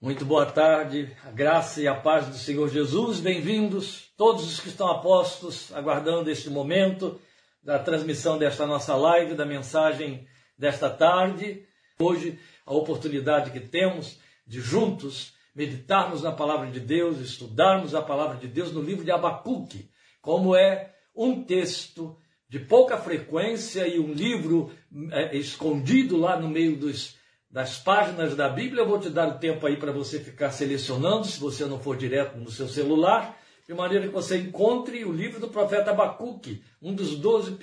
Muito 0.00 0.24
boa 0.24 0.46
tarde, 0.46 1.10
a 1.24 1.30
graça 1.32 1.82
e 1.82 1.88
a 1.88 1.94
paz 1.94 2.28
do 2.28 2.36
Senhor 2.36 2.68
Jesus, 2.68 3.18
bem-vindos, 3.18 4.12
todos 4.16 4.44
os 4.44 4.60
que 4.60 4.68
estão 4.68 4.86
apostos, 4.86 5.74
aguardando 5.74 6.30
este 6.30 6.48
momento 6.48 7.20
da 7.64 7.80
transmissão 7.80 8.38
desta 8.38 8.64
nossa 8.64 8.94
live, 8.94 9.34
da 9.34 9.44
mensagem 9.44 10.24
desta 10.56 10.88
tarde. 10.88 11.66
Hoje, 11.98 12.38
a 12.64 12.72
oportunidade 12.72 13.50
que 13.50 13.58
temos 13.58 14.20
de 14.46 14.60
juntos 14.60 15.32
meditarmos 15.52 16.22
na 16.22 16.30
palavra 16.30 16.70
de 16.70 16.78
Deus, 16.78 17.18
estudarmos 17.18 17.92
a 17.92 18.00
palavra 18.00 18.36
de 18.36 18.46
Deus 18.46 18.70
no 18.70 18.80
livro 18.80 19.04
de 19.04 19.10
Abacuque, 19.10 19.90
como 20.22 20.54
é 20.54 20.94
um 21.12 21.42
texto 21.42 22.16
de 22.48 22.60
pouca 22.60 22.98
frequência 22.98 23.84
e 23.88 23.98
um 23.98 24.12
livro 24.12 24.70
é, 25.10 25.36
escondido 25.36 26.16
lá 26.16 26.38
no 26.38 26.48
meio 26.48 26.76
dos 26.76 27.17
das 27.50 27.78
páginas 27.78 28.36
da 28.36 28.48
Bíblia. 28.48 28.82
Eu 28.82 28.88
vou 28.88 28.98
te 28.98 29.10
dar 29.10 29.28
o 29.28 29.38
tempo 29.38 29.66
aí 29.66 29.76
para 29.76 29.92
você 29.92 30.20
ficar 30.20 30.50
selecionando, 30.50 31.26
se 31.26 31.40
você 31.40 31.64
não 31.64 31.78
for 31.78 31.96
direto 31.96 32.36
no 32.36 32.50
seu 32.50 32.68
celular, 32.68 33.38
de 33.66 33.74
maneira 33.74 34.06
que 34.06 34.12
você 34.12 34.38
encontre 34.38 35.04
o 35.04 35.12
livro 35.12 35.40
do 35.40 35.48
profeta 35.48 35.90
Abacuque, 35.90 36.62
um 36.80 36.94
dos 36.94 37.16
doze 37.16 37.56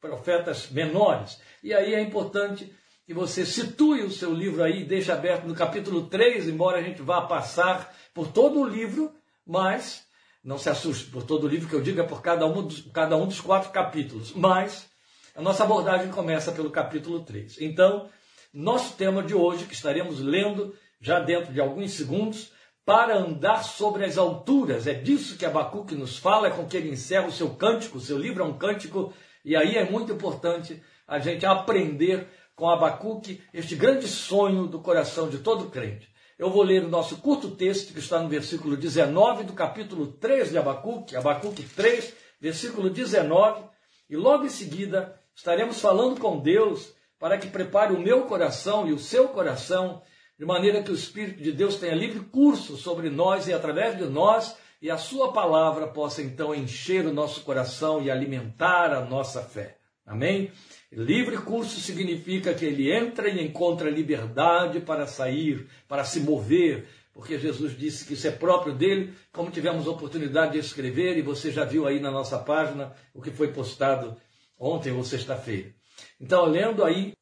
profetas 0.00 0.70
menores. 0.70 1.40
E 1.62 1.74
aí 1.74 1.94
é 1.94 2.00
importante 2.00 2.72
que 3.06 3.12
você 3.12 3.44
situe 3.44 4.02
o 4.02 4.10
seu 4.10 4.32
livro 4.32 4.62
aí, 4.62 4.84
deixe 4.84 5.10
aberto 5.10 5.44
no 5.44 5.54
capítulo 5.54 6.06
3, 6.06 6.48
embora 6.48 6.78
a 6.78 6.82
gente 6.82 7.02
vá 7.02 7.22
passar 7.22 7.94
por 8.14 8.28
todo 8.28 8.60
o 8.60 8.66
livro, 8.66 9.12
mas 9.46 10.06
não 10.42 10.56
se 10.56 10.70
assuste 10.70 11.06
por 11.06 11.22
todo 11.22 11.44
o 11.44 11.48
livro 11.48 11.68
que 11.68 11.74
eu 11.74 11.82
digo 11.82 12.00
é 12.00 12.04
por 12.04 12.22
cada 12.22 12.46
um 12.46 12.62
dos, 12.62 12.80
cada 12.92 13.16
um 13.16 13.26
dos 13.26 13.40
quatro 13.40 13.70
capítulos, 13.70 14.32
mas 14.32 14.88
a 15.34 15.42
nossa 15.42 15.64
abordagem 15.64 16.10
começa 16.10 16.52
pelo 16.52 16.70
capítulo 16.70 17.20
3. 17.20 17.60
Então, 17.60 18.08
nosso 18.52 18.96
tema 18.96 19.22
de 19.22 19.34
hoje, 19.34 19.66
que 19.66 19.74
estaremos 19.74 20.20
lendo 20.20 20.74
já 21.00 21.18
dentro 21.20 21.52
de 21.52 21.60
alguns 21.60 21.92
segundos, 21.92 22.52
para 22.84 23.16
andar 23.16 23.62
sobre 23.62 24.04
as 24.04 24.18
alturas. 24.18 24.86
É 24.86 24.94
disso 24.94 25.36
que 25.36 25.46
Abacuque 25.46 25.94
nos 25.94 26.16
fala, 26.16 26.48
é 26.48 26.50
com 26.50 26.66
que 26.66 26.76
ele 26.76 26.90
encerra 26.90 27.28
o 27.28 27.32
seu 27.32 27.50
cântico, 27.50 27.98
o 27.98 28.00
seu 28.00 28.18
livro 28.18 28.42
é 28.42 28.46
um 28.46 28.58
cântico, 28.58 29.12
e 29.44 29.54
aí 29.54 29.76
é 29.76 29.88
muito 29.88 30.12
importante 30.12 30.82
a 31.06 31.18
gente 31.18 31.46
aprender 31.46 32.28
com 32.54 32.68
Abacuque 32.68 33.42
este 33.54 33.74
grande 33.74 34.06
sonho 34.06 34.66
do 34.66 34.80
coração 34.80 35.28
de 35.28 35.38
todo 35.38 35.70
crente. 35.70 36.08
Eu 36.38 36.50
vou 36.50 36.62
ler 36.62 36.84
o 36.84 36.88
nosso 36.88 37.18
curto 37.18 37.50
texto 37.50 37.92
que 37.92 37.98
está 37.98 38.20
no 38.20 38.28
versículo 38.28 38.76
19 38.76 39.44
do 39.44 39.52
capítulo 39.52 40.08
3 40.12 40.50
de 40.50 40.58
Abacuque, 40.58 41.16
Abacuque 41.16 41.62
3, 41.62 42.14
versículo 42.40 42.90
19, 42.90 43.62
e 44.08 44.16
logo 44.16 44.44
em 44.44 44.50
seguida 44.50 45.14
estaremos 45.34 45.80
falando 45.80 46.18
com 46.18 46.40
Deus 46.40 46.92
para 47.20 47.36
que 47.36 47.48
prepare 47.48 47.92
o 47.92 48.00
meu 48.00 48.22
coração 48.22 48.88
e 48.88 48.92
o 48.92 48.98
seu 48.98 49.28
coração, 49.28 50.02
de 50.38 50.46
maneira 50.46 50.82
que 50.82 50.90
o 50.90 50.94
Espírito 50.94 51.42
de 51.42 51.52
Deus 51.52 51.76
tenha 51.76 51.94
livre 51.94 52.20
curso 52.20 52.78
sobre 52.78 53.10
nós 53.10 53.46
e 53.46 53.52
através 53.52 53.98
de 53.98 54.06
nós, 54.06 54.56
e 54.80 54.90
a 54.90 54.96
Sua 54.96 55.30
palavra 55.30 55.86
possa 55.86 56.22
então 56.22 56.54
encher 56.54 57.06
o 57.06 57.12
nosso 57.12 57.42
coração 57.42 58.00
e 58.00 58.10
alimentar 58.10 58.94
a 58.94 59.04
nossa 59.04 59.42
fé. 59.42 59.76
Amém? 60.06 60.50
Livre 60.90 61.36
curso 61.36 61.78
significa 61.78 62.54
que 62.54 62.64
ele 62.64 62.90
entra 62.90 63.28
e 63.28 63.44
encontra 63.44 63.90
liberdade 63.90 64.80
para 64.80 65.06
sair, 65.06 65.68
para 65.86 66.04
se 66.04 66.20
mover, 66.20 66.88
porque 67.12 67.38
Jesus 67.38 67.76
disse 67.76 68.06
que 68.06 68.14
isso 68.14 68.26
é 68.26 68.30
próprio 68.30 68.74
dele, 68.74 69.12
como 69.30 69.50
tivemos 69.50 69.86
oportunidade 69.86 70.52
de 70.52 70.58
escrever, 70.58 71.18
e 71.18 71.22
você 71.22 71.52
já 71.52 71.66
viu 71.66 71.86
aí 71.86 72.00
na 72.00 72.10
nossa 72.10 72.38
página 72.38 72.94
o 73.12 73.20
que 73.20 73.30
foi 73.30 73.48
postado 73.48 74.16
ontem 74.58 74.90
ou 74.90 75.04
sexta-feira. 75.04 75.79
Então, 76.20 76.44
lendo 76.44 76.84
aí 76.84 77.14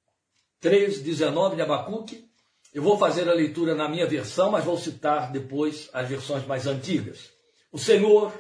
3,19 0.61 1.55
de 1.55 1.63
Abacuque, 1.63 2.29
eu 2.75 2.83
vou 2.83 2.99
fazer 2.99 3.29
a 3.29 3.33
leitura 3.33 3.75
na 3.75 3.89
minha 3.89 4.07
versão, 4.07 4.51
mas 4.51 4.65
vou 4.65 4.77
citar 4.77 5.31
depois 5.31 5.89
as 5.93 6.09
versões 6.09 6.45
mais 6.45 6.67
antigas. 6.67 7.31
O 7.71 7.79
Senhor, 7.79 8.33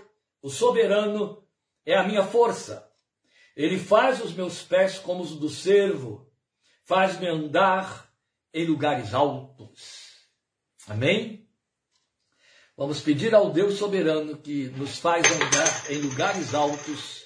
o 0.42 0.50
soberano, 0.50 1.42
é 1.86 1.94
a 1.94 2.02
minha 2.02 2.24
força. 2.24 2.90
Ele 3.56 3.78
faz 3.78 4.22
os 4.22 4.32
meus 4.32 4.62
pés 4.62 4.98
como 4.98 5.22
os 5.22 5.36
do 5.36 5.48
cervo, 5.48 6.28
faz-me 6.84 7.28
andar 7.28 8.12
em 8.52 8.66
lugares 8.66 9.14
altos. 9.14 10.08
Amém? 10.88 11.48
Vamos 12.76 13.00
pedir 13.00 13.34
ao 13.34 13.50
Deus 13.50 13.74
soberano 13.74 14.38
que 14.38 14.68
nos 14.70 14.98
faz 14.98 15.24
andar 15.30 15.90
em 15.90 15.98
lugares 15.98 16.54
altos, 16.54 17.24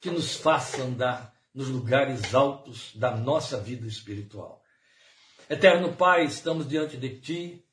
que 0.00 0.10
nos 0.10 0.36
faça 0.36 0.82
andar 0.82 1.39
nos 1.54 1.68
lugares 1.68 2.34
altos 2.34 2.92
da 2.94 3.16
nossa 3.16 3.58
vida 3.58 3.86
espiritual. 3.86 4.62
Eterno 5.48 5.92
Pai, 5.92 6.24
estamos 6.24 6.68
diante 6.68 6.96
de 6.96 7.20
Ti 7.20 7.64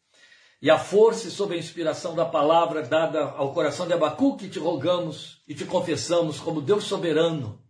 e 0.60 0.70
a 0.70 0.80
força 0.80 1.28
e 1.28 1.32
sob 1.32 1.54
a 1.54 1.58
inspiração 1.58 2.16
da 2.16 2.26
palavra 2.26 2.82
dada 2.82 3.22
ao 3.22 3.54
coração 3.54 3.88
de 3.88 3.94
Abacuque, 3.94 4.50
te 4.50 4.58
rogamos 4.58 5.44
e 5.48 5.54
te 5.54 5.64
confessamos 5.64 6.40
como 6.40 6.60
Deus 6.60 6.86
soberano, 6.86 7.62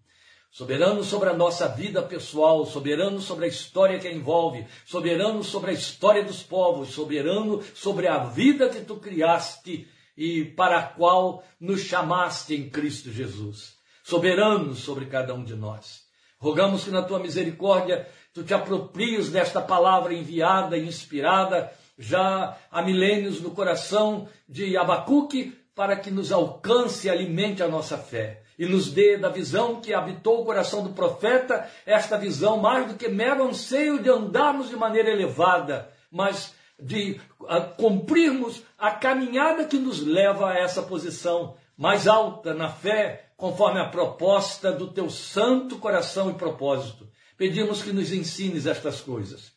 soberano 0.49 1.03
sobre 1.03 1.29
a 1.29 1.33
nossa 1.33 1.67
vida 1.67 2.01
pessoal, 2.01 2.65
soberano 2.65 3.19
sobre 3.19 3.43
a 3.43 3.49
história 3.49 3.99
que 3.99 4.07
a 4.07 4.13
envolve, 4.13 4.65
soberano 4.85 5.43
sobre 5.43 5.71
a 5.71 5.73
história 5.73 6.23
dos 6.23 6.41
povos, 6.41 6.89
soberano 6.89 7.61
sobre 7.75 8.07
a 8.07 8.19
vida 8.19 8.69
que 8.69 8.79
tu 8.79 8.95
criaste 8.95 9.85
e 10.15 10.45
para 10.45 10.79
a 10.79 10.83
qual 10.83 11.43
nos 11.59 11.81
chamaste 11.81 12.55
em 12.55 12.69
Cristo 12.69 13.11
Jesus 13.11 13.76
soberano 14.07 14.73
sobre 14.73 15.05
cada 15.07 15.33
um 15.33 15.43
de 15.43 15.53
nós. 15.53 16.03
Rogamos 16.39 16.85
que 16.85 16.91
na 16.91 17.01
tua 17.01 17.19
misericórdia 17.19 18.07
tu 18.33 18.41
te 18.41 18.53
apropries 18.53 19.29
desta 19.29 19.59
palavra 19.59 20.13
enviada 20.13 20.77
e 20.77 20.87
inspirada 20.87 21.69
já 21.99 22.55
há 22.71 22.81
milênios 22.81 23.41
no 23.41 23.51
coração 23.51 24.29
de 24.47 24.77
Abacuque 24.77 25.57
para 25.75 25.97
que 25.97 26.09
nos 26.09 26.31
alcance 26.31 27.07
e 27.07 27.09
alimente 27.09 27.61
a 27.61 27.67
nossa 27.67 27.97
fé 27.97 28.43
e 28.57 28.65
nos 28.65 28.89
dê 28.91 29.17
da 29.17 29.27
visão 29.27 29.81
que 29.81 29.93
habitou 29.93 30.41
o 30.41 30.45
coração 30.45 30.83
do 30.83 30.91
profeta, 30.91 31.69
esta 31.85 32.17
visão 32.17 32.57
mais 32.57 32.87
do 32.87 32.93
que 32.93 33.09
mero 33.09 33.45
anseio 33.45 34.01
de 34.01 34.09
andarmos 34.09 34.69
de 34.69 34.75
maneira 34.77 35.09
elevada, 35.09 35.91
mas 36.09 36.55
de 36.79 37.19
uh, 37.41 37.75
cumprirmos 37.75 38.63
a 38.77 38.89
caminhada 38.91 39.65
que 39.65 39.77
nos 39.77 40.01
leva 40.01 40.51
a 40.51 40.57
essa 40.57 40.81
posição 40.81 41.55
mais 41.77 42.07
alta 42.07 42.53
na 42.53 42.69
fé, 42.69 43.26
conforme 43.37 43.79
a 43.79 43.87
proposta 43.87 44.71
do 44.71 44.87
teu 44.87 45.09
santo 45.11 45.77
coração 45.77 46.31
e 46.31 46.33
propósito. 46.33 47.07
Pedimos 47.37 47.83
que 47.83 47.93
nos 47.93 48.11
ensines 48.11 48.65
estas 48.65 48.99
coisas. 48.99 49.53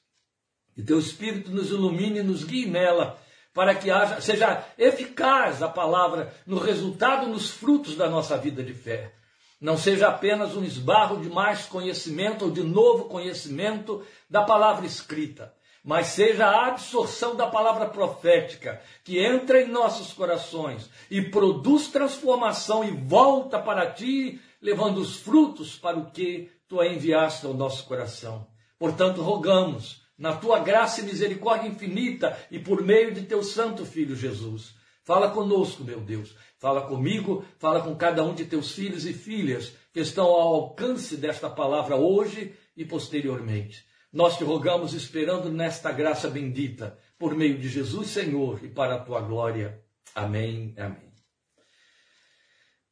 Que 0.75 0.83
teu 0.83 0.99
Espírito 0.99 1.51
nos 1.51 1.71
ilumine 1.71 2.21
e 2.21 2.23
nos 2.23 2.45
guie 2.45 2.67
nela, 2.67 3.19
para 3.55 3.75
que 3.75 3.91
haja, 3.91 4.21
seja 4.21 4.65
eficaz 4.79 5.63
a 5.63 5.69
palavra 5.69 6.33
no 6.47 6.59
resultado, 6.59 7.27
nos 7.27 7.51
frutos 7.51 7.97
da 7.97 8.09
nossa 8.09 8.37
vida 8.37 8.63
de 8.63 8.75
fé. 8.75 9.15
Não 9.61 9.77
seja 9.77 10.09
apenas 10.09 10.55
um 10.55 10.63
esbarro 10.63 11.21
de 11.21 11.29
mais 11.29 11.65
conhecimento 11.67 12.45
ou 12.45 12.51
de 12.51 12.63
novo 12.63 13.07
conhecimento 13.07 14.03
da 14.29 14.43
palavra 14.43 14.87
escrita, 14.87 15.53
mas 15.83 16.09
seja 16.09 16.47
a 16.47 16.67
absorção 16.67 17.35
da 17.35 17.47
palavra 17.47 17.87
profética 17.87 18.81
que 19.03 19.19
entra 19.19 19.63
em 19.63 19.69
nossos 19.69 20.13
corações 20.13 20.91
e 21.11 21.23
produz 21.23 21.89
transformação 21.89 22.85
e 22.85 22.91
volta 22.91 23.59
para 23.59 23.91
ti, 23.91 24.41
levando 24.61 24.99
os 24.99 25.17
frutos 25.17 25.77
para 25.77 25.99
o 25.99 26.11
que 26.11 26.51
tu 26.69 26.81
a 26.81 26.87
enviaste 26.87 27.47
ao 27.47 27.55
nosso 27.55 27.85
coração. 27.87 28.47
Portanto, 28.79 29.23
rogamos, 29.23 30.03
na 30.17 30.37
tua 30.37 30.59
graça 30.59 31.01
e 31.01 31.05
misericórdia 31.05 31.69
infinita 31.69 32.39
e 32.51 32.59
por 32.59 32.83
meio 32.83 33.13
de 33.13 33.23
teu 33.23 33.43
santo 33.43 33.87
filho 33.87 34.15
Jesus, 34.15 34.75
fala 35.03 35.31
conosco, 35.31 35.83
meu 35.83 36.01
Deus, 36.01 36.37
fala 36.59 36.83
comigo, 36.83 37.43
fala 37.59 37.81
com 37.81 37.97
cada 37.97 38.23
um 38.23 38.35
de 38.35 38.45
teus 38.45 38.73
filhos 38.73 39.07
e 39.07 39.15
filhas 39.15 39.73
que 39.95 40.01
estão 40.01 40.27
ao 40.27 40.55
alcance 40.55 41.17
desta 41.17 41.49
palavra 41.49 41.97
hoje 41.97 42.55
e 42.77 42.85
posteriormente. 42.85 43.90
Nós 44.13 44.37
te 44.37 44.43
rogamos 44.43 44.93
esperando 44.93 45.51
nesta 45.51 45.93
graça 45.93 46.29
bendita, 46.29 46.99
por 47.17 47.35
meio 47.35 47.59
de 47.59 47.69
Jesus 47.69 48.09
Senhor 48.09 48.65
e 48.65 48.69
para 48.69 48.97
a 48.97 49.01
tua 49.01 49.21
glória. 49.21 49.85
Amém. 50.15 50.75
Amém. 50.77 51.13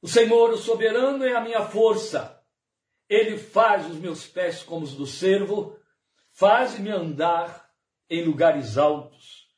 O 0.00 0.06
Senhor, 0.06 0.50
o 0.50 0.56
soberano, 0.56 1.24
é 1.24 1.34
a 1.34 1.40
minha 1.40 1.62
força. 1.62 2.40
Ele 3.08 3.36
faz 3.36 3.86
os 3.86 3.96
meus 3.96 4.26
pés 4.26 4.62
como 4.62 4.84
os 4.84 4.94
do 4.94 5.06
servo, 5.06 5.76
faz-me 6.30 6.90
andar 6.90 7.68
em 8.08 8.24
lugares 8.24 8.78
altos, 8.78 9.48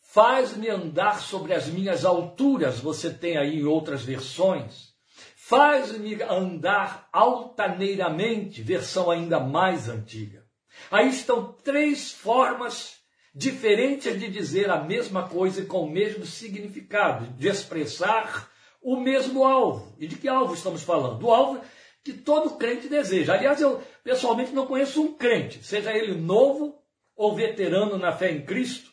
faz-me 0.00 0.68
andar 0.68 1.20
sobre 1.20 1.54
as 1.54 1.66
minhas 1.66 2.04
alturas, 2.04 2.78
você 2.78 3.12
tem 3.12 3.38
aí 3.38 3.60
em 3.60 3.64
outras 3.64 4.04
versões, 4.04 4.94
faz-me 5.34 6.20
andar 6.22 7.08
altaneiramente, 7.12 8.60
versão 8.60 9.10
ainda 9.10 9.40
mais 9.40 9.88
antiga. 9.88 10.45
Aí 10.90 11.08
estão 11.08 11.52
três 11.64 12.12
formas 12.12 12.96
diferentes 13.34 14.18
de 14.18 14.28
dizer 14.28 14.70
a 14.70 14.82
mesma 14.82 15.28
coisa 15.28 15.60
e 15.60 15.66
com 15.66 15.82
o 15.82 15.90
mesmo 15.90 16.24
significado, 16.24 17.26
de 17.34 17.48
expressar 17.48 18.50
o 18.80 18.98
mesmo 18.98 19.44
alvo. 19.44 19.94
E 19.98 20.06
de 20.06 20.16
que 20.16 20.28
alvo 20.28 20.54
estamos 20.54 20.82
falando? 20.82 21.18
Do 21.18 21.30
alvo 21.30 21.60
que 22.02 22.12
todo 22.12 22.56
crente 22.56 22.88
deseja. 22.88 23.34
Aliás, 23.34 23.60
eu 23.60 23.82
pessoalmente 24.04 24.52
não 24.52 24.66
conheço 24.66 25.02
um 25.02 25.14
crente, 25.14 25.62
seja 25.64 25.92
ele 25.92 26.14
novo 26.14 26.78
ou 27.16 27.34
veterano 27.34 27.98
na 27.98 28.12
fé 28.12 28.30
em 28.30 28.44
Cristo, 28.44 28.92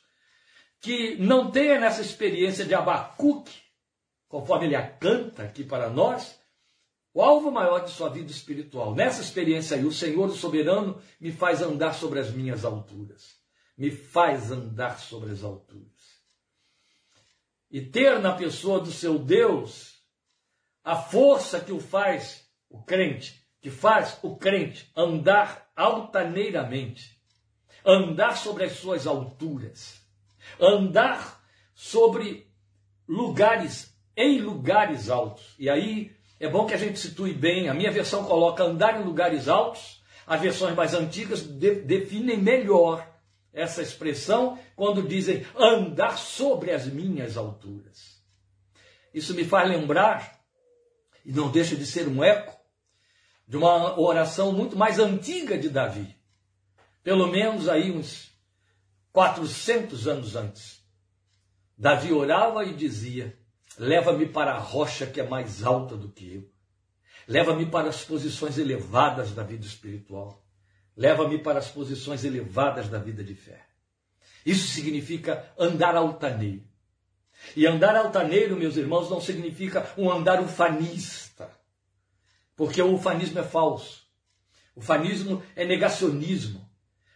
que 0.82 1.16
não 1.18 1.52
tenha 1.52 1.80
nessa 1.80 2.02
experiência 2.02 2.66
de 2.66 2.74
Abacuque, 2.74 3.54
conforme 4.28 4.66
ele 4.66 4.76
a 4.76 4.88
canta 4.88 5.44
aqui 5.44 5.64
para 5.64 5.90
nós, 5.90 6.40
o 7.14 7.22
alvo 7.22 7.52
maior 7.52 7.80
de 7.80 7.92
sua 7.92 8.10
vida 8.10 8.32
espiritual. 8.32 8.96
Nessa 8.96 9.22
experiência 9.22 9.78
aí, 9.78 9.86
o 9.86 9.92
Senhor 9.92 10.28
o 10.28 10.36
soberano 10.36 11.00
me 11.20 11.32
faz 11.32 11.62
andar 11.62 11.94
sobre 11.94 12.20
as 12.20 12.32
minhas 12.32 12.66
alturas. 12.66 13.36
Me 13.78 13.92
faz 13.92 14.52
andar 14.52 15.00
sobre 15.00 15.32
as 15.32 15.44
alturas. 15.44 15.94
E 17.70 17.82
ter 17.82 18.20
na 18.20 18.34
pessoa 18.34 18.80
do 18.80 18.92
seu 18.92 19.20
Deus 19.20 20.02
a 20.84 20.96
força 20.96 21.60
que 21.60 21.72
o 21.72 21.80
faz, 21.80 22.48
o 22.70 22.82
crente, 22.84 23.44
que 23.62 23.70
faz 23.70 24.20
o 24.22 24.36
crente 24.36 24.92
andar 24.96 25.72
altaneiramente, 25.76 27.18
andar 27.86 28.38
sobre 28.38 28.66
as 28.66 28.74
suas 28.74 29.08
alturas, 29.08 30.02
andar 30.60 31.42
sobre 31.74 32.48
lugares, 33.08 33.96
em 34.16 34.40
lugares 34.40 35.10
altos. 35.10 35.56
E 35.58 35.70
aí 35.70 36.16
é 36.44 36.50
bom 36.50 36.66
que 36.66 36.74
a 36.74 36.78
gente 36.78 37.00
situe 37.00 37.34
bem. 37.34 37.70
A 37.70 37.74
minha 37.74 37.92
versão 37.92 38.26
coloca 38.26 38.64
andar 38.64 39.00
em 39.00 39.04
lugares 39.04 39.48
altos. 39.48 40.04
As 40.28 40.42
versões 40.42 40.76
mais 40.76 40.94
antigas 40.94 41.42
de, 41.42 41.76
definem 41.76 42.38
melhor 42.38 43.08
essa 43.54 43.82
expressão 43.82 44.60
quando 44.76 45.08
dizem 45.08 45.46
andar 45.56 46.18
sobre 46.18 46.72
as 46.72 46.86
minhas 46.86 47.38
alturas. 47.38 48.22
Isso 49.14 49.34
me 49.34 49.46
faz 49.46 49.70
lembrar, 49.70 50.44
e 51.24 51.32
não 51.32 51.52
deixa 51.52 51.76
de 51.76 51.86
ser 51.86 52.08
um 52.08 52.24
eco, 52.24 52.60
de 53.48 53.56
uma 53.56 54.00
oração 54.00 54.52
muito 54.52 54.76
mais 54.76 55.00
antiga 55.00 55.58
de 55.58 55.70
Davi. 55.70 56.18
Pelo 57.04 57.28
menos 57.28 57.70
aí 57.70 57.92
uns 57.92 58.34
400 59.12 60.08
anos 60.08 60.36
antes. 60.36 60.84
Davi 61.78 62.12
orava 62.12 62.66
e 62.66 62.74
dizia: 62.74 63.38
Leva-me 63.78 64.28
para 64.28 64.54
a 64.54 64.60
rocha 64.60 65.08
que 65.08 65.20
é 65.20 65.28
mais 65.28 65.64
alta 65.64 65.96
do 65.98 66.10
que 66.10 66.36
eu. 66.36 66.50
Leva-me 67.28 67.66
para 67.66 67.90
as 67.90 68.04
posições 68.04 68.58
elevadas 68.58 69.32
da 69.32 69.44
vida 69.44 69.66
espiritual. 69.66 70.44
Leva-me 70.96 71.40
para 71.40 71.60
as 71.60 71.70
posições 71.70 72.24
elevadas 72.24 72.88
da 72.88 73.00
vida 73.00 73.24
de 73.24 73.34
fé. 73.34 73.66
Isso 74.46 74.68
significa 74.68 75.52
andar 75.58 75.96
altaneiro. 75.96 76.64
E 77.56 77.66
andar 77.66 77.96
altaneiro, 77.96 78.56
meus 78.56 78.78
irmãos, 78.78 79.10
não 79.10 79.20
significa 79.20 79.92
um 79.98 80.12
andar 80.12 80.42
ufanista. 80.42 81.50
Porque 82.56 82.82
o 82.82 82.94
ufanismo 82.94 83.40
é 83.40 83.44
falso. 83.44 84.04
O 84.76 84.80
ufanismo 84.80 85.42
é 85.56 85.66
negacionismo. 85.66 86.68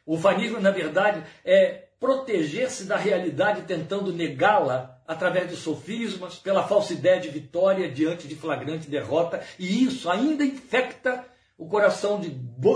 O 0.05 0.15
ufanismo, 0.15 0.59
na 0.59 0.71
verdade, 0.71 1.23
é 1.43 1.87
proteger-se 1.99 2.85
da 2.85 2.97
realidade 2.97 3.63
tentando 3.63 4.13
negá-la 4.13 4.96
através 5.07 5.49
de 5.49 5.55
sofismas, 5.55 6.35
pela 6.35 6.67
falsa 6.67 6.91
ideia 6.93 7.19
de 7.19 7.29
vitória 7.29 7.89
diante 7.89 8.27
de 8.27 8.35
flagrante 8.35 8.89
derrota, 8.89 9.41
e 9.57 9.85
isso 9.85 10.09
ainda 10.09 10.43
infecta 10.43 11.25
o 11.57 11.65
coração 11.65 12.19
de 12.19 12.29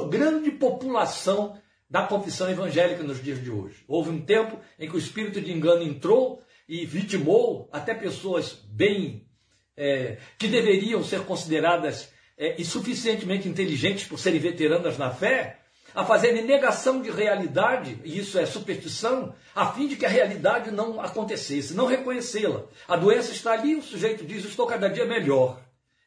grande 0.09 0.49
população 0.51 1.59
da 1.89 2.07
confissão 2.07 2.49
evangélica 2.49 3.03
nos 3.03 3.21
dias 3.21 3.43
de 3.43 3.51
hoje. 3.51 3.83
Houve 3.85 4.09
um 4.11 4.21
tempo 4.21 4.57
em 4.79 4.87
que 4.87 4.95
o 4.95 4.99
espírito 4.99 5.41
de 5.41 5.51
engano 5.51 5.83
entrou 5.83 6.41
e 6.67 6.85
vitimou 6.85 7.67
até 7.71 7.93
pessoas 7.93 8.53
bem 8.71 9.27
é, 9.75 10.17
que 10.39 10.47
deveriam 10.47 11.03
ser 11.03 11.25
consideradas 11.25 12.09
é, 12.37 12.59
insuficientemente 12.59 13.47
inteligentes 13.47 14.07
por 14.07 14.17
serem 14.17 14.39
veteranas 14.39 14.97
na 14.97 15.11
fé, 15.11 15.59
a 15.93 16.03
fazerem 16.05 16.43
negação 16.43 17.01
de 17.01 17.09
realidade, 17.09 17.99
e 18.03 18.17
isso 18.17 18.37
é 18.39 18.45
superstição, 18.45 19.33
a 19.55 19.67
fim 19.67 19.87
de 19.87 19.95
que 19.95 20.05
a 20.05 20.09
realidade 20.09 20.71
não 20.71 21.01
acontecesse, 21.01 21.73
não 21.73 21.85
reconhecê-la. 21.85 22.63
A 22.87 22.95
doença 22.95 23.31
está 23.31 23.51
ali, 23.51 23.75
o 23.75 23.83
sujeito 23.83 24.25
diz: 24.25 24.45
Estou 24.45 24.65
cada 24.65 24.89
dia 24.89 25.05
melhor. 25.05 25.59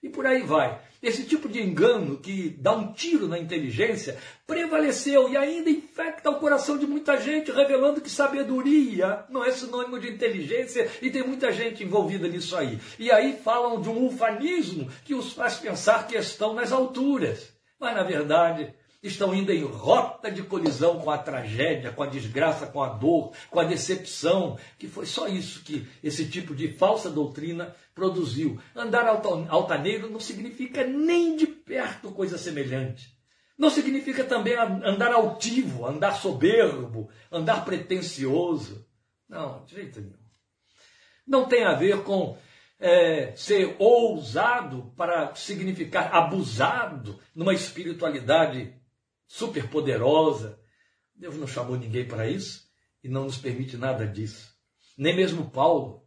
E 0.03 0.09
por 0.09 0.27
aí 0.27 0.43
vai. 0.43 0.79
Esse 1.03 1.25
tipo 1.25 1.51
de 1.51 1.63
engano 1.63 2.17
que 2.17 2.49
dá 2.59 2.73
um 2.73 2.93
tiro 2.93 3.29
na 3.29 3.39
inteligência 3.39 4.19
prevaleceu 4.47 5.29
e 5.29 5.37
ainda 5.37 5.69
infecta 5.69 6.31
o 6.31 6.39
coração 6.39 6.79
de 6.79 6.87
muita 6.87 7.19
gente, 7.19 7.53
revelando 7.53 8.01
que 8.01 8.09
sabedoria 8.09 9.25
não 9.29 9.45
é 9.45 9.51
sinônimo 9.51 9.99
de 9.99 10.11
inteligência 10.11 10.91
e 11.03 11.11
tem 11.11 11.23
muita 11.23 11.53
gente 11.53 11.85
envolvida 11.85 12.27
nisso 12.27 12.57
aí. 12.57 12.79
E 12.99 13.11
aí 13.11 13.39
falam 13.43 13.83
de 13.83 13.89
um 13.91 14.07
ufanismo 14.07 14.91
que 15.05 15.15
os 15.15 15.33
faz 15.35 15.57
pensar 15.57 16.07
que 16.07 16.17
estão 16.17 16.55
nas 16.55 16.73
alturas. 16.73 17.53
Mas 17.79 17.95
na 17.95 18.03
verdade, 18.03 18.73
estão 19.05 19.35
indo 19.35 19.53
em 19.53 19.63
rota 19.63 20.31
de 20.31 20.43
colisão 20.43 20.99
com 20.99 21.11
a 21.11 21.19
tragédia, 21.19 21.93
com 21.93 22.03
a 22.03 22.07
desgraça, 22.07 22.67
com 22.67 22.83
a 22.83 22.89
dor, 22.89 23.33
com 23.51 23.61
a 23.61 23.65
decepção, 23.65 24.59
que 24.79 24.89
foi 24.89 25.05
só 25.05 25.29
isso 25.29 25.63
que 25.63 25.87
esse 26.03 26.27
tipo 26.27 26.55
de 26.55 26.73
falsa 26.73 27.11
doutrina 27.11 27.77
produziu. 27.95 28.59
Andar 28.75 29.07
altaneiro 29.07 30.11
não 30.11 30.19
significa 30.19 30.85
nem 30.85 31.37
de 31.37 31.47
perto 31.47 32.11
coisa 32.13 32.39
semelhante. 32.39 33.15
Não 33.59 33.71
significa 33.71 34.25
também 34.25 34.55
andar 34.57 35.13
altivo, 35.13 35.87
andar 35.87 36.15
soberbo, 36.15 37.09
andar 37.31 37.65
pretensioso. 37.65 38.87
Não, 39.29 39.65
de 39.65 39.75
jeito 39.75 40.01
nenhum. 40.01 40.15
Não 41.27 41.47
tem 41.47 41.65
a 41.65 41.75
ver 41.75 42.03
com 42.03 42.37
é, 42.81 43.33
ser 43.37 43.77
ousado 43.79 44.93
para 44.97 45.35
significar 45.35 46.15
abusado 46.15 47.21
numa 47.35 47.55
espiritualidade 47.55 48.75
superpoderosa. 49.35 50.61
Deus 51.13 51.37
não 51.37 51.47
chamou 51.47 51.77
ninguém 51.77 52.07
para 52.07 52.29
isso 52.29 52.69
e 53.03 53.09
não 53.09 53.25
nos 53.25 53.37
permite 53.37 53.77
nada 53.77 54.07
disso. 54.07 54.55
Nem 54.97 55.15
mesmo 55.15 55.51
Paulo, 55.51 56.07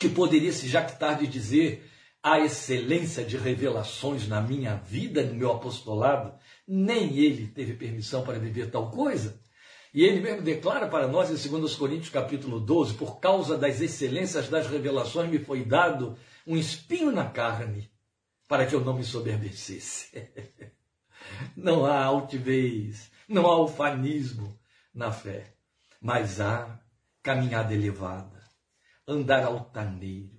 que 0.00 0.08
poderia 0.08 0.52
se 0.52 0.66
jactar 0.66 1.18
de 1.18 1.26
dizer 1.26 1.84
a 2.22 2.40
excelência 2.40 3.22
de 3.22 3.36
revelações 3.36 4.26
na 4.26 4.40
minha 4.40 4.76
vida, 4.76 5.22
no 5.22 5.34
meu 5.34 5.52
apostolado, 5.52 6.38
nem 6.66 7.18
ele 7.18 7.48
teve 7.48 7.74
permissão 7.74 8.24
para 8.24 8.38
viver 8.38 8.70
tal 8.70 8.90
coisa. 8.90 9.38
E 9.92 10.02
ele 10.02 10.20
mesmo 10.20 10.42
declara 10.42 10.88
para 10.88 11.06
nós 11.06 11.30
em 11.30 11.50
2 11.50 11.74
Coríntios 11.74 12.10
capítulo 12.10 12.60
12, 12.60 12.94
por 12.94 13.20
causa 13.20 13.58
das 13.58 13.80
excelências 13.80 14.48
das 14.48 14.66
revelações 14.66 15.30
me 15.30 15.38
foi 15.38 15.64
dado 15.64 16.16
um 16.46 16.56
espinho 16.56 17.12
na 17.12 17.28
carne, 17.28 17.90
para 18.46 18.64
que 18.64 18.74
eu 18.74 18.80
não 18.80 18.94
me 18.94 19.04
soberbecesse. 19.04 20.16
Não 21.56 21.84
há 21.84 22.02
altivez, 22.04 23.10
não 23.28 23.46
há 23.46 23.60
ufanismo 23.60 24.58
na 24.94 25.12
fé, 25.12 25.54
mas 26.00 26.40
há 26.40 26.80
caminhada 27.22 27.74
elevada, 27.74 28.42
andar 29.06 29.44
altaneiro. 29.44 30.38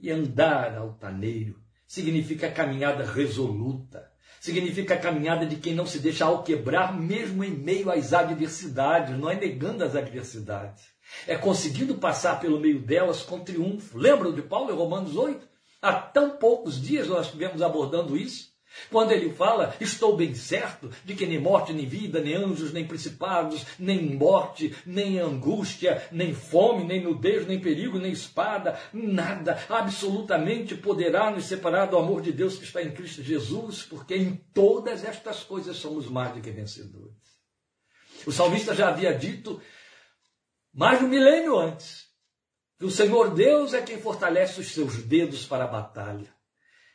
E 0.00 0.10
andar 0.10 0.76
altaneiro 0.76 1.60
significa 1.86 2.50
caminhada 2.50 3.04
resoluta, 3.04 4.10
significa 4.40 4.96
caminhada 4.96 5.44
de 5.46 5.56
quem 5.56 5.74
não 5.74 5.86
se 5.86 5.98
deixa 5.98 6.24
alquebrar 6.24 6.96
mesmo 6.98 7.42
em 7.42 7.50
meio 7.50 7.90
às 7.90 8.12
adversidades, 8.12 9.18
não 9.18 9.28
é 9.28 9.34
negando 9.34 9.84
as 9.84 9.96
adversidades. 9.96 10.84
É 11.26 11.36
conseguindo 11.36 11.96
passar 11.96 12.38
pelo 12.38 12.60
meio 12.60 12.80
delas 12.80 13.22
com 13.22 13.40
triunfo. 13.40 13.96
Lembram 13.96 14.32
de 14.32 14.42
Paulo 14.42 14.70
em 14.70 14.76
Romanos 14.76 15.16
8? 15.16 15.48
Há 15.80 15.94
tão 15.94 16.36
poucos 16.36 16.80
dias 16.80 17.08
nós 17.08 17.26
estivemos 17.26 17.62
abordando 17.62 18.16
isso. 18.16 18.52
Quando 18.90 19.12
ele 19.12 19.30
fala, 19.30 19.74
estou 19.80 20.16
bem 20.16 20.34
certo 20.34 20.90
de 21.04 21.14
que 21.14 21.26
nem 21.26 21.38
morte, 21.38 21.72
nem 21.72 21.86
vida, 21.86 22.20
nem 22.20 22.34
anjos, 22.34 22.72
nem 22.72 22.86
principados, 22.86 23.66
nem 23.78 24.16
morte, 24.16 24.74
nem 24.86 25.18
angústia, 25.18 26.08
nem 26.10 26.34
fome, 26.34 26.84
nem 26.84 27.02
nudez, 27.02 27.46
nem 27.46 27.60
perigo, 27.60 27.98
nem 27.98 28.12
espada, 28.12 28.78
nada 28.92 29.58
absolutamente 29.68 30.74
poderá 30.74 31.30
nos 31.30 31.44
separar 31.44 31.86
do 31.86 31.98
amor 31.98 32.20
de 32.20 32.32
Deus 32.32 32.56
que 32.56 32.64
está 32.64 32.82
em 32.82 32.90
Cristo 32.90 33.22
Jesus, 33.22 33.82
porque 33.82 34.14
em 34.14 34.34
todas 34.54 35.04
estas 35.04 35.42
coisas 35.42 35.76
somos 35.76 36.08
mais 36.08 36.32
do 36.34 36.40
que 36.40 36.50
vencedores. 36.50 37.16
O 38.26 38.32
salmista 38.32 38.74
já 38.74 38.88
havia 38.88 39.14
dito, 39.14 39.60
mais 40.72 40.98
de 40.98 41.04
um 41.04 41.08
milênio 41.08 41.58
antes, 41.58 42.06
que 42.78 42.84
o 42.84 42.90
Senhor 42.90 43.34
Deus 43.34 43.74
é 43.74 43.82
quem 43.82 44.00
fortalece 44.00 44.60
os 44.60 44.68
seus 44.68 45.02
dedos 45.02 45.44
para 45.44 45.64
a 45.64 45.68
batalha. 45.68 46.37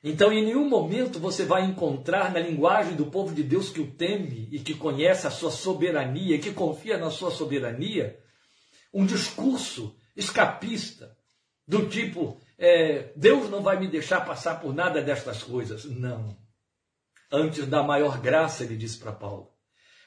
Então, 0.03 0.33
em 0.33 0.43
nenhum 0.43 0.67
momento 0.67 1.17
você 1.17 1.45
vai 1.45 1.63
encontrar 1.63 2.33
na 2.33 2.39
linguagem 2.39 2.95
do 2.95 3.05
povo 3.05 3.33
de 3.33 3.41
Deus 3.41 3.69
que 3.69 3.79
o 3.79 3.89
teme 3.89 4.49
e 4.51 4.59
que 4.59 4.73
conhece 4.73 5.25
a 5.25 5.31
sua 5.31 5.49
soberania, 5.49 6.37
que 6.39 6.51
confia 6.51 6.97
na 6.97 7.09
sua 7.09 7.31
soberania, 7.31 8.19
um 8.93 9.05
discurso 9.05 9.95
escapista 10.13 11.15
do 11.65 11.87
tipo: 11.87 12.37
é, 12.57 13.13
Deus 13.15 13.49
não 13.49 13.63
vai 13.63 13.79
me 13.79 13.87
deixar 13.87 14.25
passar 14.25 14.59
por 14.59 14.73
nada 14.73 15.01
destas 15.01 15.41
coisas. 15.41 15.85
Não. 15.85 16.37
Antes 17.31 17.65
da 17.65 17.81
maior 17.81 18.19
graça, 18.19 18.65
ele 18.65 18.75
disse 18.75 18.97
para 18.97 19.13
Paulo: 19.13 19.53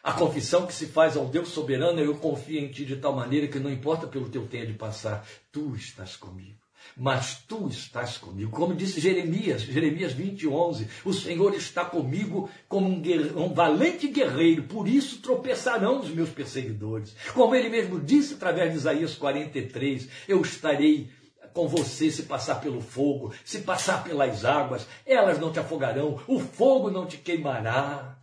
a 0.02 0.12
confissão 0.12 0.66
que 0.66 0.74
se 0.74 0.86
faz 0.86 1.16
ao 1.16 1.26
Deus 1.26 1.48
soberano, 1.48 2.00
eu 2.00 2.18
confio 2.18 2.60
em 2.60 2.70
ti 2.70 2.84
de 2.84 2.96
tal 2.96 3.14
maneira 3.14 3.48
que 3.48 3.58
não 3.58 3.70
importa 3.70 4.06
pelo 4.06 4.28
que 4.28 4.36
eu 4.36 4.46
tenha 4.46 4.66
de 4.66 4.74
passar, 4.74 5.26
tu 5.50 5.74
estás 5.74 6.16
comigo. 6.16 6.65
Mas 6.96 7.42
tu 7.46 7.68
estás 7.68 8.16
comigo. 8.16 8.50
Como 8.50 8.74
disse 8.74 9.00
Jeremias, 9.00 9.60
Jeremias 9.60 10.14
20, 10.14 10.48
11, 10.48 10.88
o 11.04 11.12
Senhor 11.12 11.54
está 11.54 11.84
comigo 11.84 12.48
como 12.66 12.88
um, 12.88 13.02
um, 13.36 13.52
valente 13.52 14.08
guerreiro, 14.08 14.62
por 14.62 14.88
isso 14.88 15.20
tropeçarão 15.20 16.00
os 16.00 16.08
meus 16.08 16.30
perseguidores. 16.30 17.14
Como 17.34 17.54
ele 17.54 17.68
mesmo 17.68 18.00
disse 18.00 18.34
através 18.34 18.72
de 18.72 18.78
Isaías 18.78 19.14
43, 19.14 20.08
eu 20.26 20.40
estarei 20.40 21.10
com 21.52 21.68
você 21.68 22.10
se 22.10 22.22
passar 22.22 22.60
pelo 22.60 22.80
fogo, 22.80 23.34
se 23.44 23.60
passar 23.60 24.02
pelas 24.02 24.44
águas, 24.44 24.86
elas 25.04 25.38
não 25.38 25.52
te 25.52 25.58
afogarão, 25.58 26.18
o 26.26 26.40
fogo 26.40 26.90
não 26.90 27.06
te 27.06 27.18
queimará. 27.18 28.18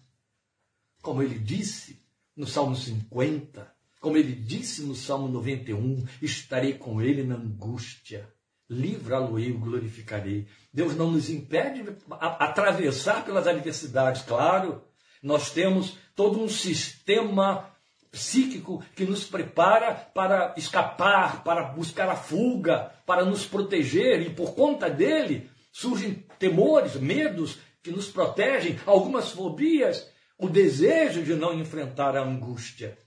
Como 1.01 1.21
ele 1.21 1.37
disse 1.37 1.99
no 2.35 2.47
Salmo 2.47 2.75
50, 2.75 3.71
como 3.99 4.17
ele 4.17 4.33
disse 4.33 4.81
no 4.81 4.95
Salmo 4.95 5.27
91, 5.27 6.05
estarei 6.21 6.73
com 6.73 7.01
ele 7.01 7.23
na 7.23 7.35
angústia 7.35 8.32
livra-lo-ei, 8.69 9.51
o 9.51 9.59
glorificarei. 9.59 10.47
Deus 10.73 10.95
não 10.95 11.11
nos 11.11 11.29
impede 11.29 11.83
de 11.83 11.95
atravessar 12.19 13.23
pelas 13.23 13.47
adversidades, 13.47 14.21
claro. 14.23 14.83
Nós 15.21 15.51
temos 15.51 15.97
todo 16.15 16.41
um 16.41 16.49
sistema 16.49 17.69
psíquico 18.11 18.83
que 18.95 19.05
nos 19.05 19.25
prepara 19.25 19.93
para 19.95 20.53
escapar, 20.57 21.43
para 21.43 21.63
buscar 21.63 22.09
a 22.09 22.15
fuga, 22.15 22.91
para 23.05 23.25
nos 23.25 23.45
proteger, 23.45 24.21
e 24.21 24.29
por 24.29 24.53
conta 24.53 24.89
dele 24.89 25.49
surgem 25.71 26.23
temores, 26.37 26.95
medos 26.95 27.57
que 27.81 27.91
nos 27.91 28.07
protegem, 28.09 28.79
algumas 28.85 29.31
fobias, 29.31 30.07
o 30.37 30.47
desejo 30.47 31.23
de 31.23 31.35
não 31.35 31.53
enfrentar 31.53 32.15
a 32.15 32.23
angústia. 32.23 32.97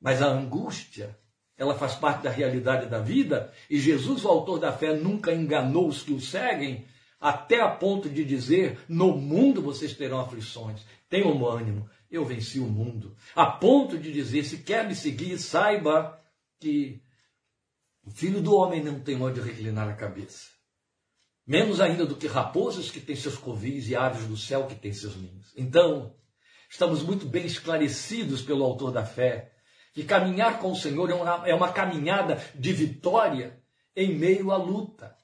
Mas 0.00 0.22
a 0.22 0.26
angústia 0.26 1.16
ela 1.62 1.76
faz 1.76 1.94
parte 1.94 2.24
da 2.24 2.30
realidade 2.30 2.86
da 2.86 2.98
vida, 2.98 3.52
e 3.70 3.78
Jesus, 3.78 4.24
o 4.24 4.28
autor 4.28 4.58
da 4.58 4.72
fé, 4.72 4.96
nunca 4.96 5.32
enganou 5.32 5.86
os 5.86 6.02
que 6.02 6.12
o 6.12 6.20
seguem, 6.20 6.84
até 7.20 7.60
a 7.60 7.68
ponto 7.68 8.10
de 8.10 8.24
dizer: 8.24 8.80
No 8.88 9.16
mundo 9.16 9.62
vocês 9.62 9.94
terão 9.94 10.18
aflições, 10.18 10.84
tenham 11.08 11.46
ânimo, 11.46 11.88
eu 12.10 12.24
venci 12.24 12.58
o 12.58 12.66
mundo. 12.66 13.16
A 13.32 13.46
ponto 13.46 13.96
de 13.96 14.12
dizer: 14.12 14.42
Se 14.42 14.58
quer 14.58 14.88
me 14.88 14.94
seguir, 14.96 15.38
saiba 15.38 16.20
que 16.58 17.00
o 18.04 18.10
filho 18.10 18.42
do 18.42 18.56
homem 18.56 18.82
não 18.82 18.98
tem 18.98 19.22
onde 19.22 19.40
reclinar 19.40 19.88
a 19.88 19.94
cabeça. 19.94 20.48
Menos 21.46 21.80
ainda 21.80 22.04
do 22.04 22.16
que 22.16 22.26
raposas 22.26 22.90
que 22.90 23.00
têm 23.00 23.14
seus 23.14 23.36
covis 23.36 23.88
e 23.88 23.94
aves 23.94 24.26
do 24.26 24.36
céu 24.36 24.66
que 24.66 24.74
têm 24.74 24.92
seus 24.92 25.14
ninhos. 25.14 25.52
Então, 25.56 26.12
estamos 26.68 27.04
muito 27.04 27.24
bem 27.24 27.46
esclarecidos 27.46 28.42
pelo 28.42 28.64
autor 28.64 28.90
da 28.90 29.04
fé 29.06 29.52
que 29.92 30.04
caminhar 30.04 30.58
com 30.58 30.72
o 30.72 30.76
Senhor 30.76 31.10
é 31.10 31.14
uma, 31.14 31.48
é 31.48 31.54
uma 31.54 31.72
caminhada 31.72 32.42
de 32.54 32.72
vitória 32.72 33.60
em 33.94 34.14
meio 34.14 34.50
à 34.50 34.56
luta, 34.56 35.14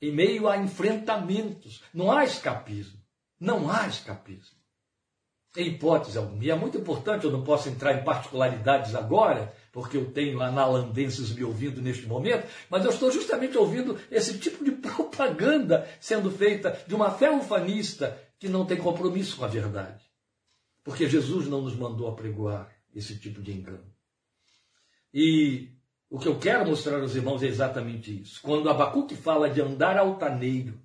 em 0.00 0.12
meio 0.12 0.48
a 0.48 0.56
enfrentamentos. 0.56 1.82
Não 1.92 2.10
há 2.10 2.24
escapismo. 2.24 2.98
Não 3.38 3.70
há 3.70 3.86
escapismo. 3.86 4.56
Em 5.56 5.68
hipótese 5.68 6.18
alguma. 6.18 6.42
E 6.42 6.50
é 6.50 6.54
muito 6.54 6.78
importante, 6.78 7.24
eu 7.24 7.30
não 7.30 7.44
posso 7.44 7.68
entrar 7.68 7.92
em 7.92 8.02
particularidades 8.02 8.94
agora, 8.94 9.54
porque 9.70 9.96
eu 9.96 10.10
tenho 10.10 10.40
analandenses 10.40 11.32
me 11.32 11.44
ouvindo 11.44 11.80
neste 11.80 12.06
momento, 12.06 12.48
mas 12.68 12.84
eu 12.84 12.90
estou 12.90 13.12
justamente 13.12 13.56
ouvindo 13.56 13.98
esse 14.10 14.38
tipo 14.38 14.64
de 14.64 14.72
propaganda 14.82 15.88
sendo 16.00 16.30
feita 16.30 16.82
de 16.86 16.94
uma 16.94 17.10
fé 17.10 17.30
ufanista 17.30 18.18
que 18.38 18.48
não 18.48 18.64
tem 18.64 18.78
compromisso 18.78 19.36
com 19.36 19.44
a 19.44 19.48
verdade. 19.48 20.02
Porque 20.82 21.08
Jesus 21.08 21.46
não 21.46 21.62
nos 21.62 21.76
mandou 21.76 22.08
apregoar 22.08 22.68
esse 22.94 23.18
tipo 23.18 23.40
de 23.40 23.52
engano. 23.52 23.93
E 25.14 25.68
o 26.10 26.18
que 26.18 26.26
eu 26.26 26.40
quero 26.40 26.66
mostrar 26.66 27.00
aos 27.00 27.14
irmãos 27.14 27.40
é 27.44 27.46
exatamente 27.46 28.20
isso. 28.20 28.40
Quando 28.42 28.68
Abacuque 28.68 29.14
fala 29.14 29.48
de 29.48 29.60
andar 29.60 29.96
altaneiro, 29.96 30.80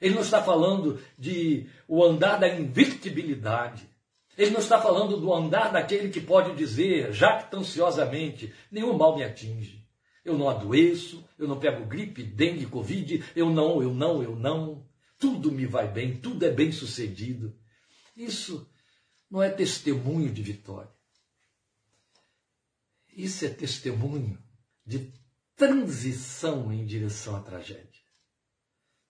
ele 0.00 0.14
não 0.14 0.22
está 0.22 0.42
falando 0.42 1.00
de 1.16 1.68
o 1.86 2.04
andar 2.04 2.38
da 2.38 2.48
invictibilidade. 2.48 3.88
Ele 4.36 4.50
não 4.50 4.58
está 4.58 4.80
falando 4.80 5.16
do 5.16 5.32
andar 5.32 5.70
daquele 5.70 6.08
que 6.10 6.20
pode 6.20 6.56
dizer, 6.56 7.12
jactanciosamente, 7.12 8.52
nenhum 8.70 8.96
mal 8.96 9.16
me 9.16 9.22
atinge. 9.22 9.86
Eu 10.24 10.36
não 10.36 10.48
adoeço, 10.48 11.24
eu 11.38 11.46
não 11.46 11.58
pego 11.58 11.86
gripe, 11.86 12.24
dengue, 12.24 12.66
covid, 12.66 13.24
eu 13.34 13.48
não, 13.50 13.80
eu 13.80 13.94
não, 13.94 14.22
eu 14.22 14.34
não. 14.34 14.84
Tudo 15.20 15.52
me 15.52 15.66
vai 15.66 15.88
bem, 15.88 16.16
tudo 16.16 16.44
é 16.44 16.50
bem 16.50 16.72
sucedido. 16.72 17.54
Isso 18.16 18.68
não 19.30 19.40
é 19.40 19.50
testemunho 19.50 20.32
de 20.32 20.42
vitória. 20.42 20.97
Isso 23.18 23.44
é 23.44 23.48
testemunho 23.48 24.40
de 24.86 25.12
transição 25.56 26.72
em 26.72 26.86
direção 26.86 27.34
à 27.34 27.40
tragédia. 27.40 28.00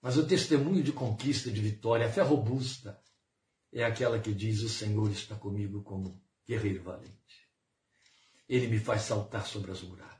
Mas 0.01 0.17
o 0.17 0.25
testemunho 0.25 0.81
de 0.81 0.91
conquista, 0.91 1.51
de 1.51 1.61
vitória, 1.61 2.07
a 2.07 2.11
fé 2.11 2.23
robusta, 2.23 2.99
é 3.71 3.83
aquela 3.83 4.19
que 4.19 4.33
diz: 4.33 4.63
O 4.63 4.69
Senhor 4.69 5.11
está 5.11 5.35
comigo 5.35 5.83
como 5.83 6.19
guerreiro 6.43 6.81
valente. 6.81 7.47
Ele 8.47 8.67
me 8.67 8.79
faz 8.79 9.03
saltar 9.03 9.45
sobre 9.45 9.69
as 9.69 9.83
muralhas. 9.83 10.17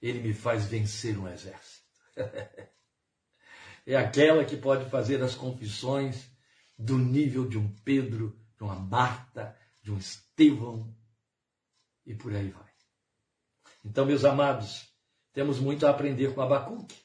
Ele 0.00 0.20
me 0.20 0.32
faz 0.32 0.64
vencer 0.64 1.18
um 1.18 1.28
exército. 1.28 1.84
é 3.86 3.94
aquela 3.94 4.42
que 4.42 4.56
pode 4.56 4.88
fazer 4.88 5.22
as 5.22 5.34
confissões 5.34 6.30
do 6.78 6.96
nível 6.96 7.46
de 7.46 7.58
um 7.58 7.70
Pedro, 7.84 8.40
de 8.56 8.64
uma 8.64 8.76
Marta, 8.76 9.54
de 9.82 9.92
um 9.92 9.98
Estevão 9.98 10.96
e 12.06 12.14
por 12.14 12.34
aí 12.34 12.48
vai. 12.48 12.69
Então, 13.84 14.04
meus 14.04 14.24
amados, 14.24 14.88
temos 15.32 15.58
muito 15.58 15.86
a 15.86 15.90
aprender 15.90 16.34
com 16.34 16.42
Abacuque. 16.42 16.96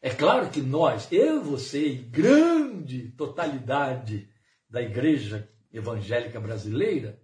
É 0.00 0.10
claro 0.10 0.50
que 0.50 0.60
nós, 0.60 1.06
eu, 1.12 1.42
você 1.42 1.86
e 1.86 1.94
grande 1.94 3.12
totalidade 3.16 4.28
da 4.68 4.82
igreja 4.82 5.48
evangélica 5.72 6.40
brasileira, 6.40 7.20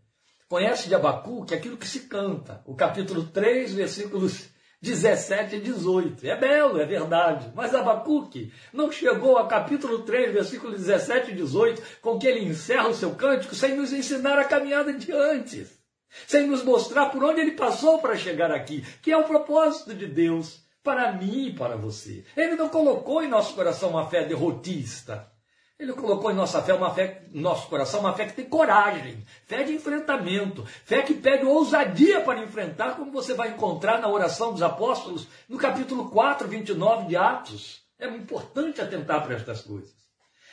conhece 0.49 0.89
de 0.89 0.95
Abacuque 0.95 1.55
aquilo 1.55 1.77
que 1.77 1.87
se 1.87 2.01
canta. 2.01 2.63
O 2.67 2.77
capítulo 2.77 3.25
3, 3.25 3.75
versículos 3.75 4.49
17 4.81 5.57
e 5.57 5.61
18. 5.61 6.27
É 6.27 6.37
belo, 6.37 6.79
é 6.79 6.87
verdade. 6.87 7.51
Mas 7.55 7.75
Abacuque 7.75 8.53
não 8.73 8.93
chegou 8.93 9.37
ao 9.37 9.49
capítulo 9.49 10.05
3, 10.05 10.33
versículos 10.33 10.79
17 10.79 11.33
e 11.33 11.35
18, 11.35 11.83
com 12.01 12.19
que 12.19 12.27
ele 12.27 12.45
encerra 12.45 12.89
o 12.89 12.95
seu 12.95 13.15
cântico 13.15 13.55
sem 13.55 13.75
nos 13.75 13.93
ensinar 13.93 14.39
a 14.39 14.45
caminhada 14.45 14.93
de 14.93 15.11
antes 15.11 15.78
sem 16.27 16.47
nos 16.47 16.63
mostrar 16.63 17.07
por 17.07 17.23
onde 17.25 17.41
ele 17.41 17.53
passou 17.53 17.99
para 17.99 18.17
chegar 18.17 18.51
aqui, 18.51 18.85
que 19.03 19.13
é 19.13 19.17
o 19.17 19.25
propósito 19.25 19.95
de 19.95 20.07
Deus 20.07 20.63
para 20.83 21.13
mim 21.13 21.49
e 21.49 21.53
para 21.53 21.77
você. 21.77 22.25
Ele 22.37 22.55
não 22.55 22.69
colocou 22.69 23.23
em 23.23 23.29
nosso 23.29 23.55
coração 23.55 23.91
uma 23.91 24.09
fé 24.09 24.25
derrotista. 24.25 25.31
Ele 25.79 25.93
colocou 25.93 26.31
em 26.31 26.35
nossa 26.35 26.61
fé 26.61 26.75
uma 26.75 26.93
fé, 26.93 27.23
nosso 27.33 27.69
coração 27.69 28.01
uma 28.01 28.13
fé 28.13 28.27
que 28.27 28.33
tem 28.33 28.47
coragem, 28.47 29.25
fé 29.47 29.63
de 29.63 29.73
enfrentamento, 29.73 30.65
fé 30.85 31.03
que 31.03 31.15
pede 31.15 31.45
ousadia 31.45 32.21
para 32.21 32.43
enfrentar, 32.43 32.97
como 32.97 33.13
você 33.13 33.33
vai 33.33 33.51
encontrar 33.51 34.01
na 34.01 34.09
oração 34.09 34.53
dos 34.53 34.63
apóstolos, 34.63 35.29
no 35.49 35.57
capítulo 35.57 36.11
4, 36.11 36.49
29 36.49 37.07
de 37.07 37.17
Atos. 37.17 37.83
É 37.97 38.09
importante 38.09 38.81
atentar 38.81 39.23
para 39.23 39.37
estas 39.37 39.61
coisas. 39.61 39.95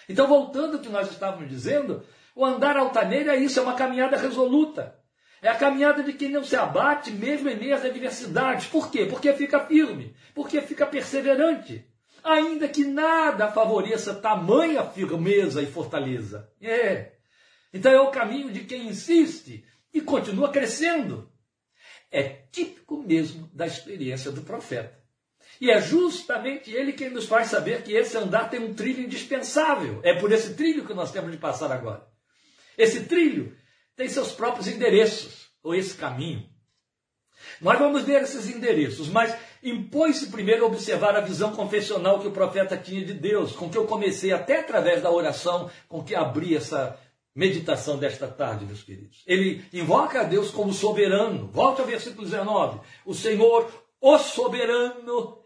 Então, 0.07 0.27
voltando 0.27 0.75
ao 0.75 0.81
que 0.81 0.89
nós 0.89 1.09
estávamos 1.09 1.49
dizendo, 1.49 2.03
o 2.35 2.45
andar 2.45 2.77
altaneiro 2.77 3.31
é 3.31 3.37
isso, 3.37 3.59
é 3.59 3.63
uma 3.63 3.73
caminhada 3.73 4.17
resoluta. 4.17 4.95
É 5.45 5.49
a 5.49 5.55
caminhada 5.55 6.01
de 6.01 6.11
quem 6.11 6.29
não 6.29 6.43
se 6.43 6.55
abate 6.55 7.11
mesmo 7.11 7.47
em 7.47 7.55
meio 7.55 7.75
às 7.75 7.85
adversidades. 7.85 8.65
Por 8.65 8.89
quê? 8.89 9.05
Porque 9.05 9.31
fica 9.31 9.63
firme, 9.67 10.15
porque 10.33 10.59
fica 10.59 10.87
perseverante. 10.87 11.85
Ainda 12.23 12.67
que 12.67 12.83
nada 12.83 13.51
favoreça 13.51 14.15
tamanha 14.15 14.83
firmeza 14.83 15.61
e 15.61 15.67
fortaleza. 15.67 16.49
É. 16.59 17.11
Então 17.71 17.91
é 17.91 18.01
o 18.01 18.09
caminho 18.09 18.51
de 18.51 18.61
quem 18.61 18.87
insiste 18.87 19.63
e 19.93 20.01
continua 20.01 20.49
crescendo. 20.49 21.31
É 22.11 22.23
típico 22.51 23.03
mesmo 23.03 23.47
da 23.53 23.67
experiência 23.67 24.31
do 24.31 24.41
profeta. 24.41 24.99
E 25.61 25.69
é 25.69 25.79
justamente 25.79 26.71
ele 26.71 26.91
quem 26.91 27.11
nos 27.11 27.27
faz 27.27 27.49
saber 27.49 27.83
que 27.83 27.93
esse 27.93 28.17
andar 28.17 28.49
tem 28.49 28.61
um 28.61 28.73
trilho 28.73 29.03
indispensável. 29.03 29.99
É 30.03 30.15
por 30.19 30.31
esse 30.31 30.55
trilho 30.55 30.87
que 30.87 30.93
nós 30.95 31.11
temos 31.11 31.31
de 31.31 31.37
passar 31.37 31.71
agora. 31.71 32.03
Esse 32.75 33.05
trilho 33.05 33.55
tem 33.95 34.09
seus 34.09 34.31
próprios 34.31 34.67
endereços, 34.67 35.49
ou 35.63 35.73
esse 35.73 35.95
caminho. 35.95 36.47
Nós 37.61 37.77
vamos 37.79 38.03
ver 38.03 38.21
esses 38.21 38.49
endereços, 38.49 39.07
mas 39.07 39.35
impõe-se 39.63 40.27
primeiro 40.27 40.65
observar 40.65 41.15
a 41.15 41.21
visão 41.21 41.55
confessional 41.55 42.19
que 42.19 42.27
o 42.27 42.31
profeta 42.31 42.77
tinha 42.77 43.05
de 43.05 43.13
Deus, 43.13 43.53
com 43.53 43.69
que 43.69 43.77
eu 43.77 43.85
comecei 43.85 44.31
até 44.31 44.59
através 44.59 45.01
da 45.01 45.11
oração 45.11 45.69
com 45.87 46.03
que 46.03 46.15
abri 46.15 46.55
essa 46.55 46.99
meditação 47.35 47.97
desta 47.97 48.27
tarde, 48.27 48.65
meus 48.65 48.81
queridos. 48.81 49.21
Ele 49.27 49.65
invoca 49.73 50.21
a 50.21 50.23
Deus 50.23 50.51
como 50.51 50.73
soberano. 50.73 51.47
Volte 51.47 51.81
ao 51.81 51.87
versículo 51.87 52.23
19. 52.23 52.79
O 53.05 53.13
Senhor, 53.13 53.69
o 53.99 54.17
soberano, 54.17 55.39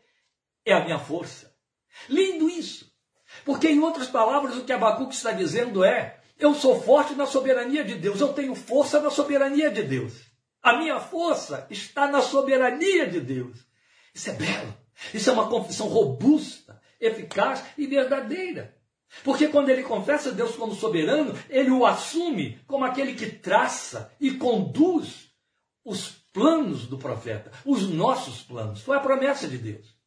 é 0.63 0.73
a 0.73 0.83
minha 0.83 0.99
força. 0.99 1.51
Lindo 2.07 2.49
isso. 2.49 2.89
Porque, 3.43 3.67
em 3.67 3.81
outras 3.81 4.07
palavras, 4.07 4.55
o 4.55 4.63
que 4.63 4.71
Abacuque 4.71 5.15
está 5.15 5.31
dizendo 5.31 5.83
é: 5.83 6.18
eu 6.39 6.55
sou 6.55 6.81
forte 6.81 7.13
na 7.13 7.25
soberania 7.25 7.83
de 7.83 7.95
Deus. 7.95 8.21
Eu 8.21 8.29
tenho 8.29 8.55
força 8.55 9.01
na 9.01 9.09
soberania 9.09 9.69
de 9.69 9.83
Deus. 9.83 10.13
A 10.63 10.77
minha 10.77 10.99
força 10.99 11.67
está 11.69 12.07
na 12.07 12.21
soberania 12.21 13.07
de 13.07 13.19
Deus. 13.19 13.57
Isso 14.13 14.29
é 14.29 14.33
belo. 14.33 14.73
Isso 15.13 15.29
é 15.29 15.33
uma 15.33 15.49
confissão 15.49 15.87
robusta, 15.87 16.81
eficaz 16.99 17.63
e 17.77 17.85
verdadeira. 17.85 18.75
Porque 19.23 19.47
quando 19.47 19.69
ele 19.69 19.83
confessa 19.83 20.31
Deus 20.31 20.55
como 20.55 20.75
soberano, 20.75 21.37
ele 21.49 21.71
o 21.71 21.85
assume 21.85 22.59
como 22.67 22.85
aquele 22.85 23.15
que 23.15 23.27
traça 23.27 24.11
e 24.19 24.31
conduz 24.31 25.29
os 25.83 26.09
planos 26.31 26.85
do 26.85 26.97
profeta, 26.97 27.51
os 27.65 27.89
nossos 27.89 28.41
planos. 28.43 28.81
Foi 28.81 28.95
a 28.95 29.01
promessa 29.01 29.47
de 29.47 29.57
Deus. 29.57 29.97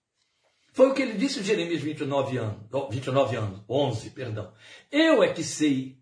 Foi 0.73 0.89
o 0.89 0.95
que 0.95 1.03
ele 1.03 1.15
disse 1.15 1.41
em 1.41 1.45
Jeremias 1.45 1.83
29 1.83 2.39
anos, 2.39 2.57
29 2.91 3.37
anos, 3.37 3.61
11, 3.69 4.11
perdão. 4.11 4.53
Eu 4.91 5.23
é 5.23 5.33
que 5.33 5.45
sei 5.45 6.02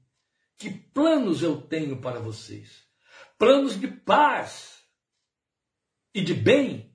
que 0.61 0.69
planos 0.69 1.43
eu 1.43 1.59
tenho 1.59 2.03
para 2.03 2.21
vocês. 2.21 2.85
Planos 3.39 3.81
de 3.81 3.89
paz 3.89 4.85
e 6.13 6.21
de 6.21 6.35
bem 6.35 6.95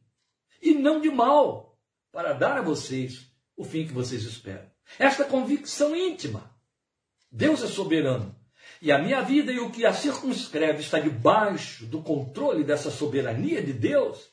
e 0.62 0.76
não 0.76 1.02
de 1.02 1.10
mal, 1.10 1.76
para 2.12 2.34
dar 2.34 2.60
a 2.60 2.62
vocês 2.62 3.28
o 3.58 3.64
fim 3.64 3.88
que 3.88 3.92
vocês 3.92 4.24
esperam. 4.24 4.70
Esta 5.00 5.26
convicção 5.26 5.96
íntima. 5.96 6.56
Deus 7.32 7.64
é 7.64 7.68
soberano. 7.68 8.40
E 8.80 8.92
a 8.92 9.00
minha 9.00 9.22
vida 9.22 9.52
e 9.52 9.60
o 9.60 9.72
que 9.72 9.84
a 9.84 9.94
circunscreve 9.94 10.82
está 10.82 11.00
debaixo 11.00 11.88
do 11.88 12.04
controle 12.04 12.64
dessa 12.64 12.92
soberania 12.92 13.64
de 13.64 13.74
Deus. 13.74 14.30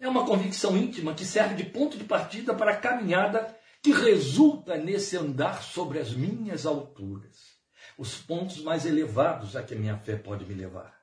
É 0.00 0.08
uma 0.08 0.24
convicção 0.24 0.78
íntima 0.78 1.14
que 1.14 1.26
serve 1.26 1.56
de 1.56 1.68
ponto 1.70 1.98
de 1.98 2.04
partida 2.04 2.54
para 2.54 2.72
a 2.72 2.80
caminhada 2.80 3.54
que 3.82 3.92
resulta 3.92 4.78
nesse 4.78 5.14
andar 5.14 5.62
sobre 5.62 5.98
as 5.98 6.14
minhas 6.14 6.64
alturas, 6.64 7.51
os 7.96 8.16
pontos 8.16 8.62
mais 8.62 8.86
elevados 8.86 9.56
a 9.56 9.62
que 9.62 9.74
a 9.74 9.78
minha 9.78 9.96
fé 9.98 10.16
pode 10.16 10.44
me 10.44 10.54
levar. 10.54 11.00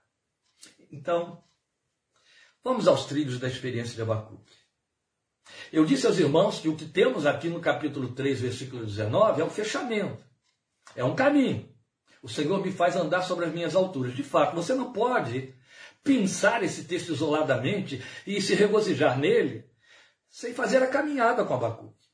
Então, 0.91 1.43
vamos 2.63 2.87
aos 2.87 3.05
trilhos 3.05 3.39
da 3.39 3.47
experiência 3.47 3.95
de 3.95 4.01
Abacuque. 4.01 4.57
Eu 5.71 5.85
disse 5.85 6.05
aos 6.05 6.17
irmãos 6.19 6.59
que 6.59 6.69
o 6.69 6.75
que 6.75 6.85
temos 6.85 7.25
aqui 7.25 7.49
no 7.49 7.59
capítulo 7.59 8.13
3, 8.13 8.41
versículo 8.41 8.85
19, 8.85 9.41
é 9.41 9.45
um 9.45 9.49
fechamento, 9.49 10.23
é 10.95 11.03
um 11.03 11.15
caminho. 11.15 11.73
O 12.21 12.29
Senhor 12.29 12.61
me 12.61 12.71
faz 12.71 12.95
andar 12.95 13.21
sobre 13.21 13.45
as 13.45 13.53
minhas 13.53 13.75
alturas. 13.75 14.13
De 14.13 14.23
fato, 14.23 14.55
você 14.55 14.73
não 14.73 14.91
pode 14.91 15.53
pensar 16.03 16.63
esse 16.63 16.83
texto 16.85 17.13
isoladamente 17.13 18.03
e 18.25 18.41
se 18.41 18.53
regozijar 18.55 19.17
nele 19.17 19.69
sem 20.29 20.53
fazer 20.53 20.83
a 20.83 20.87
caminhada 20.87 21.43
com 21.43 21.53
Abacuque. 21.53 22.07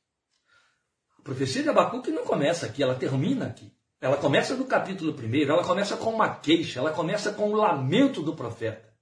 A 1.18 1.22
profecia 1.22 1.62
de 1.62 1.68
Abacuque 1.68 2.10
não 2.10 2.24
começa 2.24 2.66
aqui, 2.66 2.82
ela 2.82 2.94
termina 2.94 3.46
aqui. 3.46 3.75
Ela 4.06 4.16
começa 4.16 4.54
no 4.54 4.66
capítulo 4.66 5.12
1, 5.12 5.50
ela 5.50 5.64
começa 5.64 5.96
com 5.96 6.10
uma 6.10 6.32
queixa, 6.36 6.78
ela 6.78 6.92
começa 6.92 7.32
com 7.32 7.50
o 7.50 7.56
lamento 7.56 8.22
do 8.22 8.36
profeta. 8.36 8.94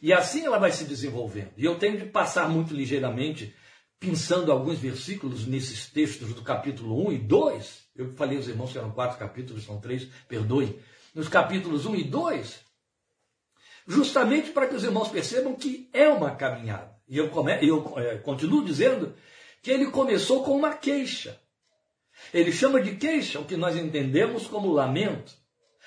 E 0.00 0.14
assim 0.14 0.46
ela 0.46 0.58
vai 0.58 0.72
se 0.72 0.84
desenvolvendo. 0.84 1.50
E 1.58 1.64
eu 1.66 1.78
tenho 1.78 1.98
de 1.98 2.06
passar 2.06 2.48
muito 2.48 2.72
ligeiramente 2.72 3.54
pensando 3.98 4.50
alguns 4.50 4.78
versículos 4.78 5.46
nesses 5.46 5.90
textos 5.90 6.32
do 6.32 6.40
capítulo 6.40 7.06
1 7.08 7.12
e 7.12 7.18
2, 7.18 7.84
eu 7.96 8.12
falei 8.14 8.38
aos 8.38 8.48
irmãos 8.48 8.72
que 8.72 8.78
eram 8.78 8.92
quatro 8.92 9.18
capítulos, 9.18 9.62
são 9.62 9.78
três, 9.78 10.08
perdoe, 10.26 10.80
nos 11.14 11.28
capítulos 11.28 11.84
1 11.84 11.96
e 11.96 12.04
2, 12.04 12.60
justamente 13.86 14.52
para 14.52 14.66
que 14.68 14.74
os 14.74 14.84
irmãos 14.84 15.10
percebam 15.10 15.54
que 15.54 15.90
é 15.92 16.08
uma 16.08 16.30
caminhada. 16.30 16.96
E 17.06 17.18
eu, 17.18 17.28
come, 17.28 17.58
eu 17.60 17.92
é, 17.98 18.16
continuo 18.16 18.64
dizendo 18.64 19.14
que 19.60 19.70
ele 19.70 19.90
começou 19.90 20.42
com 20.42 20.56
uma 20.56 20.72
queixa. 20.72 21.38
Ele 22.32 22.52
chama 22.52 22.80
de 22.80 22.96
queixa 22.96 23.40
o 23.40 23.44
que 23.44 23.56
nós 23.56 23.76
entendemos 23.76 24.46
como 24.46 24.72
lamento, 24.72 25.34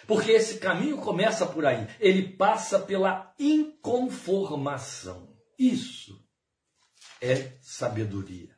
porque 0.07 0.31
esse 0.31 0.59
caminho 0.59 0.97
começa 0.97 1.45
por 1.45 1.65
aí. 1.65 1.87
Ele 1.99 2.35
passa 2.35 2.79
pela 2.79 3.33
inconformação. 3.39 5.33
Isso 5.57 6.21
é 7.21 7.57
sabedoria. 7.61 8.53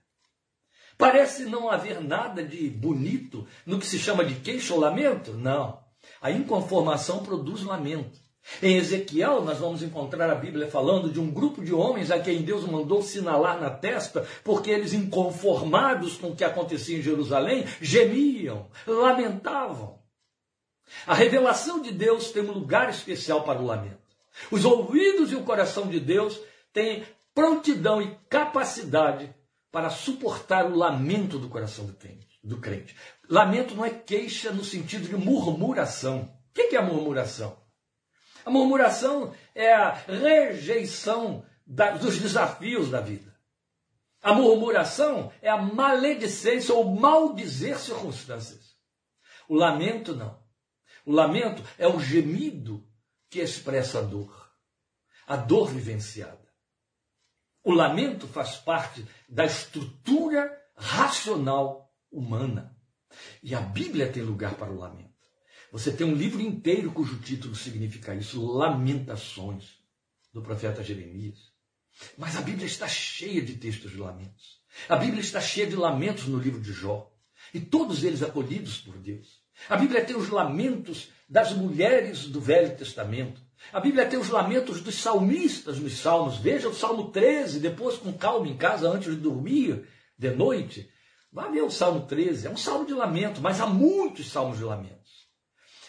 Parece 0.97 1.45
não 1.45 1.69
haver 1.69 2.01
nada 2.01 2.43
de 2.43 2.69
bonito 2.69 3.47
no 3.65 3.79
que 3.79 3.85
se 3.85 3.99
chama 3.99 4.23
de 4.23 4.35
queixa 4.35 4.73
ou 4.73 4.79
lamento? 4.79 5.33
Não. 5.33 5.83
A 6.21 6.31
inconformação 6.31 7.23
produz 7.23 7.63
lamento. 7.63 8.19
Em 8.61 8.77
Ezequiel, 8.77 9.43
nós 9.43 9.57
vamos 9.57 9.81
encontrar 9.81 10.29
a 10.29 10.35
Bíblia 10.35 10.67
falando 10.67 11.11
de 11.11 11.19
um 11.19 11.29
grupo 11.31 11.63
de 11.63 11.73
homens 11.73 12.11
a 12.11 12.19
quem 12.19 12.43
Deus 12.43 12.63
mandou 12.63 13.01
sinalar 13.01 13.59
na 13.59 13.69
testa, 13.69 14.25
porque 14.43 14.69
eles, 14.69 14.93
inconformados 14.93 16.15
com 16.17 16.27
o 16.29 16.35
que 16.35 16.43
acontecia 16.43 16.97
em 16.97 17.01
Jerusalém, 17.01 17.65
gemiam, 17.81 18.67
lamentavam. 18.85 19.99
A 21.07 21.13
revelação 21.13 21.81
de 21.81 21.91
Deus 21.91 22.31
tem 22.31 22.43
um 22.43 22.51
lugar 22.51 22.89
especial 22.89 23.43
para 23.43 23.59
o 23.59 23.65
lamento. 23.65 23.97
Os 24.51 24.63
ouvidos 24.63 25.31
e 25.31 25.35
o 25.35 25.43
coração 25.43 25.87
de 25.87 25.99
Deus 25.99 26.39
têm 26.71 27.03
prontidão 27.33 28.01
e 28.01 28.15
capacidade 28.29 29.33
para 29.71 29.89
suportar 29.89 30.65
o 30.65 30.75
lamento 30.75 31.39
do 31.39 31.49
coração 31.49 31.85
do 32.43 32.57
crente. 32.59 32.95
Lamento 33.27 33.75
não 33.75 33.83
é 33.83 33.89
queixa 33.89 34.51
no 34.51 34.63
sentido 34.63 35.07
de 35.07 35.17
murmuração. 35.17 36.31
O 36.51 36.53
que 36.53 36.75
é 36.75 36.81
murmuração? 36.81 37.64
A 38.45 38.51
murmuração 38.51 39.33
é 39.55 39.73
a 39.73 39.91
rejeição 39.91 41.43
da, 41.65 41.91
dos 41.91 42.19
desafios 42.19 42.91
da 42.91 43.01
vida. 43.01 43.35
A 44.21 44.33
murmuração 44.33 45.31
é 45.41 45.49
a 45.49 45.57
maledicência 45.57 46.73
ou 46.73 46.95
maldizer 46.95 47.79
circunstâncias. 47.79 48.75
O 49.49 49.55
lamento 49.55 50.15
não. 50.15 50.43
O 51.05 51.11
lamento 51.11 51.63
é 51.77 51.87
o 51.87 51.99
gemido 51.99 52.87
que 53.29 53.39
expressa 53.39 53.99
a 53.99 54.01
dor. 54.01 54.51
A 55.27 55.35
dor 55.35 55.67
vivenciada. 55.67 56.45
O 57.63 57.71
lamento 57.73 58.27
faz 58.27 58.57
parte 58.57 59.05
da 59.27 59.45
estrutura 59.45 60.55
racional 60.75 61.91
humana. 62.11 62.75
E 63.41 63.55
a 63.55 63.61
Bíblia 63.61 64.11
tem 64.11 64.21
lugar 64.21 64.55
para 64.55 64.71
o 64.71 64.77
lamento. 64.77 65.04
Você 65.75 65.91
tem 65.91 66.07
um 66.07 66.15
livro 66.15 66.39
inteiro 66.39 66.89
cujo 66.89 67.19
título 67.19 67.53
significa 67.53 68.15
isso, 68.15 68.41
Lamentações, 68.45 69.73
do 70.33 70.41
profeta 70.41 70.81
Jeremias. 70.81 71.51
Mas 72.17 72.37
a 72.37 72.41
Bíblia 72.41 72.65
está 72.65 72.87
cheia 72.87 73.41
de 73.41 73.55
textos 73.55 73.91
de 73.91 73.97
lamentos. 73.97 74.61
A 74.87 74.95
Bíblia 74.95 75.19
está 75.19 75.41
cheia 75.41 75.67
de 75.67 75.75
lamentos 75.75 76.27
no 76.27 76.37
livro 76.37 76.61
de 76.61 76.71
Jó. 76.71 77.11
E 77.53 77.59
todos 77.59 78.05
eles 78.05 78.23
acolhidos 78.23 78.77
por 78.77 78.97
Deus. 78.97 79.41
A 79.67 79.75
Bíblia 79.75 80.05
tem 80.05 80.15
os 80.15 80.29
lamentos 80.29 81.09
das 81.27 81.51
mulheres 81.51 82.25
do 82.25 82.39
Velho 82.39 82.73
Testamento. 82.77 83.41
A 83.73 83.81
Bíblia 83.81 84.05
tem 84.05 84.17
os 84.17 84.29
lamentos 84.29 84.79
dos 84.79 84.95
salmistas 84.95 85.77
nos 85.77 85.97
Salmos. 85.97 86.37
Veja 86.37 86.69
o 86.69 86.73
Salmo 86.73 87.11
13, 87.11 87.59
depois 87.59 87.97
com 87.97 88.13
calma 88.13 88.47
em 88.47 88.55
casa, 88.55 88.87
antes 88.87 89.13
de 89.13 89.19
dormir, 89.19 89.85
de 90.17 90.31
noite. 90.31 90.89
Vá 91.33 91.49
ver 91.49 91.63
o 91.63 91.69
Salmo 91.69 92.07
13. 92.07 92.47
É 92.47 92.49
um 92.49 92.55
salmo 92.55 92.85
de 92.85 92.93
lamento, 92.93 93.41
mas 93.41 93.59
há 93.59 93.67
muitos 93.67 94.31
salmos 94.31 94.57
de 94.57 94.63
lamentos. 94.63 95.05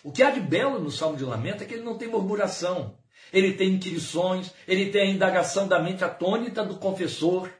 O 0.06 0.12
que 0.12 0.22
há 0.22 0.30
de 0.30 0.38
belo 0.38 0.78
no 0.78 0.88
salmo 0.88 1.16
de 1.16 1.24
lamento 1.24 1.64
é 1.64 1.66
que 1.66 1.74
ele 1.74 1.82
não 1.82 1.98
tem 1.98 2.06
murmuração. 2.06 2.96
Ele 3.32 3.54
tem 3.54 3.70
inquirições, 3.70 4.54
ele 4.68 4.92
tem 4.92 5.02
a 5.02 5.10
indagação 5.10 5.66
da 5.66 5.82
mente 5.82 6.04
atônita 6.04 6.64
do 6.64 6.76
confessor, 6.78 7.50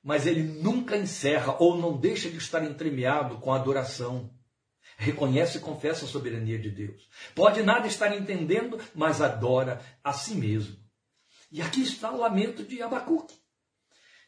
mas 0.00 0.24
ele 0.24 0.40
nunca 0.40 0.96
encerra 0.96 1.56
ou 1.58 1.76
não 1.76 1.96
deixa 1.96 2.30
de 2.30 2.38
estar 2.38 2.62
entremeado 2.62 3.38
com 3.38 3.52
a 3.52 3.56
adoração 3.56 4.30
reconhece 4.96 5.58
e 5.58 5.60
confessa 5.60 6.04
a 6.04 6.08
soberania 6.08 6.58
de 6.60 6.70
Deus. 6.70 7.08
Pode 7.34 7.60
nada 7.62 7.88
estar 7.88 8.14
entendendo, 8.14 8.78
mas 8.94 9.20
adora 9.20 9.80
a 10.04 10.12
si 10.12 10.36
mesmo. 10.36 10.76
E 11.50 11.60
aqui 11.60 11.82
está 11.82 12.12
o 12.12 12.18
lamento 12.18 12.62
de 12.62 12.80
Abacuque. 12.82 13.34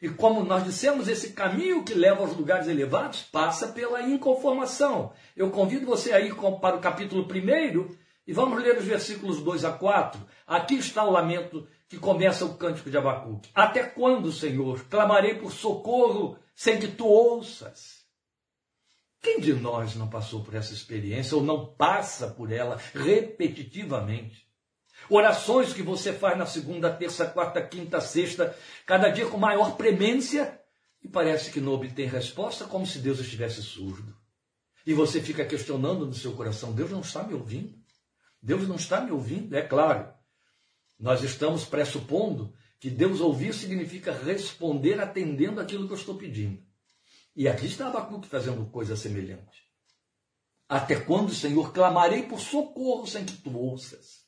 E 0.03 0.09
como 0.09 0.43
nós 0.43 0.65
dissemos, 0.65 1.07
esse 1.07 1.31
caminho 1.31 1.81
que 1.81 1.93
leva 1.93 2.23
aos 2.23 2.35
lugares 2.35 2.67
elevados 2.67 3.21
passa 3.21 3.69
pela 3.69 4.01
inconformação. 4.01 5.13
Eu 5.33 5.49
convido 5.49 5.85
você 5.85 6.11
a 6.11 6.19
ir 6.19 6.35
para 6.59 6.75
o 6.75 6.81
capítulo 6.81 7.25
1 7.25 7.95
e 8.27 8.33
vamos 8.33 8.61
ler 8.61 8.77
os 8.77 8.83
versículos 8.83 9.41
2 9.41 9.63
a 9.63 9.71
4. 9.71 10.19
Aqui 10.45 10.75
está 10.75 11.05
o 11.05 11.09
lamento 11.09 11.65
que 11.87 11.97
começa 11.97 12.43
o 12.43 12.57
cântico 12.57 12.89
de 12.89 12.97
Abacuque. 12.97 13.49
Até 13.55 13.81
quando, 13.81 14.29
Senhor, 14.29 14.83
clamarei 14.89 15.35
por 15.35 15.53
socorro 15.53 16.37
sem 16.53 16.77
que 16.77 16.89
tu 16.89 17.07
ouças? 17.07 18.03
Quem 19.21 19.39
de 19.39 19.53
nós 19.53 19.95
não 19.95 20.09
passou 20.09 20.43
por 20.43 20.53
essa 20.53 20.73
experiência 20.73 21.37
ou 21.37 21.41
não 21.41 21.65
passa 21.65 22.27
por 22.27 22.51
ela 22.51 22.77
repetitivamente? 22.93 24.45
Orações 25.09 25.73
que 25.73 25.81
você 25.81 26.13
faz 26.13 26.37
na 26.37 26.45
segunda, 26.45 26.91
terça, 26.91 27.25
quarta, 27.25 27.61
quinta, 27.61 27.99
sexta, 27.99 28.55
cada 28.85 29.09
dia 29.09 29.27
com 29.27 29.37
maior 29.37 29.75
premência, 29.75 30.59
e 31.01 31.07
parece 31.07 31.51
que 31.51 31.59
não 31.59 31.73
obtém 31.73 32.07
resposta, 32.07 32.65
como 32.65 32.85
se 32.85 32.99
Deus 32.99 33.19
estivesse 33.19 33.61
surdo. 33.61 34.15
E 34.85 34.93
você 34.93 35.21
fica 35.21 35.45
questionando 35.45 36.05
no 36.05 36.13
seu 36.13 36.33
coração: 36.33 36.73
Deus 36.73 36.91
não 36.91 37.01
está 37.01 37.23
me 37.23 37.33
ouvindo? 37.33 37.75
Deus 38.41 38.67
não 38.67 38.75
está 38.75 39.01
me 39.01 39.11
ouvindo? 39.11 39.55
É 39.55 39.61
claro, 39.61 40.13
nós 40.99 41.23
estamos 41.23 41.65
pressupondo 41.65 42.53
que 42.79 42.89
Deus 42.89 43.21
ouvir 43.21 43.53
significa 43.53 44.11
responder 44.11 44.99
atendendo 44.99 45.61
aquilo 45.61 45.87
que 45.87 45.93
eu 45.93 45.97
estou 45.97 46.15
pedindo. 46.15 46.61
E 47.35 47.47
aqui 47.47 47.65
está 47.65 47.87
Abacuque 47.87 48.27
fazendo 48.27 48.69
coisa 48.69 48.95
semelhante. 48.95 49.63
Até 50.67 50.99
quando, 50.99 51.33
Senhor, 51.33 51.71
clamarei 51.71 52.23
por 52.23 52.39
socorro 52.39 53.07
sem 53.07 53.25
que 53.25 53.37
tu 53.37 53.57
ouças? 53.57 54.22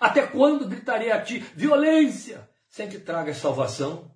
Até 0.00 0.26
quando 0.26 0.68
gritarei 0.68 1.10
a 1.10 1.22
ti 1.22 1.38
violência 1.54 2.48
sem 2.68 2.88
que 2.88 2.98
tragas 2.98 3.38
salvação? 3.38 4.14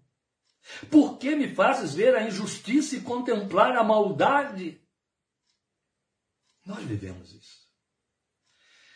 Por 0.91 1.19
que 1.19 1.35
me 1.35 1.55
fazes 1.55 1.95
ver 1.95 2.15
a 2.15 2.27
injustiça 2.27 2.97
e 2.97 3.01
contemplar 3.01 3.77
a 3.77 3.83
maldade? 3.83 4.81
Nós 6.65 6.85
vivemos 6.85 7.33
isso. 7.33 7.61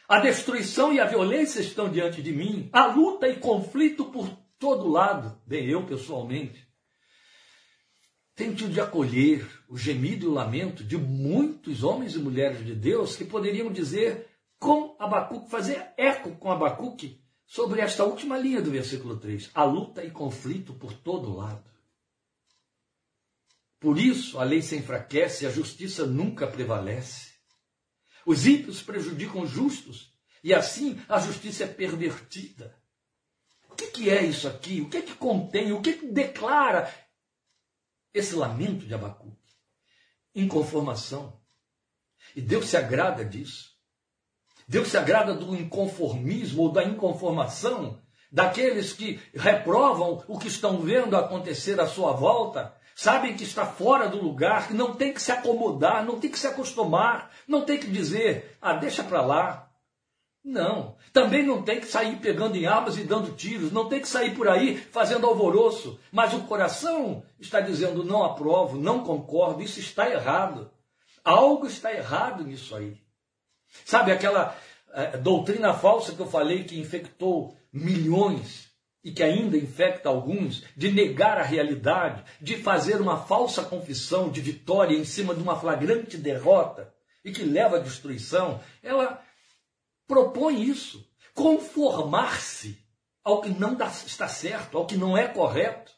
A 0.07 0.21
destruição 0.21 0.93
e 0.93 1.01
a 1.01 1.07
violência 1.07 1.61
estão 1.61 1.91
diante 1.91 2.23
de 2.23 2.31
mim, 2.31 2.69
a 2.73 2.87
luta 2.87 3.27
e 3.27 3.41
conflito 3.41 4.05
por 4.07 4.29
todo 4.59 4.87
lado. 4.87 5.41
Bem, 5.47 5.67
eu 5.67 5.87
pessoalmente 5.87 6.69
tenho 8.37 8.55
tido 8.55 8.73
de 8.73 8.81
acolher 8.81 9.49
o 9.69 9.79
gemido 9.79 10.27
e 10.27 10.29
o 10.29 10.33
lamento 10.33 10.83
de 10.83 10.97
muitos 10.97 11.85
homens 11.85 12.15
e 12.15 12.19
mulheres 12.19 12.65
de 12.65 12.75
Deus 12.75 13.17
que 13.17 13.25
poderiam 13.25 13.73
dizer 13.73 14.29
com 14.65 14.97
Abacuque, 14.99 15.51
fazer 15.51 15.93
eco 15.95 16.35
com 16.37 16.51
Abacuque 16.51 17.23
sobre 17.47 17.83
esta 17.83 18.03
última 18.03 18.39
linha 18.39 18.63
do 18.63 18.71
versículo 18.71 19.19
3, 19.19 19.51
a 19.53 19.63
luta 19.63 20.03
e 20.03 20.11
conflito 20.11 20.73
por 20.73 20.95
todo 20.95 21.37
lado. 21.37 21.71
Por 23.79 23.99
isso 23.99 24.41
a 24.41 24.45
lei 24.45 24.63
se 24.63 24.75
enfraquece 24.75 25.45
e 25.45 25.47
a 25.47 25.51
justiça 25.51 26.07
nunca 26.07 26.47
prevalece. 26.47 27.35
Os 28.25 28.47
ímpios 28.47 28.81
prejudicam 28.81 29.43
os 29.43 29.51
justos 29.51 30.15
e 30.43 30.55
assim 30.55 30.99
a 31.11 31.19
justiça 31.19 31.65
é 31.65 31.67
pervertida. 31.67 32.75
O 33.69 33.75
que, 33.75 33.89
que 33.89 34.09
é 34.09 34.25
isso 34.25 34.49
aqui? 34.49 34.81
O 34.81 34.89
que 34.89 34.97
é 34.97 35.03
que 35.03 35.15
contém? 35.15 35.73
O 35.73 35.83
que, 35.83 35.93
que 35.93 36.07
declara 36.07 36.91
esse 38.15 38.35
lamento 38.35 38.87
de 38.87 38.95
Abacuque? 38.95 39.37
Inconformação. 40.35 41.39
E 42.35 42.41
Deus 42.41 42.69
se 42.69 42.79
agrada 42.79 43.23
disso. 43.23 43.74
Deus 44.67 44.89
se 44.89 44.97
agrada 44.97 45.35
do 45.35 45.55
inconformismo 45.55 46.63
ou 46.63 46.73
da 46.73 46.85
inconformação 46.85 47.99
daqueles 48.35 48.93
que 48.93 49.21
reprovam 49.33 50.25
o 50.27 50.37
que 50.37 50.49
estão 50.49 50.79
vendo 50.79 51.17
acontecer 51.17 51.81
à 51.81 51.87
sua 51.87 52.13
volta, 52.13 52.75
sabem 52.97 53.37
que 53.37 53.45
está 53.45 53.65
fora 53.65 54.09
do 54.09 54.21
lugar, 54.21 54.67
que 54.67 54.75
não 54.75 54.93
tem 54.93 55.13
que 55.13 55.23
se 55.23 55.31
acomodar, 55.31 56.05
não 56.05 56.19
tem 56.19 56.29
que 56.29 56.39
se 56.39 56.49
acostumar, 56.49 57.31
não 57.47 57.63
tem 57.63 57.79
que 57.79 57.87
dizer, 57.87 58.57
ah, 58.61 58.73
deixa 58.73 59.05
para 59.05 59.23
lá. 59.23 59.71
Não. 60.45 60.97
Também 61.13 61.45
não 61.45 61.63
tem 61.63 61.81
que 61.81 61.87
sair 61.87 62.17
pegando 62.17 62.57
em 62.57 62.67
armas 62.67 62.99
e 62.99 63.05
dando 63.05 63.37
tiros, 63.37 63.71
não 63.71 63.89
tem 63.89 64.01
que 64.01 64.09
sair 64.09 64.35
por 64.35 64.49
aí 64.49 64.77
fazendo 64.77 65.27
alvoroço, 65.27 65.99
mas 66.11 66.35
o 66.35 66.43
coração 66.43 67.23
está 67.39 67.61
dizendo, 67.61 68.03
não 68.03 68.25
aprovo, 68.25 68.77
não 68.77 69.05
concordo, 69.05 69.63
isso 69.63 69.79
está 69.79 70.11
errado. 70.11 70.71
Algo 71.25 71.69
está 71.69 71.95
errado 71.95 72.45
nisso 72.45 72.75
aí. 72.75 73.04
Sabe 73.85 74.13
aquela 74.13 74.57
é, 74.93 75.17
doutrina 75.17 75.75
falsa 75.75 76.15
que 76.15 76.21
eu 76.21 76.27
falei 76.27 76.65
que 76.65 76.79
infectou 76.79 77.57
milhões 77.73 78.73
e 79.03 79.13
que 79.13 79.23
ainda 79.23 79.57
infecta 79.57 80.09
alguns, 80.09 80.65
de 80.75 80.91
negar 80.91 81.37
a 81.39 81.43
realidade, 81.43 82.25
de 82.41 82.57
fazer 82.57 83.01
uma 83.01 83.23
falsa 83.25 83.63
confissão 83.63 84.31
de 84.31 84.41
vitória 84.41 84.97
em 84.97 85.05
cima 85.05 85.35
de 85.35 85.43
uma 85.43 85.59
flagrante 85.59 86.17
derrota 86.17 86.95
e 87.23 87.31
que 87.31 87.43
leva 87.43 87.77
à 87.77 87.81
destruição, 87.81 88.63
ela 88.83 89.23
propõe 90.07 90.63
isso, 90.63 91.07
conformar-se 91.35 92.83
ao 93.23 93.41
que 93.43 93.49
não 93.51 93.73
está 93.75 94.29
certo, 94.29 94.79
ao 94.79 94.87
que 94.87 94.97
não 94.97 95.17
é 95.17 95.27
correto. 95.29 95.93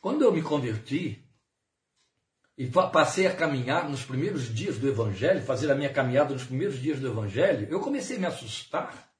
Quando 0.00 0.22
eu 0.22 0.32
me 0.32 0.42
converti, 0.42 1.23
e 2.56 2.68
passei 2.68 3.26
a 3.26 3.34
caminhar 3.34 3.88
nos 3.88 4.04
primeiros 4.04 4.52
dias 4.54 4.78
do 4.78 4.88
Evangelho, 4.88 5.44
fazer 5.44 5.70
a 5.70 5.74
minha 5.74 5.92
caminhada 5.92 6.32
nos 6.32 6.44
primeiros 6.44 6.80
dias 6.80 7.00
do 7.00 7.08
Evangelho, 7.08 7.66
eu 7.68 7.80
comecei 7.80 8.16
a 8.16 8.20
me 8.20 8.26
assustar 8.26 9.12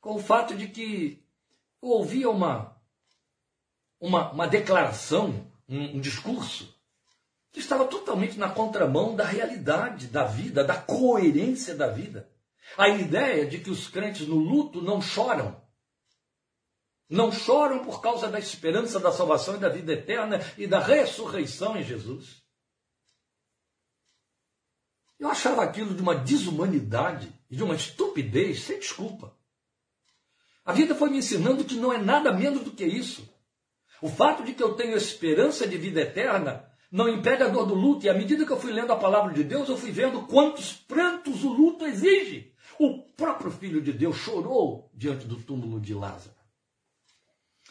com 0.00 0.14
o 0.14 0.20
fato 0.20 0.54
de 0.54 0.68
que 0.68 1.24
eu 1.82 1.88
ouvia 1.88 2.30
uma, 2.30 2.76
uma, 4.00 4.30
uma 4.32 4.46
declaração, 4.46 5.50
um, 5.68 5.96
um 5.96 6.00
discurso, 6.00 6.72
que 7.50 7.58
estava 7.58 7.86
totalmente 7.86 8.38
na 8.38 8.48
contramão 8.48 9.14
da 9.14 9.24
realidade 9.24 10.06
da 10.06 10.24
vida, 10.24 10.64
da 10.64 10.76
coerência 10.76 11.74
da 11.74 11.88
vida. 11.88 12.30
A 12.78 12.88
ideia 12.88 13.44
de 13.44 13.58
que 13.58 13.70
os 13.70 13.88
crentes 13.88 14.26
no 14.26 14.36
luto 14.36 14.80
não 14.80 15.02
choram. 15.02 15.60
Não 17.10 17.30
choram 17.30 17.84
por 17.84 18.00
causa 18.00 18.28
da 18.28 18.38
esperança 18.38 18.98
da 18.98 19.12
salvação 19.12 19.56
e 19.56 19.58
da 19.58 19.68
vida 19.68 19.92
eterna 19.92 20.40
e 20.56 20.66
da 20.66 20.78
ressurreição 20.78 21.76
em 21.76 21.82
Jesus. 21.82 22.41
Eu 25.22 25.28
achava 25.28 25.62
aquilo 25.62 25.94
de 25.94 26.02
uma 26.02 26.16
desumanidade 26.16 27.32
e 27.48 27.54
de 27.54 27.62
uma 27.62 27.76
estupidez 27.76 28.62
sem 28.64 28.80
desculpa. 28.80 29.32
A 30.64 30.72
vida 30.72 30.96
foi 30.96 31.10
me 31.10 31.18
ensinando 31.18 31.64
que 31.64 31.76
não 31.76 31.92
é 31.92 31.98
nada 31.98 32.32
menos 32.32 32.64
do 32.64 32.72
que 32.72 32.84
isso. 32.84 33.32
O 34.00 34.08
fato 34.08 34.42
de 34.42 34.52
que 34.52 34.60
eu 34.60 34.74
tenho 34.74 34.96
esperança 34.96 35.64
de 35.64 35.78
vida 35.78 36.00
eterna 36.00 36.68
não 36.90 37.08
impede 37.08 37.44
a 37.44 37.48
dor 37.48 37.66
do 37.66 37.74
luto, 37.74 38.04
e 38.04 38.08
à 38.08 38.14
medida 38.14 38.44
que 38.44 38.50
eu 38.50 38.58
fui 38.58 38.72
lendo 38.72 38.92
a 38.92 38.96
palavra 38.96 39.32
de 39.32 39.44
Deus, 39.44 39.68
eu 39.68 39.76
fui 39.76 39.92
vendo 39.92 40.22
quantos 40.22 40.72
prantos 40.72 41.44
o 41.44 41.52
luto 41.52 41.86
exige. 41.86 42.52
O 42.76 43.04
próprio 43.12 43.52
Filho 43.52 43.80
de 43.80 43.92
Deus 43.92 44.16
chorou 44.16 44.90
diante 44.92 45.24
do 45.24 45.36
túmulo 45.36 45.80
de 45.80 45.94
Lázaro. 45.94 46.34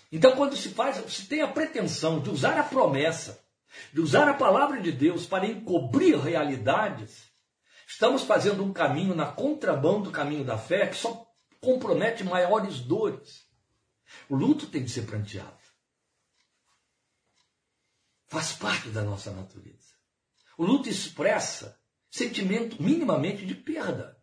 Então, 0.10 0.38
quando 0.38 0.56
se 0.56 0.70
faz, 0.70 1.04
se 1.12 1.28
tem 1.28 1.42
a 1.42 1.50
pretensão 1.50 2.22
de 2.22 2.30
usar 2.30 2.58
a 2.58 2.64
promessa, 2.64 3.44
de 3.92 4.00
usar 4.00 4.30
a 4.30 4.34
palavra 4.34 4.80
de 4.80 4.94
Deus 4.94 5.26
para 5.26 5.46
encobrir 5.46 6.18
realidades, 6.18 7.30
Estamos 7.91 8.23
fazendo 8.23 8.63
um 8.63 8.71
caminho 8.71 9.13
na 9.13 9.30
contramão 9.30 10.01
do 10.01 10.12
caminho 10.12 10.45
da 10.45 10.58
fé 10.58 10.88
que 10.88 10.95
só 10.95 11.30
compromete 11.60 12.23
maiores 12.23 12.80
dores. 12.80 13.45
O 14.30 14.36
luto 14.36 14.65
tem 14.67 14.84
de 14.84 14.89
ser 14.89 15.06
pranteado. 15.06 15.60
Faz 18.27 18.54
parte 18.54 18.89
da 18.89 19.04
nossa 19.04 19.30
natureza. 19.32 19.93
O 20.58 20.63
luto 20.63 20.88
expressa 20.88 21.80
sentimento 22.10 22.82
minimamente 22.82 23.45
de 23.45 23.54
perda. 23.54 24.17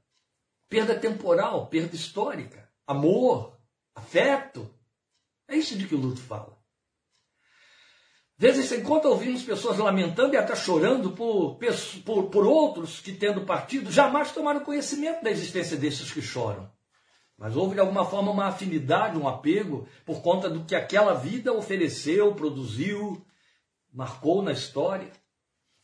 Perda 0.66 0.98
temporal, 0.98 1.68
perda 1.68 1.94
histórica, 1.94 2.72
amor, 2.86 3.60
afeto. 3.94 4.74
É 5.46 5.56
isso 5.56 5.76
de 5.76 5.86
que 5.86 5.94
o 5.94 6.00
luto 6.00 6.22
fala. 6.22 6.57
Vezes 8.40 8.66
sem 8.66 8.84
conta 8.84 9.08
ouvimos 9.08 9.42
pessoas 9.42 9.78
lamentando 9.78 10.34
e 10.34 10.36
até 10.36 10.54
chorando 10.54 11.10
por, 11.10 11.58
por, 12.04 12.30
por 12.30 12.46
outros 12.46 13.00
que, 13.00 13.12
tendo 13.12 13.44
partido, 13.44 13.90
jamais 13.90 14.30
tomaram 14.30 14.60
conhecimento 14.60 15.24
da 15.24 15.30
existência 15.30 15.76
desses 15.76 16.12
que 16.12 16.22
choram. 16.22 16.70
Mas 17.36 17.56
houve 17.56 17.74
de 17.74 17.80
alguma 17.80 18.04
forma 18.04 18.30
uma 18.30 18.46
afinidade, 18.46 19.18
um 19.18 19.26
apego, 19.26 19.88
por 20.06 20.22
conta 20.22 20.48
do 20.48 20.64
que 20.64 20.76
aquela 20.76 21.14
vida 21.14 21.52
ofereceu, 21.52 22.32
produziu, 22.32 23.20
marcou 23.92 24.40
na 24.40 24.52
história. 24.52 25.10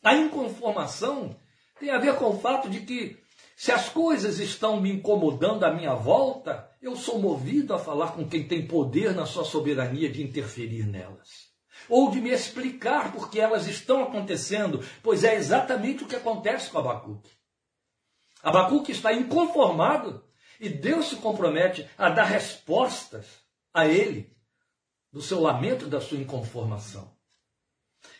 A 0.01 0.15
inconformação 0.15 1.35
tem 1.77 1.89
a 1.89 1.97
ver 1.97 2.15
com 2.15 2.29
o 2.29 2.39
fato 2.39 2.69
de 2.69 2.79
que, 2.81 3.17
se 3.57 3.73
as 3.73 3.89
coisas 3.89 4.39
estão 4.39 4.79
me 4.79 4.93
incomodando 4.93 5.65
à 5.65 5.73
minha 5.73 5.93
volta, 5.93 6.71
eu 6.81 6.95
sou 6.95 7.19
movido 7.19 7.73
a 7.73 7.79
falar 7.79 8.13
com 8.13 8.25
quem 8.25 8.47
tem 8.47 8.65
poder 8.65 9.13
na 9.13 9.25
sua 9.25 9.43
soberania 9.43 10.09
de 10.09 10.23
interferir 10.23 10.87
nelas 10.87 11.44
ou 11.89 12.09
de 12.11 12.21
me 12.21 12.29
explicar 12.29 13.11
por 13.11 13.29
que 13.29 13.39
elas 13.39 13.67
estão 13.67 14.03
acontecendo, 14.03 14.83
pois 15.01 15.23
é 15.23 15.35
exatamente 15.35 16.03
o 16.03 16.07
que 16.07 16.15
acontece 16.15 16.69
com 16.69 16.79
Abacuque. 16.79 17.31
Abacuque 18.43 18.91
está 18.91 19.11
inconformado 19.11 20.23
e 20.59 20.69
Deus 20.69 21.09
se 21.09 21.15
compromete 21.17 21.89
a 21.97 22.09
dar 22.09 22.25
respostas 22.25 23.25
a 23.73 23.87
ele 23.87 24.35
do 25.11 25.21
seu 25.21 25.41
lamento 25.41 25.87
da 25.87 25.99
sua 25.99 26.17
inconformação. 26.17 27.15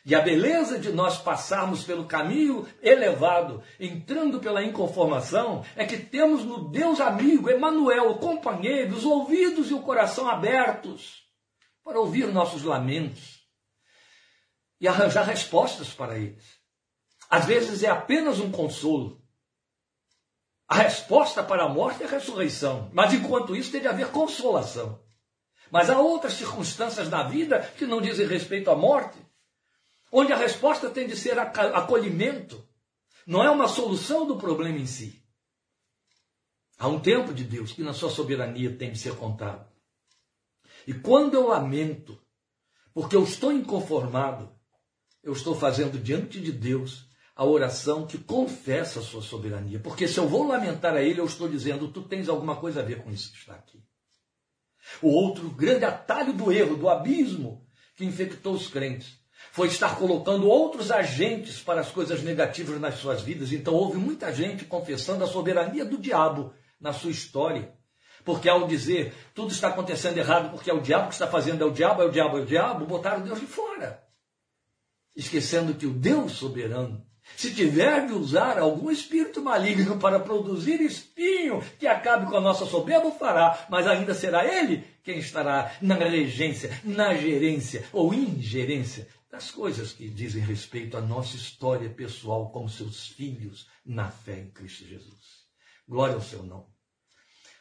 E 0.06 0.13
a 0.13 0.21
beleza 0.21 0.80
de 0.80 0.91
nós 0.91 1.17
passarmos 1.17 1.84
pelo 1.84 2.06
caminho 2.06 2.67
elevado, 2.82 3.63
entrando 3.80 4.39
pela 4.39 4.63
inconformação, 4.63 5.65
é 5.75 5.86
que 5.86 5.97
temos 5.97 6.43
no 6.43 6.69
Deus 6.69 6.99
amigo, 6.99 7.49
Emanuel, 7.49 8.12
o 8.12 8.17
companheiro, 8.19 8.95
os 8.95 9.04
ouvidos 9.04 9.71
e 9.71 9.73
o 9.73 9.82
coração 9.82 10.30
abertos 10.30 11.23
para 11.84 11.99
ouvir 11.99 12.28
nossos 12.28 12.63
lamentos 12.63 13.35
e 14.80 14.88
arranjar 14.88 15.26
respostas 15.26 15.90
para 15.90 16.18
eles. 16.18 16.44
Às 17.30 17.46
vezes 17.46 17.84
é 17.84 17.90
apenas 17.90 18.40
um 18.40 18.52
consolo. 18.52 19.22
A 20.68 20.76
resposta 20.76 21.44
para 21.44 21.64
a 21.64 21.70
morte 21.70 22.04
é 22.04 22.06
a 22.06 22.10
ressurreição, 22.10 22.90
mas 22.94 23.14
enquanto 23.14 23.56
isso 23.56 23.72
tem 23.72 23.82
de 23.82 23.88
haver 23.88 24.12
consolação. 24.12 25.04
Mas 25.72 25.90
há 25.90 26.00
outras 26.00 26.34
circunstâncias 26.34 27.10
na 27.10 27.24
vida 27.24 27.60
que 27.78 27.86
não 27.86 28.02
dizem 28.02 28.28
respeito 28.28 28.70
à 28.70 28.76
morte, 28.76 29.18
onde 30.12 30.32
a 30.32 30.38
resposta 30.38 30.90
tem 30.90 31.08
de 31.08 31.16
ser 31.16 31.38
acolhimento, 31.38 32.68
não 33.26 33.44
é 33.44 33.50
uma 33.50 33.68
solução 33.68 34.26
do 34.26 34.38
problema 34.38 34.78
em 34.78 34.86
si. 34.86 35.22
Há 36.78 36.88
um 36.88 37.00
tempo 37.00 37.34
de 37.34 37.44
Deus 37.44 37.72
que 37.72 37.84
na 37.84 37.94
sua 37.94 38.10
soberania 38.10 38.76
tem 38.78 38.92
de 38.92 39.00
ser 39.00 39.16
contado. 39.16 39.68
E 40.86 40.94
quando 40.94 41.34
eu 41.34 41.48
lamento, 41.48 42.22
porque 42.94 43.16
eu 43.16 43.24
estou 43.24 43.52
inconformado, 43.52 44.55
eu 45.26 45.34
estou 45.34 45.56
fazendo 45.56 45.98
diante 45.98 46.40
de 46.40 46.52
Deus 46.52 47.10
a 47.36 47.44
oração 47.44 48.06
que 48.06 48.18
confessa 48.18 49.00
a 49.00 49.04
sua 49.04 49.24
soberania. 49.24 49.80
Porque 49.80 50.08
se 50.08 50.20
eu 50.20 50.28
vou 50.28 50.48
lamentar 50.48 50.94
a 50.94 51.02
Ele, 51.02 51.20
eu 51.20 51.26
estou 51.26 51.50
dizendo, 51.50 51.88
tu 51.90 52.04
tens 52.04 52.30
alguma 52.30 52.56
coisa 52.56 52.80
a 52.80 52.84
ver 52.84 53.04
com 53.04 53.12
isso 53.12 53.32
que 53.32 53.40
está 53.40 53.56
aqui. 53.56 53.84
O 55.02 55.10
outro 55.10 55.50
grande 55.50 55.84
atalho 55.84 56.32
do 56.32 56.52
erro, 56.52 56.78
do 56.78 56.88
abismo 56.88 57.66
que 57.96 58.06
infectou 58.06 58.54
os 58.54 58.68
crentes, 58.68 59.20
foi 59.52 59.68
estar 59.68 59.98
colocando 59.98 60.48
outros 60.48 60.92
agentes 60.92 61.60
para 61.60 61.82
as 61.82 61.90
coisas 61.90 62.22
negativas 62.22 62.80
nas 62.80 62.96
suas 62.96 63.22
vidas. 63.22 63.52
Então 63.52 63.74
houve 63.74 63.98
muita 63.98 64.32
gente 64.32 64.64
confessando 64.64 65.24
a 65.24 65.28
soberania 65.28 65.84
do 65.84 65.98
diabo 65.98 66.54
na 66.80 66.94
sua 66.94 67.10
história. 67.10 67.74
Porque 68.24 68.48
ao 68.48 68.68
dizer 68.68 69.14
tudo 69.34 69.52
está 69.52 69.70
acontecendo 69.70 70.18
errado 70.18 70.52
porque 70.52 70.70
é 70.70 70.74
o 70.74 70.82
diabo 70.82 71.08
que 71.08 71.14
está 71.14 71.28
fazendo, 71.28 71.64
é 71.64 71.66
o 71.66 71.72
diabo, 71.72 72.04
é 72.04 72.06
o 72.06 72.12
diabo, 72.12 72.38
é 72.38 72.42
o 72.42 72.46
diabo, 72.46 72.86
botaram 72.86 73.24
Deus 73.24 73.40
de 73.40 73.48
fora. 73.48 74.05
Esquecendo 75.15 75.75
que 75.75 75.86
o 75.86 75.93
Deus 75.93 76.34
soberano, 76.34 77.06
se 77.36 77.54
tiver 77.54 78.06
de 78.06 78.13
usar 78.13 78.60
algum 78.60 78.91
espírito 78.91 79.41
maligno 79.41 79.97
para 79.97 80.19
produzir 80.19 80.80
espinho 80.82 81.62
que 81.80 81.88
acabe 81.88 82.30
com 82.30 82.38
a 82.38 82.41
nossa 82.41 82.65
soberba, 82.65 83.12
fará, 83.12 83.65
mas 83.69 83.88
ainda 83.88 84.13
será 84.13 84.45
ele 84.45 84.84
quem 85.04 85.17
estará 85.19 85.75
na 85.82 85.95
regência, 85.95 86.80
na 86.84 87.15
gerência 87.15 87.86
ou 87.91 88.13
ingerência 88.13 89.08
das 89.30 89.51
coisas 89.51 89.91
que 89.91 90.08
dizem 90.08 90.41
respeito 90.41 90.95
à 90.95 91.01
nossa 91.01 91.36
história 91.36 91.89
pessoal 91.89 92.49
como 92.51 92.69
seus 92.69 93.08
filhos 93.08 93.67
na 93.86 94.10
fé 94.10 94.39
em 94.39 94.49
Cristo 94.49 94.86
Jesus. 94.86 95.45
Glória 95.88 96.15
ao 96.15 96.21
seu 96.21 96.41
nome. 96.41 96.67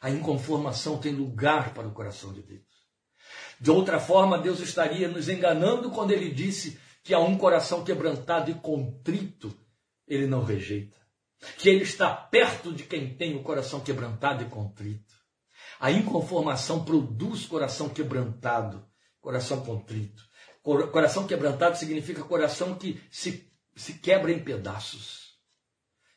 A 0.01 0.09
inconformação 0.09 0.99
tem 0.99 1.13
lugar 1.13 1.75
para 1.75 1.89
o 1.89 1.93
coração 1.93 2.33
de 2.33 2.43
Deus. 2.43 2.63
De 3.61 3.71
outra 3.71 3.99
forma, 3.99 4.39
Deus 4.39 4.61
estaria 4.61 5.09
nos 5.09 5.29
enganando 5.29 5.91
quando 5.91 6.13
ele 6.13 6.31
disse 6.31 6.79
que 7.05 7.13
a 7.13 7.21
um 7.21 7.37
coração 7.37 7.85
quebrantado 7.85 8.51
e 8.51 8.55
contrito 8.55 9.55
ele 10.09 10.27
não 10.27 10.43
rejeita. 10.43 10.97
Que 11.59 11.69
ele 11.69 11.83
está 11.83 12.15
perto 12.15 12.73
de 12.73 12.85
quem 12.85 13.15
tem 13.15 13.37
o 13.37 13.43
coração 13.43 13.81
quebrantado 13.81 14.43
e 14.43 14.49
contrito. 14.49 15.15
A 15.79 15.91
inconformação 15.91 16.83
produz 16.83 17.45
coração 17.45 17.91
quebrantado, 17.91 18.89
coração 19.21 19.63
contrito. 19.63 20.27
Coração 20.63 21.27
quebrantado 21.27 21.77
significa 21.77 22.25
coração 22.25 22.75
que 22.75 22.99
se, 23.11 23.53
se 23.77 23.99
quebra 23.99 24.33
em 24.33 24.43
pedaços. 24.43 25.39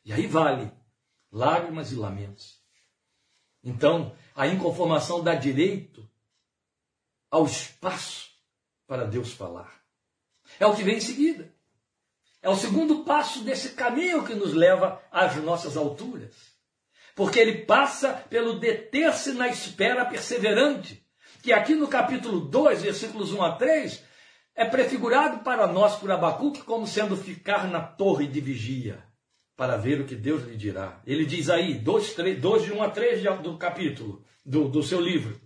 E 0.06 0.12
aí 0.12 0.26
vale 0.26 0.72
lágrimas 1.30 1.92
e 1.92 1.96
lamentos. 1.96 2.62
Então, 3.62 4.16
a 4.34 4.46
inconformação 4.46 5.22
dá 5.22 5.34
direito 5.34 6.08
ao 7.30 7.44
espaço 7.44 8.30
para 8.86 9.04
Deus 9.04 9.32
falar. 9.32 9.77
É 10.58 10.66
o 10.66 10.74
que 10.74 10.82
vem 10.82 10.96
em 10.96 11.00
seguida. 11.00 11.52
É 12.42 12.48
o 12.48 12.56
segundo 12.56 13.04
passo 13.04 13.42
desse 13.42 13.70
caminho 13.70 14.24
que 14.24 14.34
nos 14.34 14.54
leva 14.54 15.02
às 15.10 15.36
nossas 15.36 15.76
alturas. 15.76 16.34
Porque 17.14 17.38
ele 17.38 17.64
passa 17.64 18.12
pelo 18.30 18.60
deter-se 18.60 19.32
na 19.32 19.48
espera 19.48 20.04
perseverante, 20.04 21.04
que 21.42 21.52
aqui 21.52 21.74
no 21.74 21.88
capítulo 21.88 22.40
2, 22.40 22.82
versículos 22.82 23.32
1 23.32 23.42
a 23.42 23.52
3, 23.56 24.04
é 24.54 24.64
prefigurado 24.64 25.44
para 25.44 25.66
nós 25.66 25.96
por 25.96 26.10
Abacuque 26.10 26.62
como 26.62 26.86
sendo 26.86 27.16
ficar 27.16 27.68
na 27.68 27.80
torre 27.80 28.26
de 28.26 28.40
vigia 28.40 29.02
para 29.56 29.76
ver 29.76 30.00
o 30.00 30.06
que 30.06 30.14
Deus 30.14 30.44
lhe 30.44 30.56
dirá. 30.56 31.02
Ele 31.04 31.26
diz 31.26 31.50
aí, 31.50 31.74
2, 31.74 32.14
de 32.64 32.72
1 32.72 32.82
a 32.82 32.90
3 32.90 33.22
do 33.42 33.58
capítulo, 33.58 34.24
do, 34.46 34.68
do 34.68 34.82
seu 34.84 35.00
livro: 35.00 35.40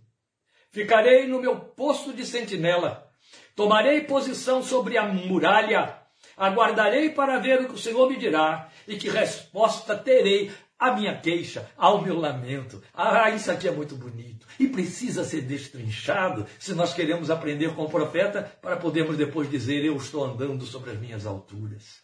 Ficarei 0.71 1.27
no 1.27 1.41
meu 1.41 1.59
posto 1.59 2.12
de 2.12 2.27
sentinela, 2.27 3.11
tomarei 3.55 4.03
posição 4.03 4.62
sobre 4.62 4.97
a 4.97 5.05
muralha, 5.05 5.97
aguardarei 6.37 7.11
para 7.11 7.38
ver 7.38 7.61
o 7.61 7.69
que 7.69 7.75
o 7.75 7.79
Senhor 7.79 8.09
me 8.09 8.17
dirá 8.17 8.69
e 8.87 8.97
que 8.97 9.09
resposta 9.09 9.97
terei 9.97 10.51
à 10.79 10.93
minha 10.93 11.17
queixa, 11.17 11.71
ao 11.77 12.03
meu 12.03 12.19
lamento. 12.19 12.83
Ah, 12.93 13.31
isso 13.31 13.51
aqui 13.51 13.69
é 13.69 13.71
muito 13.71 13.95
bonito 13.95 14.47
e 14.59 14.67
precisa 14.67 15.25
ser 15.25 15.43
destrinchado 15.43 16.47
se 16.59 16.75
nós 16.75 16.93
queremos 16.93 17.31
aprender 17.31 17.75
com 17.75 17.85
o 17.85 17.91
profeta 17.91 18.43
para 18.61 18.77
podermos 18.77 19.17
depois 19.17 19.49
dizer: 19.49 19.85
Eu 19.85 19.97
estou 19.97 20.25
andando 20.25 20.65
sobre 20.65 20.91
as 20.91 20.99
minhas 20.99 21.27
alturas. 21.27 22.03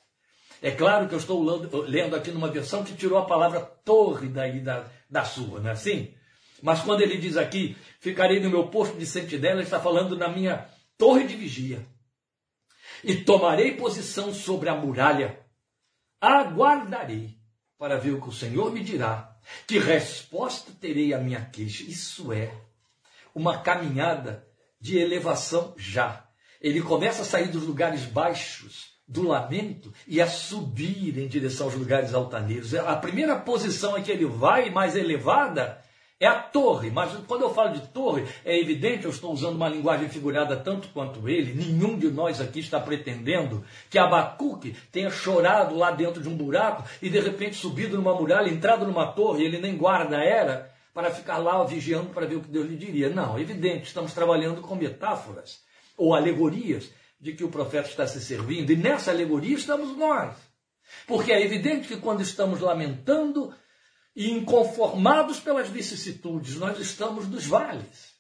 É 0.61 0.71
claro 0.71 1.09
que 1.09 1.15
eu 1.15 1.19
estou 1.19 1.41
lendo 1.87 2.17
aqui 2.17 2.31
numa 2.31 2.49
versão 2.49 2.83
que 2.83 2.95
tirou 2.95 3.19
a 3.19 3.27
palavra 3.27 3.61
torre 3.61 4.29
daí 4.29 4.61
da, 4.61 4.87
da 5.09 5.25
sua, 5.25 5.61
não 5.61 5.71
é 5.71 5.73
assim? 5.73 6.13
Mas 6.61 6.83
quando 6.83 7.01
ele 7.01 7.17
diz 7.17 7.37
aqui, 7.37 7.77
ficarei 8.01 8.41
no 8.41 8.51
meu 8.51 8.67
posto 8.67 8.99
de 8.99 9.07
sentinela, 9.07 9.57
ele 9.57 9.63
está 9.63 9.79
falando 9.79 10.17
na 10.17 10.29
minha 10.29 10.67
torre 10.99 11.27
de 11.27 11.37
vigia. 11.37 11.87
E 13.03 13.15
tomarei 13.15 13.77
posição 13.77 14.35
sobre 14.35 14.69
a 14.69 14.75
muralha. 14.75 15.39
Aguardarei 16.21 17.39
para 17.79 17.97
ver 17.97 18.11
o 18.11 18.21
que 18.21 18.29
o 18.29 18.33
Senhor 18.33 18.73
me 18.73 18.83
dirá. 18.83 19.37
Que 19.67 19.79
resposta 19.79 20.73
terei 20.79 21.15
à 21.15 21.19
minha 21.19 21.45
queixa? 21.45 21.85
Isso 21.85 22.33
é 22.33 22.53
uma 23.35 23.63
caminhada 23.63 24.47
de 24.81 24.99
elevação 24.99 25.75
já. 25.79 26.29
Ele 26.61 26.83
começa 26.83 27.23
a 27.23 27.25
sair 27.25 27.49
dos 27.49 27.63
lugares 27.63 28.05
baixos 28.05 28.99
do 29.07 29.23
lamento 29.23 29.95
e 30.07 30.21
a 30.21 30.27
subir 30.27 31.17
em 31.19 31.29
direção 31.29 31.67
aos 31.67 31.75
lugares 31.75 32.13
altaneiros. 32.13 32.75
A 32.75 32.97
primeira 32.97 33.39
posição 33.39 33.97
em 33.97 34.03
que 34.03 34.11
ele 34.11 34.27
vai, 34.27 34.71
mais 34.71 34.97
elevada, 34.97 35.83
é 36.21 36.27
a 36.27 36.41
torre. 36.41 36.91
Mas 36.91 37.13
quando 37.27 37.43
eu 37.43 37.55
falo 37.55 37.73
de 37.73 37.87
torre, 37.89 38.27
é 38.45 38.59
evidente, 38.59 39.05
eu 39.05 39.11
estou 39.11 39.33
usando 39.33 39.57
uma 39.57 39.69
linguagem 39.69 40.09
figurada 40.09 40.57
tanto 40.57 40.89
quanto 40.89 41.29
ele. 41.29 41.55
Nenhum 41.55 41.99
de 41.99 42.11
nós 42.11 42.41
aqui 42.41 42.61
está 42.61 42.81
pretendendo 42.81 43.65
que 43.89 43.99
Abacuque 43.99 44.75
tenha 44.91 45.11
chorado 45.11 45.77
lá 45.77 45.91
dentro 45.91 46.23
de 46.23 46.29
um 46.29 46.37
buraco 46.37 46.85
e 47.01 47.09
de 47.09 47.21
repente 47.21 47.57
subido 47.57 47.97
numa 47.97 48.15
muralha, 48.15 48.51
entrado 48.51 48.87
numa 48.87 49.13
torre, 49.13 49.45
ele 49.45 49.59
nem 49.59 49.77
guarda 49.77 50.17
era, 50.17 50.71
para 50.93 51.11
ficar 51.11 51.39
lá 51.39 51.63
vigiando 51.65 52.11
para 52.11 52.27
ver 52.27 52.37
o 52.37 52.41
que 52.41 52.51
Deus 52.51 52.67
lhe 52.67 52.77
diria. 52.77 53.09
Não, 53.09 53.39
é 53.39 53.41
evidente, 53.41 53.87
estamos 53.87 54.13
trabalhando 54.13 54.61
com 54.61 54.75
metáforas 54.75 55.61
ou 55.97 56.15
alegorias 56.15 56.91
de 57.21 57.33
que 57.33 57.45
o 57.45 57.49
profeta 57.49 57.89
está 57.89 58.07
se 58.07 58.21
servindo, 58.21 58.71
e 58.71 58.77
nessa 58.77 59.11
alegoria 59.11 59.57
estamos 59.57 59.97
nós. 59.97 60.37
Porque 61.07 61.33
é 61.33 61.43
evidente 61.43 61.89
que 61.89 61.97
quando 61.97 62.23
estamos 62.23 62.61
lamentando 62.61 63.53
e 64.19 64.33
inconformados 64.33 65.39
pelas 65.39 65.69
vicissitudes, 65.69 66.57
nós 66.57 66.77
estamos 66.81 67.29
nos 67.29 67.47
vales, 67.47 68.17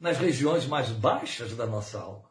nas 0.00 0.16
regiões 0.16 0.64
mais 0.64 0.88
baixas 0.88 1.54
da 1.54 1.66
nossa 1.66 2.00
alma. 2.00 2.30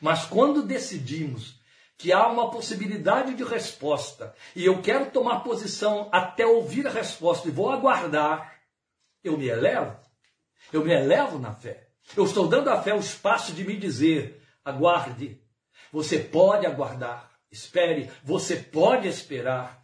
Mas 0.00 0.24
quando 0.24 0.62
decidimos 0.62 1.58
que 1.96 2.12
há 2.12 2.28
uma 2.28 2.48
possibilidade 2.48 3.34
de 3.34 3.42
resposta 3.42 4.32
e 4.54 4.64
eu 4.64 4.80
quero 4.80 5.10
tomar 5.10 5.40
posição 5.40 6.08
até 6.12 6.46
ouvir 6.46 6.86
a 6.86 6.90
resposta 6.90 7.48
e 7.48 7.50
vou 7.50 7.72
aguardar, 7.72 8.60
eu 9.24 9.36
me 9.36 9.48
elevo. 9.48 9.98
Eu 10.72 10.84
me 10.84 10.92
elevo 10.92 11.40
na 11.40 11.52
fé. 11.52 11.88
Eu 12.16 12.24
estou 12.24 12.46
dando 12.46 12.70
à 12.70 12.80
fé 12.80 12.94
o 12.94 13.00
espaço 13.00 13.52
de 13.52 13.64
me 13.64 13.76
dizer: 13.76 14.40
Aguarde. 14.64 15.42
Você 15.90 16.20
pode 16.20 16.64
aguardar. 16.66 17.32
Espere. 17.50 18.08
Você 18.22 18.54
pode 18.54 19.08
esperar. 19.08 19.77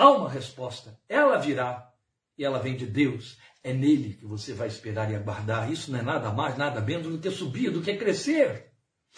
Há 0.00 0.12
uma 0.12 0.30
resposta. 0.30 0.98
Ela 1.06 1.36
virá. 1.36 1.92
E 2.38 2.42
ela 2.42 2.58
vem 2.58 2.74
de 2.74 2.86
Deus. 2.86 3.36
É 3.62 3.70
nele 3.70 4.14
que 4.14 4.24
você 4.24 4.54
vai 4.54 4.66
esperar 4.66 5.10
e 5.10 5.14
aguardar. 5.14 5.70
Isso 5.70 5.92
não 5.92 5.98
é 5.98 6.02
nada 6.02 6.32
mais, 6.32 6.56
nada 6.56 6.80
menos 6.80 7.08
do 7.08 7.18
que 7.18 7.30
subir, 7.30 7.70
do 7.70 7.82
que 7.82 7.94
crescer. 7.98 8.72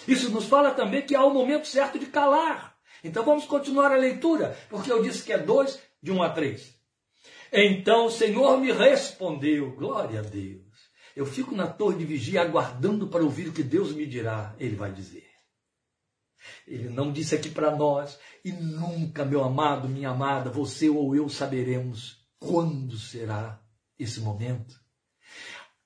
Isso 0.09 0.29
nos 0.31 0.47
fala 0.47 0.73
também 0.73 1.03
que 1.03 1.15
há 1.15 1.23
o 1.23 1.31
um 1.31 1.35
momento 1.35 1.69
certo 1.69 2.01
de 2.01 2.07
calar. 2.07 2.77
Então 3.05 3.25
vamos 3.25 3.45
continuar 3.45 3.93
a 3.93 3.97
leitura, 3.97 4.59
porque 4.69 4.91
eu 4.91 5.01
disse 5.05 5.23
que 5.23 5.33
é 5.33 5.39
dois 5.39 5.81
de 6.03 6.11
um 6.11 6.21
a 6.21 6.31
três. 6.31 6.77
Então 7.53 8.07
o 8.07 8.11
Senhor 8.11 8.59
me 8.59 8.73
respondeu, 8.73 9.77
glória 9.77 10.19
a 10.19 10.25
Deus. 10.25 10.67
Eu 11.15 11.27
fico 11.27 11.55
na 11.55 11.69
torre 11.69 11.99
de 11.99 12.05
vigia 12.05 12.43
aguardando 12.43 13.07
para 13.07 13.23
ouvir 13.23 13.47
o 13.47 13.53
que 13.53 13.63
Deus 13.63 13.93
me 13.93 14.05
dirá. 14.05 14.57
Ele 14.59 14.75
vai 14.75 14.91
dizer. 14.91 15.32
Ele 16.67 16.89
não 16.89 17.13
disse 17.13 17.35
aqui 17.35 17.51
para 17.51 17.75
nós, 17.75 18.19
e 18.45 18.53
nunca, 18.53 19.25
meu 19.25 19.43
amado, 19.43 19.89
minha 19.89 20.11
amada, 20.11 20.51
você 20.51 20.89
ou 20.89 21.15
eu 21.15 21.29
saberemos 21.29 22.23
quando 22.39 22.97
será 22.97 23.61
esse 23.99 24.21
momento. 24.21 24.81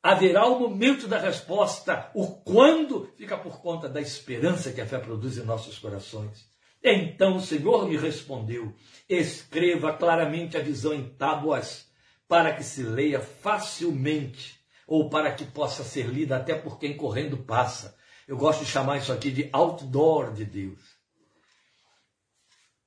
Haverá 0.02 0.46
o 0.46 0.60
momento 0.60 1.08
da 1.08 1.18
resposta, 1.18 2.10
o 2.14 2.28
quando 2.28 3.10
fica 3.16 3.36
por 3.36 3.60
conta 3.60 3.88
da 3.88 4.00
esperança 4.00 4.72
que 4.72 4.80
a 4.80 4.86
fé 4.86 4.98
produz 4.98 5.36
em 5.36 5.42
nossos 5.42 5.78
corações. 5.78 6.48
Então 6.82 7.36
o 7.36 7.40
Senhor 7.40 7.88
me 7.88 7.96
respondeu: 7.96 8.72
escreva 9.08 9.92
claramente 9.92 10.56
a 10.56 10.62
visão 10.62 10.94
em 10.94 11.08
tábuas, 11.08 11.88
para 12.28 12.54
que 12.54 12.62
se 12.62 12.82
leia 12.82 13.20
facilmente 13.20 14.60
ou 14.86 15.10
para 15.10 15.32
que 15.32 15.44
possa 15.44 15.82
ser 15.82 16.06
lida 16.06 16.36
até 16.36 16.54
por 16.54 16.78
quem 16.78 16.96
correndo 16.96 17.38
passa. 17.38 17.95
Eu 18.26 18.36
gosto 18.36 18.64
de 18.64 18.70
chamar 18.70 18.98
isso 18.98 19.12
aqui 19.12 19.30
de 19.30 19.48
outdoor 19.52 20.32
de 20.32 20.44
Deus. 20.44 20.80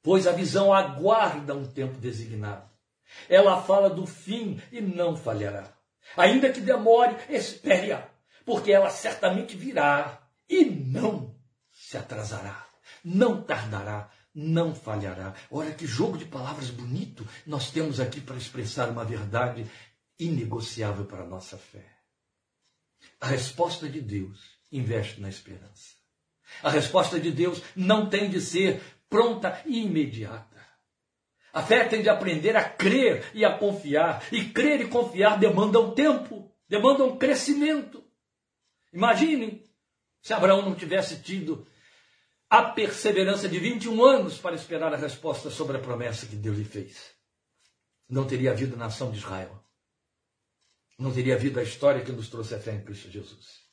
Pois 0.02 0.28
a 0.28 0.32
visão 0.32 0.74
aguarda 0.74 1.56
um 1.56 1.66
tempo 1.66 1.98
designado. 1.98 2.70
Ela 3.28 3.62
fala 3.62 3.90
do 3.90 4.06
fim 4.06 4.62
e 4.72 4.82
não 4.82 5.16
falhará. 5.16 5.74
Ainda 6.18 6.52
que 6.52 6.62
demore, 6.62 7.16
espere-a, 7.30 8.10
porque 8.46 8.72
ela 8.72 8.90
certamente 8.90 9.56
virá 9.56 10.22
e 10.48 10.66
não 10.66 11.36
se 11.72 11.98
atrasará, 11.98 12.68
não 13.04 13.42
tardará, 13.42 14.10
não 14.34 14.74
falhará. 14.74 15.34
Olha 15.50 15.74
que 15.74 15.86
jogo 15.86 16.18
de 16.18 16.26
palavras 16.26 16.70
bonito 16.70 17.28
nós 17.46 17.72
temos 17.72 18.00
aqui 18.00 18.20
para 18.20 18.38
expressar 18.38 18.90
uma 18.90 19.06
verdade 19.06 19.70
inegociável 20.20 21.06
para 21.06 21.24
a 21.24 21.28
nossa 21.28 21.58
fé. 21.58 21.86
A 23.22 23.28
resposta 23.28 23.88
de 23.88 24.02
Deus 24.02 24.59
investe 24.72 25.20
na 25.20 25.30
esperança. 25.30 25.96
A 26.64 26.70
resposta 26.70 27.20
de 27.20 27.32
Deus 27.32 27.62
não 27.76 28.10
tem 28.10 28.30
de 28.30 28.42
ser 28.42 28.82
pronta 29.10 29.62
e 29.66 29.84
imediata. 29.84 30.60
A 31.52 31.64
fé 31.64 31.88
tem 31.88 32.02
de 32.02 32.10
aprender 32.10 32.56
a 32.56 32.64
crer 32.64 33.30
e 33.34 33.44
a 33.44 33.58
confiar. 33.58 34.24
E 34.32 34.46
crer 34.46 34.82
e 34.82 34.88
confiar 34.88 35.40
demandam 35.40 35.94
tempo, 35.94 36.52
demandam 36.68 37.18
crescimento. 37.18 38.04
Imagine 38.94 39.64
se 40.22 40.34
Abraão 40.34 40.62
não 40.62 40.76
tivesse 40.76 41.22
tido 41.22 41.66
a 42.50 42.64
perseverança 42.64 43.48
de 43.48 43.60
21 43.60 44.04
anos 44.04 44.38
para 44.38 44.56
esperar 44.56 44.94
a 44.94 44.98
resposta 44.98 45.50
sobre 45.50 45.78
a 45.78 45.80
promessa 45.80 46.26
que 46.26 46.36
Deus 46.36 46.58
lhe 46.58 46.64
fez. 46.64 47.12
Não 48.08 48.26
teria 48.26 48.52
havido 48.52 48.76
nação 48.76 49.12
de 49.12 49.20
Israel. 49.20 49.64
Não 50.98 51.14
teria 51.14 51.36
havido 51.36 51.60
a 51.60 51.64
história 51.64 52.04
que 52.04 52.12
nos 52.12 52.30
trouxe 52.30 52.56
a 52.56 52.60
fé 52.60 52.74
em 52.74 52.84
Cristo 52.84 53.10
Jesus. 53.10 53.69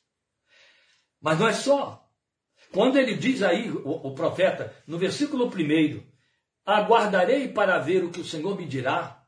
Mas 1.21 1.39
não 1.39 1.47
é 1.47 1.53
só. 1.53 2.07
Quando 2.71 2.97
ele 2.97 3.15
diz 3.15 3.41
aí, 3.41 3.69
o, 3.71 4.07
o 4.07 4.13
profeta, 4.13 4.75
no 4.85 4.97
versículo 4.97 5.47
1, 5.47 6.03
aguardarei 6.65 7.47
para 7.47 7.79
ver 7.79 8.03
o 8.03 8.11
que 8.11 8.19
o 8.19 8.25
Senhor 8.25 8.57
me 8.57 8.65
dirá. 8.65 9.25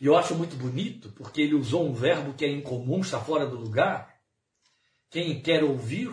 E 0.00 0.06
eu 0.06 0.16
acho 0.16 0.34
muito 0.34 0.56
bonito, 0.56 1.12
porque 1.12 1.42
ele 1.42 1.54
usou 1.54 1.86
um 1.86 1.92
verbo 1.92 2.32
que 2.32 2.44
é 2.44 2.48
incomum, 2.48 3.00
está 3.00 3.20
fora 3.20 3.46
do 3.46 3.58
lugar. 3.58 4.18
Quem 5.10 5.42
quer 5.42 5.62
ouvir, 5.62 6.10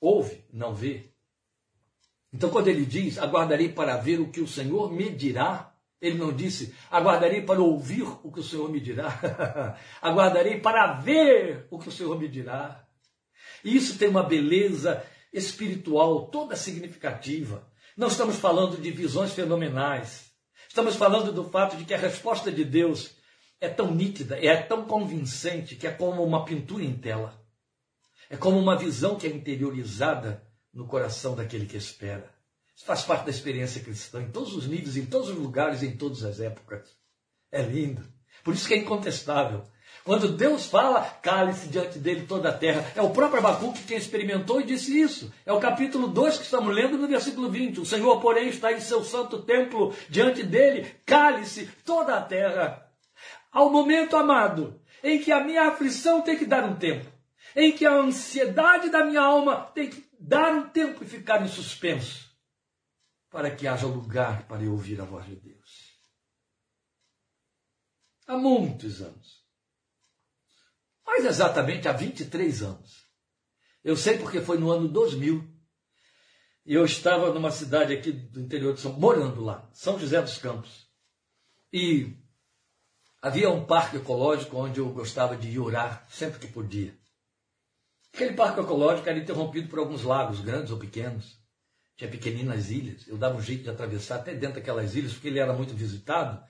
ouve, 0.00 0.44
não 0.52 0.74
vê. 0.74 1.12
Então, 2.32 2.50
quando 2.50 2.68
ele 2.68 2.84
diz, 2.84 3.18
aguardarei 3.18 3.70
para 3.70 3.96
ver 3.96 4.20
o 4.20 4.30
que 4.30 4.40
o 4.40 4.46
Senhor 4.46 4.92
me 4.92 5.10
dirá, 5.10 5.74
ele 6.00 6.16
não 6.16 6.32
disse, 6.32 6.74
aguardarei 6.90 7.42
para 7.42 7.60
ouvir 7.60 8.04
o 8.22 8.30
que 8.30 8.38
o 8.38 8.44
Senhor 8.44 8.70
me 8.70 8.78
dirá. 8.78 9.76
aguardarei 10.00 10.60
para 10.60 10.92
ver 10.92 11.66
o 11.70 11.78
que 11.78 11.88
o 11.88 11.92
Senhor 11.92 12.16
me 12.18 12.28
dirá. 12.28 12.87
E 13.64 13.76
isso 13.76 13.98
tem 13.98 14.08
uma 14.08 14.22
beleza 14.22 15.04
espiritual 15.32 16.26
toda 16.26 16.56
significativa. 16.56 17.66
Não 17.96 18.08
estamos 18.08 18.36
falando 18.36 18.80
de 18.80 18.90
visões 18.90 19.32
fenomenais. 19.32 20.30
Estamos 20.68 20.96
falando 20.96 21.32
do 21.32 21.44
fato 21.44 21.76
de 21.76 21.84
que 21.84 21.94
a 21.94 21.98
resposta 21.98 22.52
de 22.52 22.64
Deus 22.64 23.16
é 23.60 23.68
tão 23.68 23.94
nítida, 23.94 24.38
é 24.38 24.56
tão 24.56 24.84
convincente, 24.84 25.74
que 25.74 25.86
é 25.86 25.90
como 25.90 26.22
uma 26.22 26.44
pintura 26.44 26.84
em 26.84 26.94
tela. 26.94 27.40
É 28.30 28.36
como 28.36 28.58
uma 28.58 28.76
visão 28.76 29.16
que 29.16 29.26
é 29.26 29.30
interiorizada 29.30 30.46
no 30.72 30.86
coração 30.86 31.34
daquele 31.34 31.66
que 31.66 31.76
espera. 31.76 32.32
Isso 32.76 32.84
faz 32.84 33.02
parte 33.02 33.24
da 33.24 33.30
experiência 33.30 33.82
cristã, 33.82 34.22
em 34.22 34.30
todos 34.30 34.54
os 34.54 34.68
níveis, 34.68 34.96
em 34.96 35.06
todos 35.06 35.30
os 35.30 35.36
lugares, 35.36 35.82
em 35.82 35.96
todas 35.96 36.22
as 36.22 36.38
épocas. 36.38 36.96
É 37.50 37.62
lindo. 37.62 38.06
Por 38.44 38.54
isso 38.54 38.68
que 38.68 38.74
é 38.74 38.78
incontestável. 38.78 39.64
Quando 40.08 40.32
Deus 40.32 40.64
fala, 40.64 41.02
cale-se 41.20 41.68
diante 41.68 41.98
dele 41.98 42.24
toda 42.26 42.48
a 42.48 42.56
terra. 42.56 42.90
É 42.96 43.02
o 43.02 43.10
próprio 43.10 43.40
Abacuque 43.40 43.82
quem 43.82 43.98
experimentou 43.98 44.58
e 44.58 44.64
disse 44.64 44.98
isso. 44.98 45.30
É 45.44 45.52
o 45.52 45.60
capítulo 45.60 46.08
2 46.08 46.38
que 46.38 46.44
estamos 46.44 46.74
lendo 46.74 46.96
no 46.96 47.06
versículo 47.06 47.50
20. 47.50 47.80
O 47.80 47.84
Senhor, 47.84 48.18
porém, 48.18 48.48
está 48.48 48.72
em 48.72 48.80
seu 48.80 49.04
santo 49.04 49.42
templo, 49.42 49.94
diante 50.08 50.42
dele, 50.42 50.90
cale-se 51.04 51.66
toda 51.84 52.16
a 52.16 52.22
terra. 52.22 52.90
Ao 53.52 53.70
momento, 53.70 54.16
amado, 54.16 54.80
em 55.04 55.18
que 55.18 55.30
a 55.30 55.44
minha 55.44 55.68
aflição 55.68 56.22
tem 56.22 56.38
que 56.38 56.46
dar 56.46 56.64
um 56.64 56.76
tempo 56.76 57.06
em 57.54 57.70
que 57.70 57.84
a 57.84 57.92
ansiedade 57.92 58.88
da 58.88 59.04
minha 59.04 59.20
alma 59.20 59.66
tem 59.74 59.90
que 59.90 60.08
dar 60.18 60.54
um 60.54 60.70
tempo 60.70 61.04
e 61.04 61.06
ficar 61.06 61.44
em 61.44 61.48
suspenso, 61.48 62.34
para 63.28 63.50
que 63.50 63.68
haja 63.68 63.86
lugar 63.86 64.48
para 64.48 64.62
eu 64.62 64.72
ouvir 64.72 65.02
a 65.02 65.04
voz 65.04 65.26
de 65.26 65.36
Deus. 65.36 65.98
Há 68.26 68.38
muitos 68.38 69.02
anos, 69.02 69.37
mais 71.08 71.24
exatamente 71.24 71.88
há 71.88 71.92
23 71.92 72.62
anos, 72.62 73.06
eu 73.82 73.96
sei 73.96 74.18
porque 74.18 74.42
foi 74.42 74.58
no 74.58 74.70
ano 74.70 74.86
2000, 74.86 75.42
e 76.66 76.74
eu 76.74 76.84
estava 76.84 77.32
numa 77.32 77.50
cidade 77.50 77.94
aqui 77.94 78.12
do 78.12 78.40
interior 78.40 78.74
de 78.74 78.80
São 78.80 78.92
morando 78.92 79.42
lá, 79.42 79.66
São 79.72 79.98
José 79.98 80.20
dos 80.20 80.36
Campos. 80.36 80.86
E 81.72 82.14
havia 83.22 83.48
um 83.48 83.64
parque 83.64 83.96
ecológico 83.96 84.58
onde 84.58 84.78
eu 84.78 84.90
gostava 84.90 85.34
de 85.34 85.48
ir 85.48 85.58
orar 85.58 86.06
sempre 86.10 86.38
que 86.38 86.52
podia. 86.52 86.94
Aquele 88.12 88.34
parque 88.34 88.60
ecológico 88.60 89.08
era 89.08 89.18
interrompido 89.18 89.68
por 89.68 89.78
alguns 89.78 90.02
lagos, 90.02 90.40
grandes 90.40 90.70
ou 90.70 90.78
pequenos. 90.78 91.38
Tinha 91.96 92.10
pequeninas 92.10 92.70
ilhas. 92.70 93.08
Eu 93.08 93.16
dava 93.16 93.38
um 93.38 93.42
jeito 93.42 93.62
de 93.62 93.70
atravessar 93.70 94.16
até 94.16 94.34
dentro 94.34 94.56
daquelas 94.56 94.94
ilhas, 94.94 95.14
porque 95.14 95.28
ele 95.28 95.38
era 95.38 95.54
muito 95.54 95.74
visitado. 95.74 96.46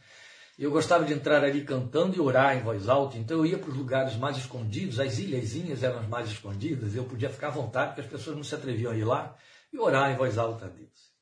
Eu 0.58 0.72
gostava 0.72 1.04
de 1.04 1.12
entrar 1.12 1.44
ali 1.44 1.62
cantando 1.62 2.16
e 2.16 2.20
orar 2.20 2.56
em 2.56 2.62
voz 2.62 2.88
alta. 2.88 3.16
Então 3.16 3.38
eu 3.38 3.46
ia 3.46 3.58
para 3.58 3.70
os 3.70 3.76
lugares 3.76 4.16
mais 4.16 4.36
escondidos, 4.36 4.98
as 4.98 5.16
ilhazinhas 5.18 5.84
eram 5.84 6.00
as 6.00 6.08
mais 6.08 6.28
escondidas. 6.28 6.96
Eu 6.96 7.04
podia 7.04 7.30
ficar 7.30 7.48
à 7.48 7.50
vontade, 7.50 7.90
porque 7.90 8.00
as 8.00 8.10
pessoas 8.10 8.36
não 8.36 8.42
se 8.42 8.56
atreviam 8.56 8.90
a 8.90 8.96
ir 8.96 9.04
lá 9.04 9.36
e 9.72 9.78
orar 9.78 10.10
em 10.10 10.16
voz 10.16 10.36
alta 10.36 10.64
a 10.64 10.68
Deus. 10.68 11.12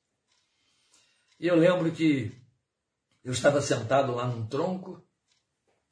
E 1.38 1.46
eu 1.46 1.55
lembro 1.55 1.92
que 1.92 2.33
eu 3.22 3.33
estava 3.33 3.61
sentado 3.61 4.14
lá 4.14 4.27
num 4.27 4.46
tronco, 4.46 5.07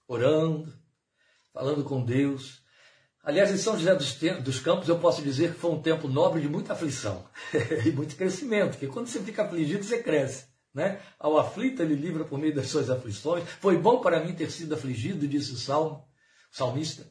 orando, 0.09 0.73
falando 1.53 1.85
com 1.85 2.03
Deus. 2.03 2.63
Aliás, 3.23 3.51
em 3.51 3.59
São 3.59 3.79
José 3.79 3.95
dos, 4.41 4.61
Campos, 4.61 4.89
eu 4.89 4.99
posso 4.99 5.21
dizer 5.21 5.53
que 5.53 5.61
foi 5.61 5.71
um 5.71 5.83
tempo 5.83 6.09
nobre 6.09 6.41
de 6.41 6.49
muita 6.49 6.73
aflição 6.73 7.29
e 7.85 7.91
muito 7.91 8.17
crescimento, 8.17 8.73
porque 8.73 8.87
quando 8.87 9.07
você 9.07 9.21
fica 9.21 9.45
afligido, 9.45 9.85
você 9.85 10.03
cresce. 10.03 10.54
Né? 10.75 11.01
Ao 11.19 11.39
aflito, 11.39 11.83
ele 11.83 11.95
livra 11.95 12.25
por 12.25 12.39
meio 12.39 12.55
das 12.55 12.69
suas 12.69 12.91
aflições. 12.91 13.49
Foi 13.61 13.79
bom 13.79 14.01
para 14.01 14.25
mim 14.25 14.35
ter 14.35 14.51
sido 14.51 14.75
afligido, 14.75 15.29
disse 15.29 15.53
o 15.53 15.57
salmo, 15.57 16.09
o 16.53 16.57
salmista. 16.57 17.09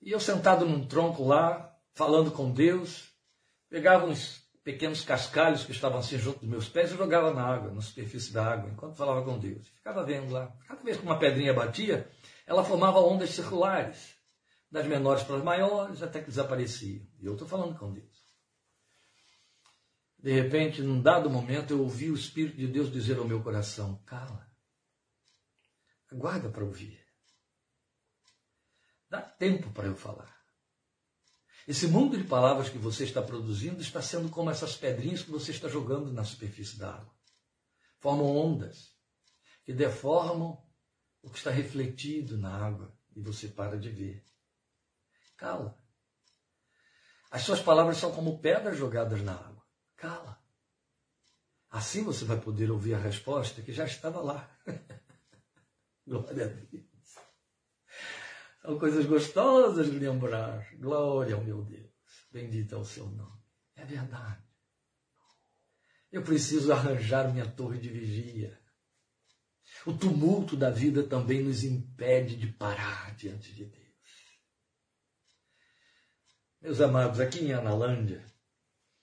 E 0.00 0.12
eu 0.12 0.20
sentado 0.20 0.64
num 0.64 0.86
tronco 0.86 1.24
lá, 1.24 1.74
falando 1.94 2.30
com 2.30 2.52
Deus, 2.52 3.08
pegava 3.68 4.06
uns 4.06 4.42
pequenos 4.62 5.02
cascalhos 5.02 5.64
que 5.64 5.72
estavam 5.72 5.98
assim 5.98 6.18
junto 6.18 6.38
dos 6.40 6.48
meus 6.48 6.68
pés 6.68 6.92
e 6.92 6.96
jogava 6.96 7.34
na 7.34 7.42
água, 7.42 7.72
na 7.72 7.80
superfície 7.80 8.32
da 8.32 8.44
água, 8.46 8.70
enquanto 8.70 8.96
falava 8.96 9.24
com 9.24 9.38
Deus. 9.38 9.66
Ficava 9.68 10.04
vendo 10.04 10.32
lá. 10.32 10.52
Cada 10.68 10.82
vez 10.82 10.96
que 10.96 11.02
uma 11.02 11.18
pedrinha 11.18 11.52
batia, 11.52 12.08
ela 12.46 12.64
formava 12.64 13.00
ondas 13.00 13.30
circulares 13.30 14.14
das 14.70 14.86
menores 14.86 15.24
para 15.24 15.36
as 15.36 15.42
maiores, 15.42 16.02
até 16.02 16.20
que 16.20 16.28
desaparecia. 16.28 17.02
E 17.20 17.26
eu 17.26 17.32
estou 17.32 17.46
falando 17.46 17.76
com 17.76 17.92
Deus. 17.92 18.11
De 20.22 20.32
repente, 20.32 20.80
num 20.80 21.02
dado 21.02 21.28
momento, 21.28 21.72
eu 21.72 21.80
ouvi 21.80 22.10
o 22.10 22.14
Espírito 22.14 22.56
de 22.56 22.68
Deus 22.68 22.92
dizer 22.92 23.18
ao 23.18 23.26
meu 23.26 23.42
coração: 23.42 24.00
cala, 24.06 24.48
aguarda 26.10 26.48
para 26.48 26.64
ouvir. 26.64 27.04
Dá 29.10 29.20
tempo 29.20 29.72
para 29.72 29.88
eu 29.88 29.96
falar. 29.96 30.40
Esse 31.66 31.86
mundo 31.86 32.16
de 32.16 32.24
palavras 32.24 32.68
que 32.68 32.78
você 32.78 33.04
está 33.04 33.20
produzindo 33.20 33.82
está 33.82 34.00
sendo 34.00 34.28
como 34.28 34.50
essas 34.50 34.76
pedrinhas 34.76 35.22
que 35.22 35.30
você 35.30 35.50
está 35.50 35.68
jogando 35.68 36.12
na 36.12 36.24
superfície 36.24 36.78
da 36.78 36.94
água. 36.94 37.14
Formam 37.98 38.36
ondas 38.36 38.96
que 39.64 39.72
deformam 39.72 40.60
o 41.20 41.30
que 41.30 41.38
está 41.38 41.50
refletido 41.50 42.36
na 42.38 42.52
água 42.52 42.96
e 43.14 43.20
você 43.20 43.48
para 43.48 43.78
de 43.78 43.90
ver. 43.90 44.24
Cala. 45.36 45.76
As 47.30 47.42
suas 47.42 47.60
palavras 47.60 47.96
são 47.96 48.12
como 48.12 48.40
pedras 48.40 48.76
jogadas 48.76 49.22
na 49.22 49.34
água. 49.34 49.51
Cala. 50.02 50.36
Assim 51.70 52.02
você 52.02 52.24
vai 52.24 52.40
poder 52.40 52.72
ouvir 52.72 52.94
a 52.94 52.98
resposta 52.98 53.62
que 53.62 53.72
já 53.72 53.84
estava 53.84 54.20
lá. 54.20 54.50
Glória 56.04 56.44
a 56.44 56.48
Deus. 56.48 57.14
São 58.60 58.80
coisas 58.80 59.06
gostosas 59.06 59.88
de 59.88 59.96
lembrar. 60.00 60.74
Glória 60.74 61.36
ao 61.36 61.44
meu 61.44 61.62
Deus. 61.62 61.92
Bendito 62.32 62.74
é 62.74 62.78
o 62.78 62.84
seu 62.84 63.06
nome. 63.06 63.40
É 63.76 63.84
verdade. 63.84 64.42
Eu 66.10 66.24
preciso 66.24 66.72
arranjar 66.72 67.32
minha 67.32 67.48
torre 67.48 67.78
de 67.78 67.88
vigia. 67.88 68.60
O 69.86 69.92
tumulto 69.92 70.56
da 70.56 70.68
vida 70.68 71.04
também 71.04 71.44
nos 71.44 71.62
impede 71.62 72.34
de 72.34 72.48
parar 72.48 73.14
diante 73.14 73.54
de 73.54 73.66
Deus. 73.66 73.82
Meus 76.60 76.80
amados, 76.80 77.20
aqui 77.20 77.44
em 77.44 77.52
Analândia, 77.52 78.31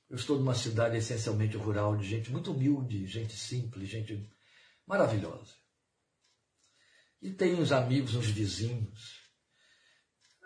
eu 0.09 0.15
estou 0.15 0.37
numa 0.39 0.55
cidade 0.55 0.97
essencialmente 0.97 1.55
rural, 1.55 1.95
de 1.95 2.07
gente 2.07 2.31
muito 2.31 2.51
humilde, 2.51 3.05
gente 3.05 3.33
simples, 3.33 3.89
gente 3.89 4.27
maravilhosa. 4.85 5.53
E 7.21 7.31
tenho 7.31 7.59
uns 7.59 7.71
amigos, 7.71 8.15
uns 8.15 8.27
vizinhos. 8.27 9.19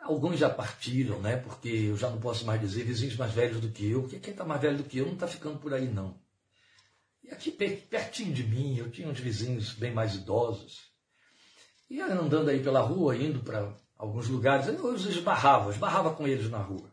Alguns 0.02 0.38
já 0.38 0.50
partiram, 0.50 1.22
né? 1.22 1.38
Porque 1.38 1.70
eu 1.70 1.96
já 1.96 2.10
não 2.10 2.20
posso 2.20 2.46
mais 2.46 2.60
dizer 2.60 2.84
vizinhos 2.84 3.16
mais 3.16 3.32
velhos 3.32 3.62
do 3.62 3.72
que 3.72 3.90
eu, 3.90 4.02
porque 4.02 4.20
quem 4.20 4.32
está 4.32 4.44
mais 4.44 4.62
velho 4.62 4.78
do 4.78 4.84
que 4.84 4.98
eu 4.98 5.06
não 5.06 5.14
está 5.14 5.28
ficando 5.28 5.60
por 5.60 5.74
aí, 5.74 5.88
não. 5.88 6.22
E 7.24 7.30
aqui 7.30 7.52
pertinho 7.52 8.34
de 8.34 8.44
mim, 8.44 8.76
eu 8.76 8.92
tinha 8.92 9.08
uns 9.08 9.20
vizinhos 9.20 9.72
bem 9.74 9.94
mais 9.94 10.14
idosos. 10.14 10.92
E 11.90 12.02
andando 12.02 12.50
aí 12.50 12.62
pela 12.62 12.82
rua, 12.82 13.16
indo 13.16 13.42
para 13.42 13.74
alguns 13.98 14.28
lugares, 14.28 14.68
eu 14.68 14.86
os 14.88 15.06
esbarrava, 15.06 15.72
esbarrava 15.72 16.14
com 16.14 16.28
eles 16.28 16.50
na 16.50 16.58
rua. 16.58 16.93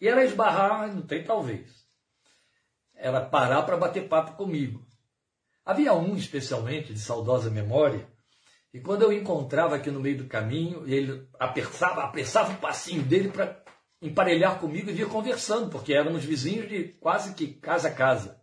E 0.00 0.08
era 0.08 0.24
esbarrar, 0.24 0.94
não 0.94 1.02
tem 1.02 1.24
talvez. 1.24 1.86
Era 2.94 3.20
parar 3.20 3.62
para 3.62 3.76
bater 3.76 4.08
papo 4.08 4.32
comigo. 4.36 4.86
Havia 5.64 5.94
um, 5.94 6.16
especialmente, 6.16 6.92
de 6.92 7.00
saudosa 7.00 7.50
memória, 7.50 8.08
E 8.76 8.80
quando 8.80 9.02
eu 9.02 9.12
encontrava 9.12 9.74
aqui 9.74 9.90
no 9.90 10.00
meio 10.00 10.18
do 10.18 10.26
caminho, 10.26 10.86
ele 10.86 11.26
apressava, 11.40 12.02
apressava 12.02 12.52
o 12.52 12.58
passinho 12.58 13.02
dele 13.02 13.30
para 13.30 13.64
emparelhar 14.02 14.58
comigo 14.58 14.90
e 14.90 14.92
vir 14.92 15.08
conversando, 15.08 15.70
porque 15.70 15.94
éramos 15.94 16.24
vizinhos 16.24 16.68
de 16.68 16.84
quase 17.00 17.32
que 17.32 17.54
casa 17.54 17.88
a 17.88 17.94
casa. 17.94 18.38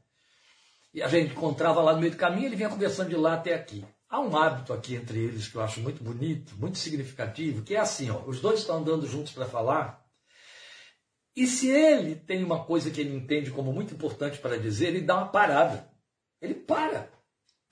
E 0.91 1.03
a 1.03 1.07
gente 1.07 1.33
encontrava 1.33 1.83
lá 1.83 1.93
no 1.93 1.99
meio 1.99 2.13
do 2.13 2.17
caminho, 2.17 2.47
ele 2.47 2.55
vinha 2.55 2.69
conversando 2.69 3.09
de 3.09 3.15
lá 3.15 3.35
até 3.35 3.53
aqui. 3.53 3.85
Há 4.09 4.19
um 4.19 4.35
hábito 4.35 4.73
aqui 4.73 4.95
entre 4.95 5.19
eles 5.19 5.47
que 5.47 5.55
eu 5.55 5.61
acho 5.61 5.79
muito 5.81 6.03
bonito, 6.03 6.55
muito 6.57 6.79
significativo, 6.79 7.61
que 7.61 7.75
é 7.75 7.79
assim, 7.79 8.09
ó, 8.09 8.23
os 8.25 8.39
dois 8.41 8.61
estão 8.61 8.77
andando 8.77 9.05
juntos 9.05 9.33
para 9.33 9.45
falar, 9.45 10.02
e 11.35 11.47
se 11.47 11.69
ele 11.69 12.15
tem 12.15 12.43
uma 12.43 12.63
coisa 12.63 12.91
que 12.91 13.01
ele 13.01 13.15
entende 13.15 13.51
como 13.51 13.73
muito 13.73 13.93
importante 13.93 14.37
para 14.37 14.57
dizer, 14.57 14.87
ele 14.87 15.01
dá 15.01 15.17
uma 15.17 15.29
parada. 15.29 15.89
Ele 16.41 16.53
para 16.53 17.09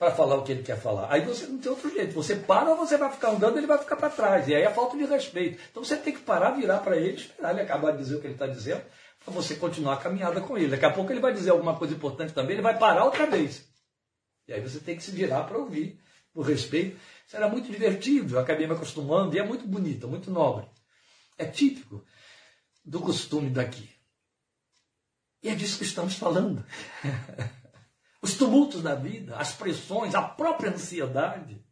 para 0.02 0.10
falar 0.10 0.36
o 0.36 0.44
que 0.44 0.52
ele 0.52 0.64
quer 0.64 0.82
falar. 0.82 1.14
Aí 1.14 1.22
você 1.22 1.46
não 1.46 1.60
tem 1.60 1.70
outro 1.70 1.88
jeito. 1.92 2.12
Você 2.16 2.36
para 2.36 2.72
ou 2.72 2.76
você 2.76 2.98
vai 2.98 3.12
ficar 3.12 3.30
andando, 3.30 3.60
ele 3.60 3.68
vai 3.68 3.78
ficar 3.78 3.96
para 3.96 4.10
trás. 4.10 4.48
E 4.48 4.56
aí 4.56 4.64
é 4.64 4.70
falta 4.72 4.98
de 4.98 5.06
respeito. 5.06 5.62
Então 5.70 5.84
você 5.84 5.96
tem 5.96 6.12
que 6.12 6.22
parar, 6.22 6.50
virar 6.50 6.80
para 6.80 6.98
ele, 6.98 7.18
esperar 7.18 7.52
ele 7.52 7.62
acabar 7.62 7.92
de 7.92 8.00
dizer 8.00 8.16
o 8.16 8.20
que 8.20 8.26
ele 8.26 8.34
está 8.34 8.48
dizendo, 8.48 8.82
para 9.24 9.32
você 9.32 9.54
continuar 9.54 9.94
a 9.94 9.98
caminhada 9.98 10.42
com 10.42 10.58
ele. 10.58 10.70
Daqui 10.70 10.86
a 10.86 10.90
pouco 10.90 11.12
ele 11.12 11.20
vai 11.20 11.32
dizer 11.32 11.52
alguma 11.52 11.78
coisa 11.78 11.94
importante 11.94 12.34
também, 12.34 12.54
ele 12.54 12.64
vai 12.64 12.80
parar 12.80 13.06
outra 13.06 13.28
vez. 13.28 13.64
E 14.48 14.54
aí 14.54 14.60
você 14.60 14.80
tem 14.80 14.96
que 14.96 15.04
se 15.04 15.12
virar 15.12 15.44
para 15.44 15.60
ouvir, 15.60 16.00
por 16.34 16.48
respeito. 16.48 17.00
Isso 17.28 17.38
era 17.38 17.48
muito 17.48 17.72
divertido, 17.72 18.34
eu 18.34 18.40
acabei 18.40 18.66
me 18.66 18.74
acostumando, 18.74 19.36
e 19.36 19.40
é 19.40 19.44
muito 19.44 19.68
bonito, 19.68 20.08
muito 20.08 20.32
nobre. 20.32 20.66
É 21.38 21.46
típico 21.46 22.04
do 22.84 23.00
costume 23.00 23.50
daqui. 23.50 23.90
E 25.44 25.50
é 25.50 25.56
disso 25.56 25.78
que 25.78 25.84
estamos 25.84 26.16
falando. 26.16 26.64
os 28.22 28.36
tumultos 28.36 28.84
da 28.84 28.94
vida, 28.94 29.36
as 29.38 29.54
pressões, 29.54 30.14
a 30.14 30.22
própria 30.22 30.72
ansiedade. 30.72 31.64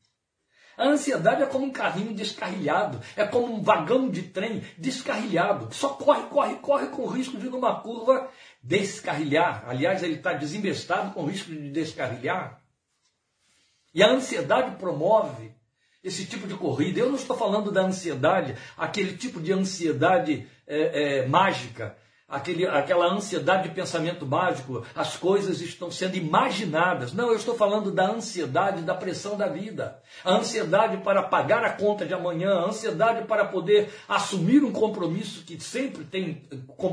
A 0.76 0.86
ansiedade 0.86 1.44
é 1.44 1.46
como 1.46 1.66
um 1.66 1.72
carrinho 1.72 2.14
descarrilhado, 2.14 3.02
é 3.16 3.28
como 3.28 3.54
um 3.54 3.62
vagão 3.62 4.10
de 4.10 4.24
trem 4.24 4.64
descarrilhado. 4.78 5.74
Só 5.74 5.90
corre, 5.90 6.24
corre, 6.30 6.56
corre 6.56 6.88
com 6.88 7.02
o 7.02 7.08
risco 7.08 7.38
de, 7.38 7.50
numa 7.50 7.82
curva, 7.82 8.32
descarrilhar. 8.64 9.66
Aliás, 9.68 10.02
ele 10.02 10.16
está 10.16 10.34
desinvestado 10.34 11.14
com 11.14 11.24
o 11.24 11.28
risco 11.28 11.52
de 11.52 11.70
descarrilhar. 11.70 12.62
E 13.94 14.02
a 14.02 14.10
ansiedade 14.10 14.78
promove 14.78 15.54
esse 16.04 16.26
tipo 16.26 16.48
de 16.48 16.56
corrida. 16.56 17.00
Eu 17.00 17.10
não 17.10 17.16
estou 17.16 17.38
falando 17.38 17.72
da 17.72 17.82
ansiedade, 17.82 18.56
aquele 18.78 19.18
tipo 19.18 19.42
de 19.42 19.52
ansiedade 19.52 20.48
é, 20.68 21.20
é, 21.20 21.28
mágica, 21.28 21.96
aquele, 22.30 22.68
aquela 22.68 23.12
ansiedade 23.12 23.64
de 23.68 23.76
pensamento 23.76 24.26
mágico, 24.26 24.86
as 24.96 25.18
coisas 25.18 25.62
estão 25.62 25.90
sendo 25.90 26.16
imaginadas. 26.16 27.12
Não, 27.12 27.30
eu 27.30 27.36
estou 27.36 27.56
falando 27.56 27.92
da 27.92 28.12
ansiedade, 28.12 28.84
da 28.84 28.94
pressão 28.94 29.36
da 29.36 29.48
vida. 29.48 30.00
A 30.24 30.34
ansiedade 30.34 30.98
para 30.98 31.24
pagar 31.24 31.64
a 31.64 31.72
conta 31.72 32.06
de 32.06 32.14
amanhã, 32.14 32.54
a 32.54 32.66
ansiedade 32.66 33.26
para 33.26 33.46
poder 33.46 33.90
assumir 34.08 34.64
um 34.64 34.72
compromisso 34.72 35.44
que 35.44 35.60
sempre 35.60 36.04
tem 36.04 36.44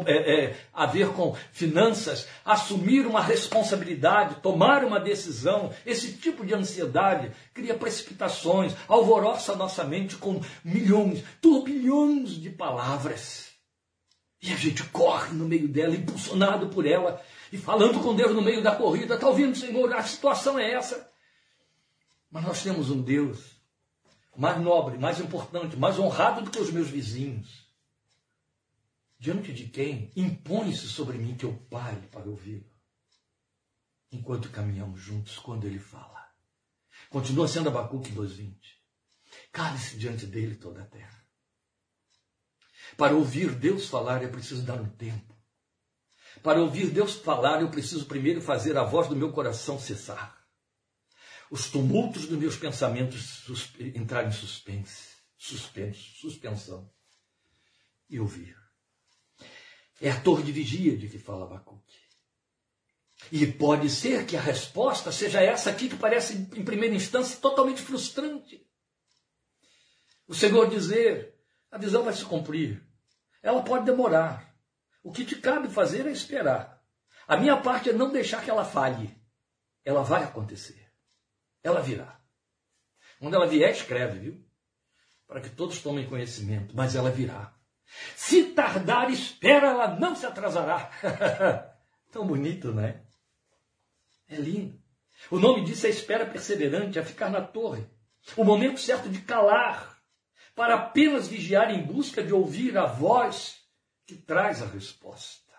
é, 0.07 0.45
é, 0.45 0.57
a 0.73 0.87
ver 0.87 1.09
com 1.09 1.37
finanças, 1.53 2.27
assumir 2.45 3.07
uma 3.07 3.21
responsabilidade, 3.21 4.37
tomar 4.37 4.85
uma 4.85 4.99
decisão. 4.99 5.71
Esse 5.85 6.13
tipo 6.13 6.47
de 6.47 6.55
ansiedade 6.55 7.31
cria 7.53 7.75
precipitações, 7.75 8.75
alvoroça 8.89 9.53
a 9.53 9.57
nossa 9.57 9.85
mente 9.85 10.17
com 10.17 10.41
milhões, 10.65 11.23
turbilhões 11.41 12.31
de 12.31 12.51
palavras 12.51 13.56
e 14.47 14.53
a 14.53 14.57
gente 14.57 14.85
corre 14.85 15.35
no 15.35 15.47
meio 15.47 15.67
dela, 15.67 15.97
impulsionado 15.97 16.69
por 16.69 16.87
ela, 16.87 17.21
e 17.53 17.59
falando 17.59 18.01
com 18.01 18.15
Deus 18.15 18.33
no 18.33 18.43
meio 18.43 18.63
da 18.63 18.77
corrida. 18.77 19.15
Está 19.15 19.29
ouvindo, 19.29 19.57
Senhor? 19.57 19.93
A 19.93 20.03
situação 20.05 20.57
é 20.59 20.73
essa. 20.73 21.11
Mas 22.31 22.45
nós 22.45 22.63
temos 22.63 22.89
um 22.91 23.03
Deus 23.03 23.61
mais 24.37 24.61
nobre, 24.61 24.99
mais 24.99 25.19
importante, 25.21 25.77
mais 25.77 25.99
honrado 25.99 26.43
do 26.43 26.51
que 26.51 26.61
os 26.61 26.71
meus 26.71 26.89
vizinhos. 26.89 27.67
Diante 29.19 29.53
de 29.53 29.65
quem 29.65 30.13
impõe-se 30.15 30.87
sobre 30.89 31.19
mim 31.19 31.35
que 31.35 31.45
eu 31.45 31.55
pare 31.69 32.07
para 32.09 32.29
ouvi-lo. 32.29 32.71
Enquanto 34.13 34.51
caminhamos 34.51 35.01
juntos, 35.01 35.39
quando 35.39 35.67
ele 35.67 35.79
fala. 35.79 36.25
Continua 37.11 37.49
sendo 37.49 37.69
Abacuque 37.69 38.13
2.20. 38.13 38.55
Cale-se 39.51 39.97
diante 39.97 40.27
dele 40.27 40.55
toda 40.55 40.83
a 40.83 40.87
terra. 40.87 41.16
Para 42.97 43.15
ouvir 43.15 43.55
Deus 43.55 43.89
falar, 43.89 44.23
eu 44.23 44.31
preciso 44.31 44.63
dar 44.63 44.81
um 44.81 44.89
tempo. 44.89 45.37
Para 46.43 46.61
ouvir 46.61 46.91
Deus 46.91 47.17
falar, 47.17 47.61
eu 47.61 47.71
preciso 47.71 48.07
primeiro 48.07 48.41
fazer 48.41 48.77
a 48.77 48.85
voz 48.85 49.09
do 49.09 49.17
meu 49.17 49.33
coração 49.33 49.79
cessar. 49.79 50.37
Os 51.51 51.71
tumultos 51.71 52.27
dos 52.27 52.39
meus 52.39 52.57
pensamentos 52.57 53.45
entrar 53.95 54.27
em 54.27 54.33
suspense, 54.33 55.17
suspenso, 55.37 56.21
suspensão. 56.21 56.91
E 58.09 58.21
ouvir. 58.21 58.57
É 60.01 60.11
a 60.11 60.21
torre 60.21 60.45
de 60.45 60.53
vigia 60.53 60.97
de 60.97 61.09
que 61.09 61.19
fala 61.19 61.45
Abacuque. 61.45 61.97
E 63.33 63.47
pode 63.47 63.91
ser 63.91 64.27
que 64.27 64.37
a 64.37 64.41
resposta 64.41 65.11
seja 65.11 65.43
essa 65.43 65.71
aqui, 65.71 65.89
que 65.89 65.97
parece, 65.97 66.35
em 66.35 66.65
primeira 66.65 66.95
instância, 66.95 67.39
totalmente 67.39 67.83
frustrante. 67.83 68.65
O 70.29 70.35
Senhor 70.35 70.69
dizer: 70.69 71.36
a 71.71 71.79
visão 71.79 72.03
vai 72.03 72.13
se 72.13 72.25
cumprir. 72.25 72.83
Ela 73.43 73.63
pode 73.63 73.85
demorar. 73.85 74.55
O 75.03 75.13
que 75.13 75.25
te 75.25 75.37
cabe 75.37 75.69
fazer 75.69 76.07
é 76.07 76.11
esperar. 76.11 76.83
A 77.29 77.37
minha 77.37 77.57
parte 77.57 77.91
é 77.91 77.93
não 77.93 78.11
deixar 78.11 78.43
que 78.43 78.51
ela 78.51 78.65
falhe. 78.65 79.17
Ela 79.85 80.03
vai 80.03 80.25
acontecer. 80.25 80.91
Ela 81.63 81.81
virá. 81.81 82.21
Quando 83.19 83.35
ela 83.35 83.47
vier, 83.47 83.71
escreve, 83.71 84.19
viu? 84.19 84.47
Para 85.27 85.41
que 85.41 85.51
todos 85.51 85.81
tomem 85.81 86.09
conhecimento, 86.09 86.77
mas 86.77 86.95
ela 86.95 87.11
virá. 87.11 87.55
Se 88.15 88.53
tardar, 88.53 89.11
espera, 89.11 89.69
ela 89.69 89.99
não 89.99 90.15
se 90.15 90.27
atrasará. 90.27 90.91
Tão 92.13 92.27
bonito, 92.27 92.73
né? 92.73 93.05
É 94.29 94.37
lindo. 94.37 94.81
O 95.31 95.39
nome 95.39 95.65
disso 95.65 95.87
é 95.87 95.91
espera 95.91 96.27
perseverante, 96.27 96.99
é 96.99 97.05
ficar 97.05 97.31
na 97.31 97.41
torre. 97.41 97.87
O 98.37 98.45
momento 98.45 98.81
certo 98.81 99.09
de 99.09 99.21
calar 99.21 99.96
para 100.57 100.75
apenas 100.75 101.29
vigiar 101.29 101.71
em 101.71 101.85
busca 101.85 102.23
de 102.25 102.33
ouvir 102.33 102.79
a 102.79 102.87
voz 102.87 103.61
que 104.07 104.17
traz 104.17 104.63
a 104.63 104.67
resposta. 104.67 105.53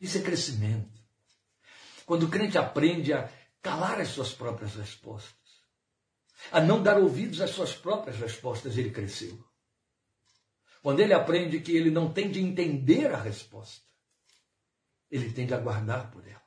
Isso 0.00 0.16
é 0.16 0.22
crescimento. 0.22 1.02
Quando 2.06 2.22
o 2.22 2.30
crente 2.30 2.56
aprende 2.56 3.12
a 3.12 3.28
calar 3.60 4.00
as 4.00 4.08
suas 4.08 4.32
próprias 4.32 4.76
respostas, 4.76 5.34
a 6.52 6.60
não 6.60 6.82
dar 6.82 6.98
ouvidos 6.98 7.40
às 7.40 7.50
suas 7.50 7.74
próprias 7.74 8.16
respostas, 8.18 8.78
ele 8.78 8.90
cresceu. 8.90 9.44
Quando 10.80 11.00
ele 11.00 11.12
aprende 11.12 11.60
que 11.60 11.72
ele 11.72 11.90
não 11.90 12.12
tem 12.12 12.30
de 12.30 12.40
entender 12.40 13.12
a 13.12 13.20
resposta, 13.20 13.82
ele 15.10 15.32
tem 15.32 15.46
de 15.46 15.54
aguardar 15.54 16.12
por 16.12 16.24
ela. 16.28 16.43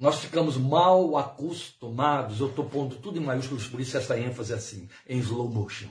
Nós 0.00 0.20
ficamos 0.20 0.56
mal 0.56 1.14
acostumados, 1.18 2.40
eu 2.40 2.48
estou 2.48 2.64
pondo 2.64 2.96
tudo 2.96 3.18
em 3.18 3.22
maiúsculos, 3.22 3.68
por 3.68 3.78
isso 3.82 3.98
essa 3.98 4.18
ênfase 4.18 4.54
é 4.54 4.56
assim, 4.56 4.88
em 5.06 5.18
slow 5.18 5.46
motion. 5.46 5.90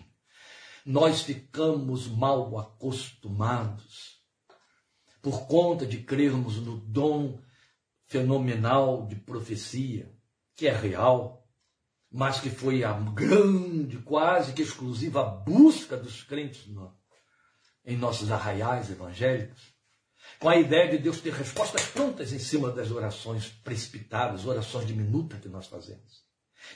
Nós 0.84 1.22
ficamos 1.22 2.08
mal 2.08 2.58
acostumados 2.58 4.20
por 5.22 5.46
conta 5.46 5.86
de 5.86 6.00
crermos 6.00 6.56
no 6.56 6.78
dom 6.78 7.40
fenomenal 8.08 9.06
de 9.06 9.16
profecia, 9.16 10.12
que 10.56 10.66
é 10.66 10.76
real, 10.76 11.48
mas 12.12 12.40
que 12.40 12.50
foi 12.50 12.84
a 12.84 12.94
grande, 12.94 14.00
quase 14.00 14.54
que 14.54 14.64
exclusiva 14.64 15.24
busca 15.24 15.96
dos 15.96 16.24
crentes 16.24 16.66
no, 16.66 16.98
em 17.86 17.96
nossos 17.96 18.32
arraiais 18.32 18.90
evangélicos 18.90 19.79
com 20.38 20.50
a 20.50 20.58
ideia 20.58 20.92
de 20.92 20.98
Deus 20.98 21.20
ter 21.20 21.34
respostas 21.34 21.86
prontas 21.88 22.32
em 22.32 22.40
cima 22.40 22.72
das 22.72 22.92
orações 22.92 23.48
precipitadas, 23.48 24.46
orações 24.46 24.86
de 24.86 24.94
minuta 24.94 25.38
que 25.38 25.50
nós 25.50 25.68
fazemos. 25.68 26.24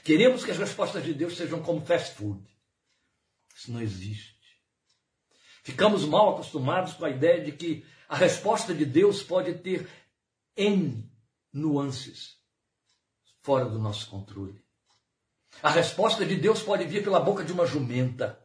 Queremos 0.02 0.44
que 0.44 0.50
as 0.50 0.58
respostas 0.58 1.04
de 1.04 1.14
Deus 1.14 1.36
sejam 1.36 1.62
como 1.62 1.84
fast 1.84 2.14
food. 2.16 2.42
Isso 3.56 3.70
não 3.70 3.80
existe. 3.80 4.34
Ficamos 5.62 6.04
mal 6.04 6.34
acostumados 6.34 6.94
com 6.94 7.04
a 7.04 7.10
ideia 7.10 7.42
de 7.42 7.52
que 7.52 7.84
a 8.08 8.16
resposta 8.16 8.74
de 8.74 8.84
Deus 8.84 9.22
pode 9.22 9.54
ter 9.54 9.88
N 10.56 11.10
nuances 11.52 12.36
fora 13.40 13.66
do 13.66 13.78
nosso 13.78 14.08
controle. 14.10 14.62
A 15.62 15.70
resposta 15.70 16.24
de 16.24 16.36
Deus 16.36 16.62
pode 16.62 16.84
vir 16.84 17.02
pela 17.02 17.20
boca 17.20 17.44
de 17.44 17.52
uma 17.52 17.66
jumenta. 17.66 18.43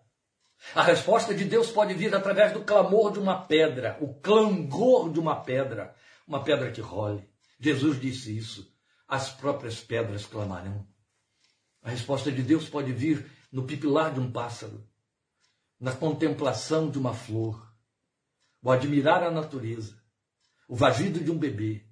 A 0.76 0.84
resposta 0.84 1.34
de 1.34 1.46
Deus 1.46 1.72
pode 1.72 1.94
vir 1.94 2.14
através 2.14 2.54
do 2.54 2.64
clamor 2.64 3.12
de 3.12 3.20
uma 3.20 3.42
pedra, 3.46 3.98
o 4.02 4.14
clangor 4.14 5.12
de 5.12 5.20
uma 5.20 5.36
pedra, 5.36 5.96
uma 6.28 6.44
pedra 6.44 6.72
que 6.72 6.82
role. 6.82 7.28
Jesus 7.60 8.00
disse 8.00 8.38
isso. 8.38 8.72
As 9.08 9.30
próprias 9.30 9.80
pedras 9.80 10.26
clamarão. 10.26 10.88
A 11.82 11.90
resposta 11.90 12.32
de 12.32 12.44
Deus 12.44 12.70
pode 12.70 12.92
vir 12.92 13.30
no 13.52 13.66
pipilar 13.66 14.14
de 14.14 14.20
um 14.20 14.32
pássaro, 14.32 14.88
na 15.80 15.96
contemplação 15.96 16.90
de 16.90 17.00
uma 17.00 17.14
flor, 17.14 17.74
o 18.62 18.70
admirar 18.70 19.24
a 19.24 19.32
natureza, 19.32 19.98
o 20.68 20.76
vagido 20.76 21.20
de 21.20 21.32
um 21.32 21.38
bebê, 21.38 21.84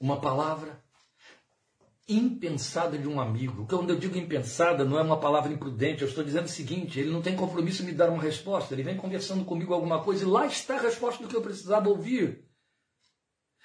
uma 0.00 0.20
palavra 0.20 0.82
impensada 2.08 2.96
de 2.96 3.06
um 3.06 3.20
amigo. 3.20 3.66
Quando 3.68 3.90
eu 3.90 3.98
digo 3.98 4.16
impensada, 4.16 4.84
não 4.84 4.98
é 4.98 5.02
uma 5.02 5.20
palavra 5.20 5.52
imprudente, 5.52 6.02
eu 6.02 6.08
estou 6.08 6.24
dizendo 6.24 6.46
o 6.46 6.50
seguinte: 6.50 6.98
ele 6.98 7.10
não 7.10 7.20
tem 7.20 7.36
compromisso 7.36 7.82
em 7.82 7.86
me 7.86 7.92
dar 7.92 8.08
uma 8.08 8.22
resposta, 8.22 8.74
ele 8.74 8.82
vem 8.82 8.96
conversando 8.96 9.44
comigo 9.44 9.74
alguma 9.74 10.02
coisa 10.02 10.24
e 10.24 10.26
lá 10.26 10.46
está 10.46 10.76
a 10.76 10.82
resposta 10.82 11.22
do 11.22 11.28
que 11.28 11.36
eu 11.36 11.42
precisava 11.42 11.88
ouvir. 11.88 12.48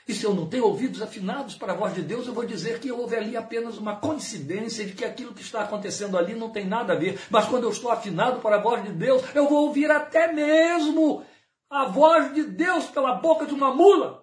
E 0.05 0.13
se 0.13 0.25
eu 0.25 0.33
não 0.33 0.49
tenho 0.49 0.65
ouvidos 0.65 1.01
afinados 1.01 1.55
para 1.55 1.71
a 1.71 1.75
voz 1.75 1.95
de 1.95 2.01
Deus, 2.01 2.27
eu 2.27 2.33
vou 2.33 2.45
dizer 2.45 2.79
que 2.79 2.91
houve 2.91 3.15
ali 3.15 3.37
apenas 3.37 3.77
uma 3.77 3.95
coincidência 3.95 4.85
de 4.85 4.91
que 4.91 5.05
aquilo 5.05 5.33
que 5.33 5.41
está 5.41 5.61
acontecendo 5.61 6.17
ali 6.17 6.35
não 6.35 6.49
tem 6.49 6.65
nada 6.65 6.91
a 6.91 6.95
ver. 6.97 7.17
Mas 7.29 7.45
quando 7.45 7.63
eu 7.63 7.69
estou 7.69 7.89
afinado 7.89 8.41
para 8.41 8.57
a 8.57 8.61
voz 8.61 8.83
de 8.83 8.91
Deus, 8.91 9.23
eu 9.33 9.47
vou 9.47 9.67
ouvir 9.67 9.89
até 9.89 10.33
mesmo 10.33 11.23
a 11.69 11.85
voz 11.85 12.33
de 12.33 12.43
Deus 12.43 12.85
pela 12.87 13.15
boca 13.15 13.45
de 13.45 13.53
uma 13.53 13.73
mula. 13.73 14.22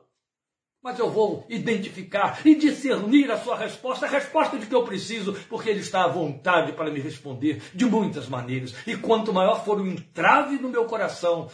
Mas 0.83 0.99
eu 0.99 1.11
vou 1.11 1.45
identificar 1.49 2.41
e 2.45 2.55
discernir 2.55 3.31
a 3.31 3.39
sua 3.39 3.55
resposta, 3.55 4.07
a 4.07 4.09
resposta 4.09 4.59
de 4.59 4.65
que 4.65 4.75
eu 4.75 4.83
preciso, 4.83 5.35
porque 5.49 5.69
Ele 5.69 5.81
está 5.81 6.05
à 6.05 6.09
vontade 6.09 6.73
para 6.73 6.91
me 6.91 6.99
responder 7.01 7.63
de 7.75 7.85
muitas 7.85 8.29
maneiras. 8.29 8.75
E 8.87 8.97
quanto 8.97 9.33
maior 9.33 9.63
for 9.63 9.79
o 9.79 9.87
entrave 9.87 10.57
no 10.57 10.71
meu 10.71 10.87
coração, 10.87 11.51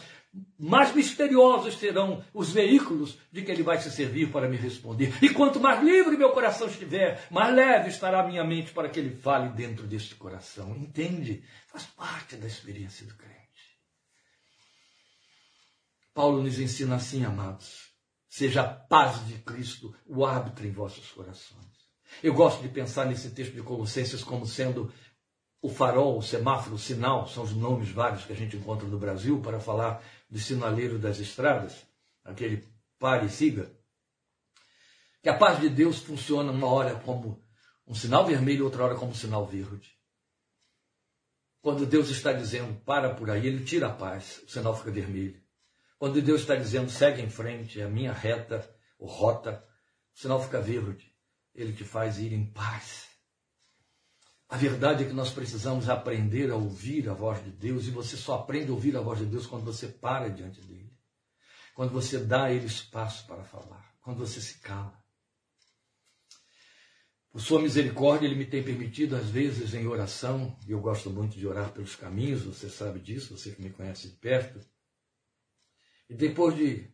mais 0.57 0.95
misteriosos 0.95 1.77
serão 1.77 2.23
os 2.33 2.51
veículos 2.51 3.17
de 3.29 3.41
que 3.41 3.51
Ele 3.51 3.63
vai 3.63 3.81
se 3.81 3.91
servir 3.91 4.31
para 4.31 4.47
me 4.47 4.55
responder. 4.55 5.13
E 5.21 5.29
quanto 5.29 5.59
mais 5.59 5.83
livre 5.83 6.15
meu 6.15 6.29
coração 6.29 6.67
estiver, 6.67 7.27
mais 7.29 7.53
leve 7.53 7.89
estará 7.89 8.25
minha 8.25 8.45
mente 8.45 8.71
para 8.71 8.87
que 8.87 8.97
Ele 8.97 9.13
fale 9.13 9.49
dentro 9.49 9.85
deste 9.85 10.15
coração. 10.15 10.73
Entende? 10.77 11.43
Faz 11.67 11.85
parte 11.85 12.37
da 12.37 12.47
experiência 12.47 13.05
do 13.05 13.13
crente. 13.15 13.35
Paulo 16.13 16.41
nos 16.41 16.59
ensina 16.59 16.95
assim, 16.95 17.25
amados 17.25 17.86
Seja 18.37 18.61
a 18.61 18.67
paz 18.71 19.25
de 19.25 19.39
Cristo 19.39 19.95
o 20.05 20.23
árbitro 20.23 20.67
em 20.67 20.71
vossos 20.71 21.09
corações. 21.11 21.65
Eu 22.21 22.35
gosto 22.35 22.61
de 22.61 22.69
pensar 22.69 23.07
nesse 23.07 23.31
texto 23.31 23.53
de 23.53 23.63
Colossenses 23.63 24.23
como 24.23 24.45
sendo 24.45 24.93
o 25.59 25.67
farol, 25.67 26.19
o 26.19 26.21
semáforo, 26.21 26.75
o 26.75 26.77
sinal, 26.77 27.27
são 27.27 27.43
os 27.43 27.53
nomes 27.53 27.89
vários 27.89 28.25
que 28.25 28.33
a 28.33 28.35
gente 28.35 28.55
encontra 28.55 28.87
no 28.87 28.99
Brasil 28.99 29.41
para 29.41 29.59
falar 29.59 30.03
do 30.29 30.37
sinaleiro 30.37 30.99
das 30.99 31.17
estradas, 31.17 31.83
aquele 32.23 32.63
pare 32.99 33.25
e 33.25 33.29
siga. 33.31 33.75
Que 35.23 35.29
a 35.29 35.35
paz 35.35 35.59
de 35.59 35.67
Deus 35.67 35.97
funciona 35.97 36.51
uma 36.51 36.67
hora 36.67 36.93
como 36.93 37.43
um 37.87 37.95
sinal 37.95 38.23
vermelho, 38.23 38.65
outra 38.65 38.83
hora 38.83 38.95
como 38.95 39.13
um 39.13 39.15
sinal 39.15 39.47
verde. 39.47 39.97
Quando 41.59 41.87
Deus 41.87 42.11
está 42.11 42.31
dizendo 42.33 42.79
para 42.81 43.15
por 43.15 43.31
aí, 43.31 43.47
ele 43.47 43.65
tira 43.65 43.87
a 43.87 43.91
paz, 43.91 44.43
o 44.45 44.51
sinal 44.51 44.77
fica 44.77 44.91
vermelho. 44.91 45.46
Quando 45.97 46.21
Deus 46.21 46.41
está 46.41 46.55
dizendo 46.55 46.91
segue 46.91 47.21
em 47.21 47.29
frente, 47.29 47.81
é 47.81 47.83
a 47.83 47.89
minha 47.89 48.13
reta, 48.13 48.67
ou 48.99 49.07
rota, 49.07 49.63
o 50.15 50.19
sinal 50.19 50.41
fica 50.41 50.61
verde. 50.61 51.11
Ele 51.55 51.73
te 51.73 51.83
faz 51.83 52.19
ir 52.19 52.33
em 52.33 52.45
paz. 52.45 53.07
A 54.47 54.55
verdade 54.55 55.03
é 55.03 55.07
que 55.07 55.13
nós 55.13 55.31
precisamos 55.31 55.89
aprender 55.89 56.51
a 56.51 56.55
ouvir 56.55 57.09
a 57.09 57.13
voz 57.13 57.43
de 57.43 57.49
Deus, 57.49 57.87
e 57.87 57.91
você 57.91 58.15
só 58.15 58.35
aprende 58.35 58.69
a 58.69 58.73
ouvir 58.73 58.95
a 58.95 59.01
voz 59.01 59.19
de 59.19 59.25
Deus 59.25 59.47
quando 59.47 59.65
você 59.65 59.87
para 59.87 60.29
diante 60.29 60.61
dele. 60.61 60.95
Quando 61.73 61.91
você 61.91 62.19
dá 62.19 62.45
a 62.45 62.53
ele 62.53 62.67
espaço 62.67 63.25
para 63.25 63.43
falar. 63.43 63.95
Quando 64.01 64.19
você 64.19 64.39
se 64.39 64.59
cala. 64.59 64.97
Por 67.31 67.41
sua 67.41 67.61
misericórdia, 67.61 68.27
ele 68.27 68.35
me 68.35 68.45
tem 68.45 68.63
permitido, 68.63 69.15
às 69.15 69.29
vezes, 69.29 69.73
em 69.73 69.87
oração, 69.87 70.57
e 70.67 70.71
eu 70.71 70.79
gosto 70.79 71.09
muito 71.09 71.37
de 71.37 71.45
orar 71.45 71.71
pelos 71.71 71.95
caminhos, 71.95 72.43
você 72.43 72.69
sabe 72.69 72.99
disso, 72.99 73.35
você 73.35 73.51
que 73.51 73.61
me 73.61 73.71
conhece 73.71 74.07
de 74.07 74.15
perto 74.15 74.59
e 76.09 76.15
depois 76.15 76.55
de 76.55 76.89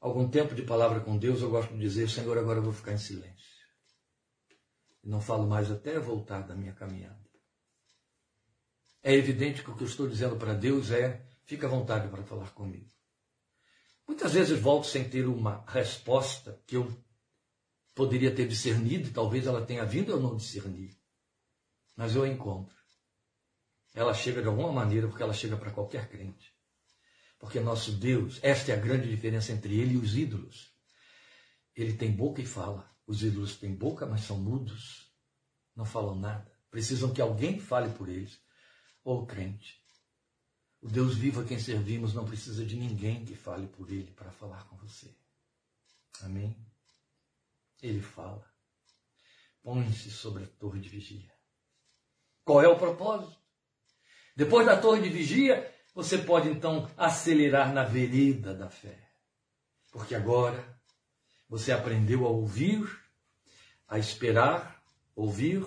algum 0.00 0.28
tempo 0.28 0.54
de 0.54 0.62
palavra 0.62 1.00
com 1.00 1.16
Deus, 1.16 1.40
eu 1.40 1.50
gosto 1.50 1.72
de 1.72 1.80
dizer: 1.80 2.08
Senhor, 2.08 2.36
agora 2.36 2.58
eu 2.58 2.62
vou 2.62 2.72
ficar 2.72 2.92
em 2.92 2.98
silêncio. 2.98 3.54
E 5.02 5.08
não 5.08 5.20
falo 5.20 5.46
mais 5.46 5.70
até 5.70 5.98
voltar 5.98 6.42
da 6.42 6.54
minha 6.54 6.72
caminhada. 6.72 7.22
É 9.02 9.12
evidente 9.12 9.62
que 9.62 9.70
o 9.70 9.76
que 9.76 9.82
eu 9.82 9.86
estou 9.86 10.08
dizendo 10.08 10.36
para 10.36 10.54
Deus 10.54 10.90
é: 10.90 11.26
fica 11.44 11.66
à 11.66 11.70
vontade 11.70 12.08
para 12.08 12.24
falar 12.24 12.50
comigo. 12.52 12.90
Muitas 14.06 14.32
vezes 14.32 14.58
volto 14.58 14.86
sem 14.86 15.08
ter 15.08 15.26
uma 15.26 15.64
resposta 15.66 16.60
que 16.66 16.76
eu 16.76 16.92
poderia 17.94 18.34
ter 18.34 18.48
discernido, 18.48 19.12
talvez 19.12 19.46
ela 19.46 19.64
tenha 19.64 19.84
vindo 19.84 20.10
eu 20.10 20.20
não 20.20 20.36
discernir. 20.36 20.96
Mas 21.96 22.14
eu 22.14 22.24
a 22.24 22.28
encontro. 22.28 22.74
Ela 23.94 24.12
chega 24.12 24.42
de 24.42 24.48
alguma 24.48 24.72
maneira, 24.72 25.06
porque 25.06 25.22
ela 25.22 25.32
chega 25.32 25.56
para 25.56 25.70
qualquer 25.70 26.08
crente. 26.08 26.53
Porque 27.44 27.60
nosso 27.60 27.92
Deus, 27.92 28.40
esta 28.42 28.72
é 28.72 28.74
a 28.74 28.80
grande 28.80 29.06
diferença 29.06 29.52
entre 29.52 29.78
ele 29.78 29.94
e 29.94 29.96
os 29.98 30.16
ídolos. 30.16 30.72
Ele 31.76 31.92
tem 31.92 32.10
boca 32.10 32.40
e 32.40 32.46
fala. 32.46 32.90
Os 33.06 33.22
ídolos 33.22 33.54
têm 33.56 33.74
boca, 33.74 34.06
mas 34.06 34.22
são 34.22 34.38
mudos. 34.38 35.12
Não 35.76 35.84
falam 35.84 36.14
nada. 36.14 36.50
Precisam 36.70 37.12
que 37.12 37.20
alguém 37.20 37.60
fale 37.60 37.92
por 37.92 38.08
eles. 38.08 38.40
Ou 39.04 39.26
crente. 39.26 39.78
O 40.80 40.88
Deus 40.88 41.16
vivo 41.16 41.42
a 41.42 41.44
quem 41.44 41.58
servimos 41.58 42.14
não 42.14 42.24
precisa 42.24 42.64
de 42.64 42.76
ninguém 42.76 43.26
que 43.26 43.36
fale 43.36 43.66
por 43.66 43.90
ele 43.90 44.10
para 44.12 44.32
falar 44.32 44.64
com 44.64 44.78
você. 44.78 45.14
Amém? 46.22 46.56
Ele 47.82 48.00
fala. 48.00 48.50
Põe-se 49.62 50.10
sobre 50.10 50.44
a 50.44 50.46
torre 50.46 50.80
de 50.80 50.88
vigia. 50.88 51.30
Qual 52.42 52.62
é 52.62 52.68
o 52.68 52.78
propósito? 52.78 53.38
Depois 54.34 54.64
da 54.64 54.80
torre 54.80 55.02
de 55.02 55.10
vigia, 55.10 55.73
você 55.94 56.18
pode 56.18 56.48
então 56.48 56.90
acelerar 56.96 57.72
na 57.72 57.84
vereda 57.84 58.52
da 58.52 58.68
fé. 58.68 58.98
Porque 59.92 60.14
agora 60.14 60.62
você 61.48 61.70
aprendeu 61.70 62.26
a 62.26 62.30
ouvir, 62.30 62.84
a 63.86 63.98
esperar, 63.98 64.82
ouvir, 65.14 65.64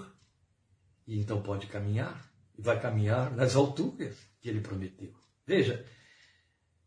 e 1.07 1.17
então 1.17 1.41
pode 1.41 1.67
caminhar, 1.67 2.29
e 2.57 2.61
vai 2.61 2.79
caminhar 2.79 3.31
nas 3.33 3.55
alturas 3.55 4.17
que 4.41 4.49
ele 4.49 4.59
prometeu. 4.59 5.13
Veja, 5.45 5.85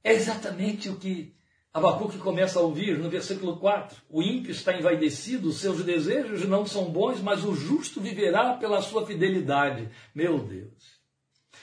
é 0.04 0.12
exatamente 0.12 0.90
o 0.90 0.96
que 0.96 1.34
Abacuque 1.72 2.18
começa 2.18 2.58
a 2.58 2.62
ouvir 2.62 2.98
no 2.98 3.08
versículo 3.08 3.56
4. 3.58 3.96
O 4.10 4.22
ímpio 4.22 4.50
está 4.50 4.76
envaidecido, 4.76 5.48
os 5.48 5.60
seus 5.60 5.84
desejos 5.84 6.44
não 6.46 6.66
são 6.66 6.90
bons, 6.90 7.22
mas 7.22 7.44
o 7.44 7.54
justo 7.54 8.00
viverá 8.00 8.54
pela 8.54 8.82
sua 8.82 9.06
fidelidade. 9.06 9.88
Meu 10.14 10.40
Deus. 10.40 10.99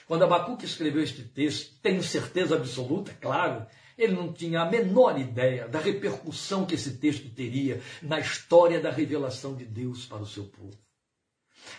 Quando 0.07 0.23
Abacuque 0.23 0.65
escreveu 0.65 1.03
este 1.03 1.21
texto, 1.21 1.75
tenho 1.81 2.01
certeza 2.01 2.55
absoluta, 2.55 3.13
claro, 3.19 3.67
ele 3.97 4.13
não 4.13 4.31
tinha 4.31 4.61
a 4.61 4.69
menor 4.69 5.19
ideia 5.19 5.67
da 5.67 5.79
repercussão 5.79 6.65
que 6.65 6.75
esse 6.75 6.97
texto 6.97 7.29
teria 7.29 7.81
na 8.01 8.19
história 8.19 8.79
da 8.79 8.89
revelação 8.89 9.53
de 9.53 9.65
Deus 9.65 10.05
para 10.05 10.21
o 10.21 10.25
seu 10.25 10.45
povo. 10.45 10.77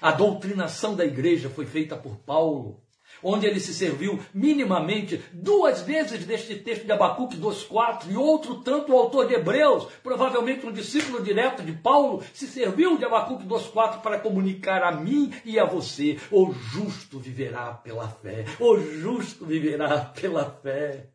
A 0.01 0.12
doutrinação 0.12 0.95
da 0.95 1.07
igreja 1.07 1.49
foi 1.49 1.64
feita 1.64 1.97
por 1.97 2.16
Paulo, 2.18 2.83
onde 3.23 3.47
ele 3.47 3.61
se 3.61 3.75
serviu 3.75 4.19
minimamente 4.33 5.23
duas 5.33 5.83
vezes 5.83 6.25
deste 6.25 6.57
texto 6.57 6.85
de 6.85 6.93
Abacuque 6.93 7.37
2,4 7.37 8.11
e 8.11 8.16
outro 8.16 8.57
tanto 8.62 8.93
o 8.93 8.99
autor 8.99 9.27
de 9.27 9.35
Hebreus, 9.35 9.87
provavelmente 10.03 10.66
um 10.66 10.73
discípulo 10.73 11.23
direto 11.23 11.62
de 11.62 11.73
Paulo, 11.73 12.23
se 12.33 12.47
serviu 12.47 12.97
de 12.97 13.05
Abacuque 13.05 13.47
2,4 13.47 14.01
para 14.01 14.19
comunicar 14.19 14.83
a 14.83 14.93
mim 14.93 15.33
e 15.45 15.59
a 15.59 15.64
você: 15.64 16.19
o 16.31 16.53
justo 16.53 17.19
viverá 17.19 17.73
pela 17.75 18.09
fé, 18.09 18.45
o 18.61 18.77
justo 18.79 19.47
viverá 19.47 20.01
pela 20.01 20.45
fé. 20.62 21.11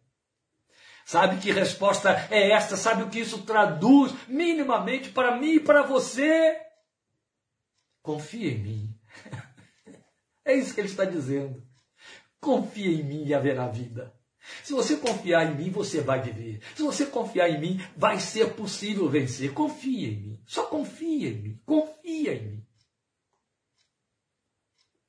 Sabe 1.05 1.37
que 1.37 1.51
resposta 1.51 2.27
é 2.31 2.51
esta? 2.51 2.77
Sabe 2.77 3.03
o 3.03 3.09
que 3.09 3.19
isso 3.19 3.43
traduz 3.43 4.13
minimamente 4.27 5.09
para 5.09 5.37
mim 5.37 5.55
e 5.55 5.59
para 5.59 5.83
você? 5.83 6.57
Confia 8.01 8.51
em 8.51 8.59
mim. 8.59 8.99
É 10.45 10.53
isso 10.55 10.73
que 10.73 10.81
ele 10.81 10.89
está 10.89 11.05
dizendo. 11.05 11.65
Confia 12.43 12.91
em 12.91 13.03
mim 13.03 13.25
e 13.25 13.33
haverá 13.33 13.67
vida. 13.67 14.13
Se 14.63 14.73
você 14.73 14.97
confiar 14.97 15.49
em 15.49 15.55
mim, 15.55 15.71
você 15.71 16.01
vai 16.01 16.21
viver. 16.21 16.61
Se 16.75 16.83
você 16.83 17.05
confiar 17.05 17.49
em 17.49 17.59
mim, 17.59 17.81
vai 17.95 18.19
ser 18.19 18.53
possível 18.53 19.09
vencer. 19.09 19.53
Confia 19.53 20.09
em 20.09 20.17
mim. 20.17 20.43
Só 20.45 20.65
confia 20.65 21.29
em 21.29 21.41
mim. 21.41 21.61
Confia 21.65 22.33
em 22.33 22.47
mim. 22.49 22.65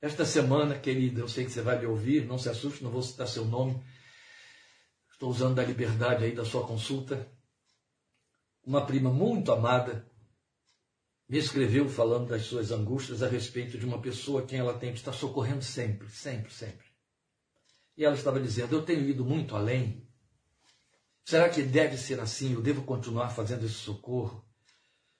Esta 0.01 0.25
semana, 0.25 0.79
querida, 0.79 1.21
eu 1.21 1.29
sei 1.29 1.45
que 1.45 1.51
você 1.51 1.63
vai 1.63 1.79
me 1.79 1.87
ouvir, 1.87 2.25
não 2.25 2.39
se 2.39 2.49
assuste, 2.49 2.85
não 2.85 2.91
vou 2.91 3.03
citar 3.03 3.27
seu 3.27 3.45
nome. 3.45 3.83
Estou 5.11 5.31
usando 5.31 5.57
da 5.57 5.65
liberdade 5.65 6.25
aí 6.25 6.33
da 6.33 6.45
sua 6.45 6.65
consulta. 6.65 7.29
Uma 8.65 8.87
prima 8.87 9.11
muito 9.11 9.51
amada 9.51 10.07
me 11.29 11.39
escreveu 11.39 11.89
falando 11.89 12.29
das 12.29 12.43
suas 12.43 12.71
angústias 12.71 13.23
a 13.23 13.29
respeito 13.29 13.79
de 13.79 13.87
uma 13.87 14.01
pessoa 14.01 14.43
a 14.43 14.47
quem 14.47 14.59
ela 14.59 14.79
tem 14.79 14.93
que 14.93 14.99
estar 14.99 15.13
socorrendo 15.13 15.65
sempre, 15.65 16.09
sempre, 16.11 16.53
sempre. 16.53 16.84
E 17.97 18.05
ela 18.05 18.15
estava 18.15 18.41
dizendo: 18.41 18.75
Eu 18.75 18.83
tenho 18.83 19.09
ido 19.09 19.25
muito 19.25 19.55
além. 19.55 20.07
Será 21.25 21.49
que 21.49 21.63
deve 21.63 21.97
ser 21.97 22.21
assim? 22.21 22.53
Eu 22.53 22.61
devo 22.61 22.83
continuar 22.83 23.31
fazendo 23.31 23.65
esse 23.65 23.75
socorro? 23.75 24.45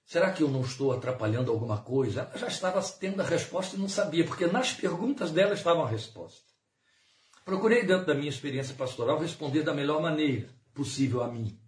Será 0.05 0.33
que 0.33 0.43
eu 0.43 0.49
não 0.49 0.61
estou 0.61 0.93
atrapalhando 0.93 1.51
alguma 1.51 1.79
coisa? 1.79 2.23
Ela 2.23 2.39
já 2.39 2.49
estava 2.49 2.83
tendo 2.83 3.23
a 3.23 3.25
resposta 3.25 3.75
e 3.75 3.79
não 3.79 3.89
sabia, 3.89 4.25
porque 4.25 4.47
nas 4.47 4.73
perguntas 4.73 5.31
dela 5.31 5.55
estava 5.55 5.83
a 5.83 5.89
resposta. 5.89 6.53
Procurei, 7.45 7.85
dentro 7.87 8.07
da 8.07 8.15
minha 8.15 8.29
experiência 8.29 8.75
pastoral, 8.75 9.19
responder 9.19 9.63
da 9.63 9.73
melhor 9.73 10.03
maneira 10.03 10.49
possível 10.75 11.23
a 11.23 11.29
mim. 11.29 11.59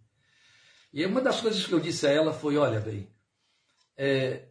E 0.93 1.05
uma 1.05 1.21
das 1.21 1.41
coisas 1.41 1.65
que 1.65 1.73
eu 1.73 1.81
disse 1.81 2.07
a 2.07 2.11
ela 2.11 2.33
foi: 2.33 2.57
olha, 2.57 2.81
bem, 2.81 3.09
é, 3.97 4.49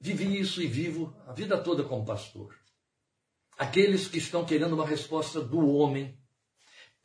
vivi 0.00 0.40
isso 0.40 0.62
e 0.62 0.66
vivo 0.66 1.14
a 1.26 1.32
vida 1.32 1.58
toda 1.58 1.84
como 1.84 2.04
pastor. 2.04 2.56
Aqueles 3.62 4.08
que 4.08 4.18
estão 4.18 4.44
querendo 4.44 4.72
uma 4.72 4.84
resposta 4.84 5.40
do 5.40 5.68
homem. 5.68 6.18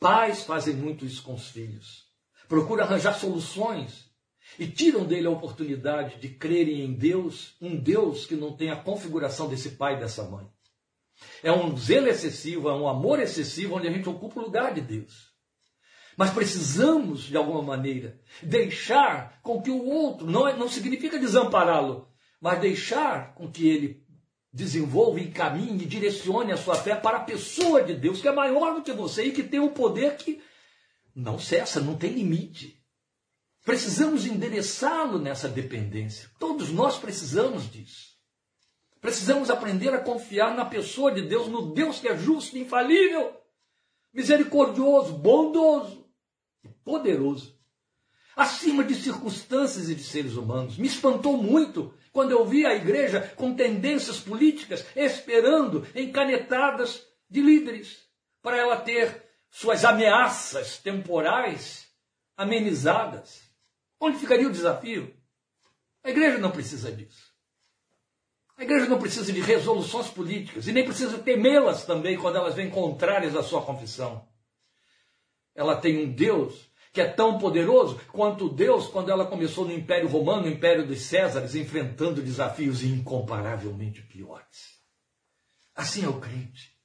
Pais 0.00 0.42
fazem 0.42 0.74
muito 0.74 1.06
isso 1.06 1.22
com 1.22 1.34
os 1.34 1.46
filhos. 1.50 2.06
Procuram 2.48 2.82
arranjar 2.82 3.14
soluções 3.14 4.10
e 4.58 4.66
tiram 4.66 5.04
dele 5.04 5.28
a 5.28 5.30
oportunidade 5.30 6.18
de 6.18 6.30
crerem 6.30 6.80
em 6.80 6.92
Deus, 6.92 7.54
um 7.60 7.76
Deus 7.76 8.26
que 8.26 8.34
não 8.34 8.56
tem 8.56 8.70
a 8.70 8.76
configuração 8.76 9.48
desse 9.48 9.70
pai 9.76 9.94
e 9.94 10.00
dessa 10.00 10.24
mãe. 10.24 10.48
É 11.44 11.52
um 11.52 11.76
zelo 11.76 12.08
excessivo, 12.08 12.68
é 12.68 12.74
um 12.74 12.88
amor 12.88 13.20
excessivo 13.20 13.76
onde 13.76 13.86
a 13.86 13.92
gente 13.92 14.08
ocupa 14.08 14.40
o 14.40 14.42
lugar 14.42 14.74
de 14.74 14.80
Deus. 14.80 15.28
Mas 16.16 16.30
precisamos, 16.30 17.22
de 17.22 17.36
alguma 17.36 17.62
maneira, 17.62 18.20
deixar 18.42 19.40
com 19.42 19.62
que 19.62 19.70
o 19.70 19.84
outro, 19.84 20.28
não, 20.28 20.48
é, 20.48 20.56
não 20.56 20.68
significa 20.68 21.20
desampará-lo, 21.20 22.08
mas 22.40 22.60
deixar 22.60 23.32
com 23.36 23.48
que 23.48 23.68
ele 23.68 24.07
desenvolva, 24.58 25.20
encaminhe, 25.20 25.86
direcione 25.86 26.50
a 26.50 26.56
sua 26.56 26.74
fé 26.74 26.96
para 26.96 27.18
a 27.18 27.24
pessoa 27.24 27.80
de 27.80 27.94
Deus, 27.94 28.20
que 28.20 28.26
é 28.26 28.32
maior 28.32 28.74
do 28.74 28.82
que 28.82 28.92
você 28.92 29.22
e 29.26 29.32
que 29.32 29.44
tem 29.44 29.60
um 29.60 29.68
poder 29.68 30.16
que 30.16 30.42
não 31.14 31.38
cessa, 31.38 31.80
não 31.80 31.96
tem 31.96 32.10
limite. 32.10 32.76
Precisamos 33.64 34.26
endereçá-lo 34.26 35.16
nessa 35.20 35.48
dependência. 35.48 36.28
Todos 36.40 36.70
nós 36.70 36.98
precisamos 36.98 37.70
disso. 37.70 38.18
Precisamos 39.00 39.48
aprender 39.48 39.94
a 39.94 40.00
confiar 40.00 40.56
na 40.56 40.64
pessoa 40.64 41.12
de 41.12 41.22
Deus, 41.22 41.46
no 41.46 41.72
Deus 41.72 42.00
que 42.00 42.08
é 42.08 42.16
justo, 42.16 42.58
infalível, 42.58 43.32
misericordioso, 44.12 45.12
bondoso 45.12 46.04
e 46.64 46.68
poderoso, 46.68 47.56
acima 48.34 48.82
de 48.82 48.96
circunstâncias 48.96 49.88
e 49.88 49.94
de 49.94 50.02
seres 50.02 50.34
humanos. 50.34 50.76
Me 50.76 50.88
espantou 50.88 51.36
muito 51.36 51.94
quando 52.12 52.32
eu 52.32 52.44
vi 52.44 52.66
a 52.66 52.74
igreja 52.74 53.32
com 53.36 53.54
tendências 53.54 54.18
políticas 54.20 54.84
esperando 54.94 55.86
em 55.94 56.10
canetadas 56.10 57.06
de 57.28 57.40
líderes 57.40 58.06
para 58.42 58.56
ela 58.56 58.76
ter 58.76 59.24
suas 59.50 59.84
ameaças 59.84 60.78
temporais 60.78 61.88
amenizadas. 62.36 63.42
Onde 64.00 64.18
ficaria 64.18 64.46
o 64.46 64.52
desafio? 64.52 65.14
A 66.04 66.10
igreja 66.10 66.38
não 66.38 66.50
precisa 66.50 66.92
disso. 66.92 67.28
A 68.56 68.64
igreja 68.64 68.86
não 68.86 68.98
precisa 68.98 69.32
de 69.32 69.40
resoluções 69.40 70.08
políticas 70.08 70.66
e 70.66 70.72
nem 70.72 70.84
precisa 70.84 71.18
temê-las 71.18 71.84
também 71.84 72.18
quando 72.18 72.36
elas 72.36 72.54
vêm 72.54 72.70
contrárias 72.70 73.36
à 73.36 73.42
sua 73.42 73.62
confissão. 73.62 74.28
Ela 75.54 75.76
tem 75.76 76.04
um 76.04 76.12
Deus 76.12 76.67
que 76.92 77.00
é 77.00 77.06
tão 77.06 77.38
poderoso 77.38 78.00
quanto 78.12 78.48
Deus 78.48 78.88
quando 78.88 79.10
ela 79.10 79.26
começou 79.26 79.64
no 79.64 79.72
Império 79.72 80.08
Romano, 80.08 80.42
no 80.42 80.48
Império 80.48 80.86
dos 80.86 81.02
Césares, 81.02 81.54
enfrentando 81.54 82.22
desafios 82.22 82.82
incomparavelmente 82.82 84.02
piores. 84.02 84.78
Assim 85.74 86.04
é 86.04 86.08
o 86.08 86.20
crente. 86.20 86.76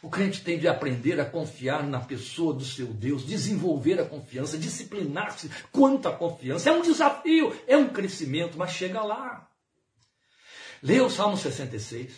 O 0.00 0.08
crente 0.08 0.42
tem 0.42 0.58
de 0.58 0.68
aprender 0.68 1.20
a 1.20 1.24
confiar 1.24 1.84
na 1.84 2.00
pessoa 2.00 2.54
do 2.54 2.64
seu 2.64 2.86
Deus, 2.86 3.26
desenvolver 3.26 4.00
a 4.00 4.04
confiança, 4.04 4.56
disciplinar-se 4.56 5.50
quanto 5.72 6.08
à 6.08 6.14
confiança. 6.14 6.70
É 6.70 6.72
um 6.72 6.82
desafio, 6.82 7.56
é 7.66 7.76
um 7.76 7.88
crescimento, 7.88 8.56
mas 8.56 8.70
chega 8.70 9.02
lá. 9.02 9.48
Leia 10.82 11.04
o 11.04 11.10
Salmo 11.10 11.36
66. 11.36 12.12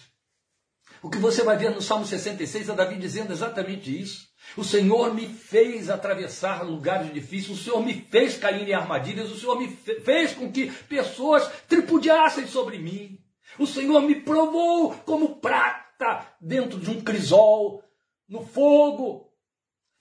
O 1.02 1.08
que 1.08 1.16
você 1.16 1.42
vai 1.42 1.56
ver 1.56 1.70
no 1.70 1.80
Salmo 1.80 2.04
66 2.04 2.68
é 2.68 2.74
Davi 2.74 2.96
dizendo 2.96 3.32
exatamente 3.32 3.98
isso. 3.98 4.29
O 4.56 4.64
Senhor 4.64 5.14
me 5.14 5.28
fez 5.28 5.88
atravessar 5.88 6.62
lugares 6.64 7.12
difíceis, 7.12 7.58
o 7.58 7.62
Senhor 7.62 7.84
me 7.84 7.94
fez 7.94 8.36
cair 8.36 8.68
em 8.68 8.74
armadilhas, 8.74 9.30
o 9.30 9.38
Senhor 9.38 9.58
me 9.58 9.68
fez 9.68 10.34
com 10.34 10.50
que 10.50 10.70
pessoas 10.88 11.48
tripudiassem 11.68 12.46
sobre 12.46 12.78
mim. 12.78 13.18
O 13.58 13.66
Senhor 13.66 14.00
me 14.02 14.16
provou 14.16 14.94
como 15.04 15.40
prata 15.40 16.26
dentro 16.40 16.78
de 16.78 16.90
um 16.90 17.00
crisol, 17.00 17.84
no 18.28 18.44
fogo. 18.44 19.32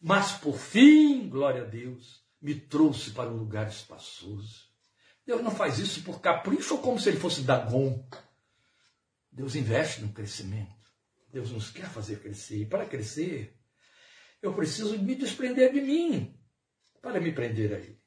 Mas 0.02 0.32
por 0.32 0.58
fim, 0.58 1.28
glória 1.28 1.64
a 1.64 1.66
Deus, 1.66 2.24
me 2.42 2.56
trouxe 2.56 3.12
para 3.12 3.30
um 3.30 3.38
lugar 3.38 3.68
espaçoso. 3.68 4.70
Deus 5.26 5.44
não 5.44 5.52
faz 5.52 5.78
isso 5.78 6.02
por 6.04 6.22
capricho 6.22 6.76
ou 6.76 6.82
como 6.82 7.00
se 7.00 7.10
ele 7.10 7.20
fosse 7.20 7.42
Dagon. 7.42 8.04
Deus 9.32 9.56
investe 9.56 10.02
no 10.02 10.10
crescimento. 10.10 10.80
Deus 11.32 11.52
nos 11.52 11.70
quer 11.70 11.88
fazer 11.88 12.20
crescer. 12.20 12.62
E 12.62 12.66
para 12.66 12.86
crescer, 12.86 13.59
eu 14.42 14.54
preciso 14.54 14.98
me 14.98 15.16
desprender 15.16 15.72
de 15.72 15.82
mim 15.82 16.34
para 17.02 17.20
me 17.20 17.32
prender 17.32 17.74
a 17.74 17.78
Ele. 17.78 18.00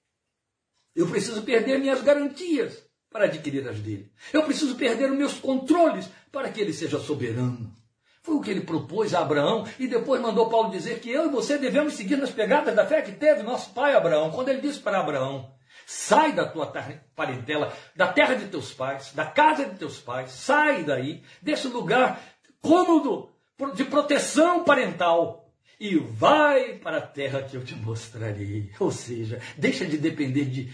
Eu 0.94 1.08
preciso 1.08 1.42
perder 1.42 1.78
minhas 1.78 2.02
garantias 2.02 2.84
para 3.10 3.26
adquirir 3.26 3.66
as 3.68 3.78
dele. 3.78 4.10
Eu 4.32 4.42
preciso 4.42 4.74
perder 4.76 5.10
os 5.10 5.16
meus 5.16 5.34
controles 5.34 6.08
para 6.30 6.50
que 6.50 6.60
ele 6.60 6.72
seja 6.72 6.98
soberano. 6.98 7.74
Foi 8.22 8.36
o 8.36 8.40
que 8.40 8.50
ele 8.50 8.60
propôs 8.60 9.14
a 9.14 9.20
Abraão 9.20 9.66
e 9.78 9.86
depois 9.86 10.20
mandou 10.20 10.48
Paulo 10.48 10.70
dizer 10.70 11.00
que 11.00 11.10
eu 11.10 11.26
e 11.26 11.30
você 11.30 11.58
devemos 11.58 11.94
seguir 11.94 12.16
nas 12.16 12.30
pegadas 12.30 12.74
da 12.74 12.86
fé 12.86 13.02
que 13.02 13.12
teve 13.12 13.42
nosso 13.42 13.72
pai 13.72 13.94
Abraão. 13.94 14.30
Quando 14.30 14.48
ele 14.48 14.60
disse 14.60 14.78
para 14.78 15.00
Abraão: 15.00 15.52
sai 15.84 16.32
da 16.32 16.46
tua 16.46 16.72
parentela, 17.16 17.72
da 17.96 18.12
terra 18.12 18.34
de 18.34 18.46
teus 18.46 18.72
pais, 18.72 19.12
da 19.12 19.26
casa 19.26 19.64
de 19.66 19.76
teus 19.76 19.98
pais, 19.98 20.30
sai 20.30 20.84
daí, 20.84 21.22
desse 21.42 21.68
lugar 21.68 22.22
cômodo 22.60 23.28
de 23.74 23.84
proteção 23.84 24.62
parental 24.62 25.41
e 25.82 25.98
vai 25.98 26.78
para 26.78 26.98
a 26.98 27.06
terra 27.06 27.42
que 27.42 27.56
eu 27.56 27.64
te 27.64 27.74
mostrarei. 27.74 28.70
Ou 28.78 28.92
seja, 28.92 29.40
deixa 29.58 29.84
de 29.84 29.98
depender 29.98 30.44
de, 30.44 30.72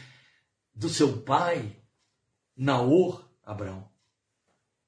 do 0.75 0.91
seu 0.91 1.23
pai, 1.23 1.75
Naor, 2.55 3.27
Abraão, 3.43 3.91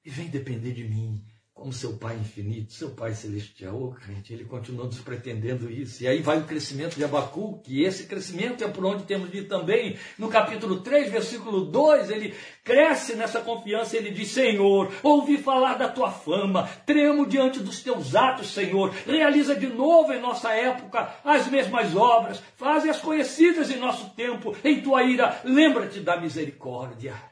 e 0.05 0.11
vem 0.11 0.29
depender 0.29 0.73
de 0.73 0.83
mim 0.83 1.25
como 1.61 1.71
seu 1.71 1.93
Pai 1.93 2.15
infinito, 2.15 2.73
seu 2.73 2.89
Pai 2.89 3.13
celestial, 3.13 3.79
oh, 3.79 3.91
crente, 3.91 4.33
ele 4.33 4.45
continua 4.45 4.85
nos 4.85 4.99
pretendendo 4.99 5.71
isso. 5.71 6.03
E 6.03 6.07
aí 6.07 6.19
vai 6.19 6.39
o 6.39 6.43
crescimento 6.43 6.95
de 6.95 7.03
Abacuque, 7.03 7.71
e 7.71 7.85
esse 7.85 8.07
crescimento 8.07 8.63
é 8.63 8.67
por 8.67 8.83
onde 8.83 9.03
temos 9.03 9.29
de 9.29 9.39
ir 9.39 9.47
também. 9.47 9.95
No 10.17 10.27
capítulo 10.27 10.81
3, 10.81 11.11
versículo 11.11 11.65
2, 11.65 12.09
ele 12.09 12.33
cresce 12.63 13.15
nessa 13.15 13.41
confiança, 13.41 13.95
ele 13.95 14.09
diz, 14.09 14.29
Senhor, 14.29 14.91
ouvi 15.03 15.37
falar 15.37 15.75
da 15.75 15.87
tua 15.87 16.11
fama, 16.11 16.67
tremo 16.85 17.27
diante 17.27 17.59
dos 17.59 17.83
teus 17.83 18.15
atos, 18.15 18.51
Senhor, 18.51 18.91
realiza 19.05 19.55
de 19.55 19.67
novo 19.67 20.11
em 20.11 20.19
nossa 20.19 20.51
época 20.53 21.13
as 21.23 21.47
mesmas 21.47 21.95
obras, 21.95 22.41
faze 22.55 22.89
as 22.89 22.99
conhecidas 22.99 23.69
em 23.69 23.77
nosso 23.77 24.09
tempo, 24.15 24.55
em 24.63 24.81
tua 24.81 25.03
ira, 25.03 25.39
lembra-te 25.43 25.99
da 25.99 26.19
misericórdia. 26.19 27.30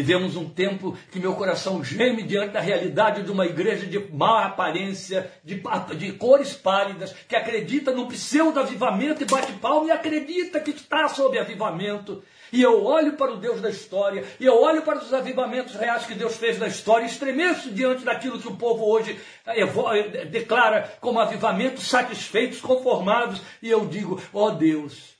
Vivemos 0.00 0.34
um 0.34 0.48
tempo 0.48 0.96
que 1.12 1.20
meu 1.20 1.34
coração 1.34 1.84
geme 1.84 2.22
diante 2.22 2.54
da 2.54 2.60
realidade 2.60 3.22
de 3.22 3.30
uma 3.30 3.44
igreja 3.44 3.84
de 3.84 3.98
má 4.10 4.46
aparência, 4.46 5.30
de, 5.44 5.62
de 5.98 6.12
cores 6.12 6.54
pálidas, 6.54 7.14
que 7.28 7.36
acredita 7.36 7.92
no 7.92 8.08
pseudo-avivamento 8.08 9.22
e 9.22 9.26
bate 9.26 9.52
palma 9.52 9.88
e 9.88 9.90
acredita 9.90 10.58
que 10.58 10.70
está 10.70 11.06
sob 11.06 11.38
avivamento. 11.38 12.22
E 12.50 12.62
eu 12.62 12.82
olho 12.82 13.12
para 13.12 13.30
o 13.30 13.36
Deus 13.36 13.60
da 13.60 13.68
história, 13.68 14.24
e 14.40 14.46
eu 14.46 14.62
olho 14.62 14.80
para 14.80 15.00
os 15.00 15.12
avivamentos 15.12 15.74
reais 15.74 16.06
que 16.06 16.14
Deus 16.14 16.34
fez 16.38 16.58
na 16.58 16.68
história, 16.68 17.04
e 17.04 17.10
estremeço 17.10 17.70
diante 17.70 18.02
daquilo 18.02 18.40
que 18.40 18.48
o 18.48 18.56
povo 18.56 18.90
hoje 18.90 19.20
eh, 19.44 20.24
declara 20.24 20.94
como 20.98 21.20
avivamentos 21.20 21.86
satisfeitos, 21.86 22.58
conformados, 22.58 23.42
e 23.62 23.68
eu 23.68 23.84
digo: 23.84 24.18
ó 24.32 24.46
oh 24.46 24.50
Deus, 24.52 25.19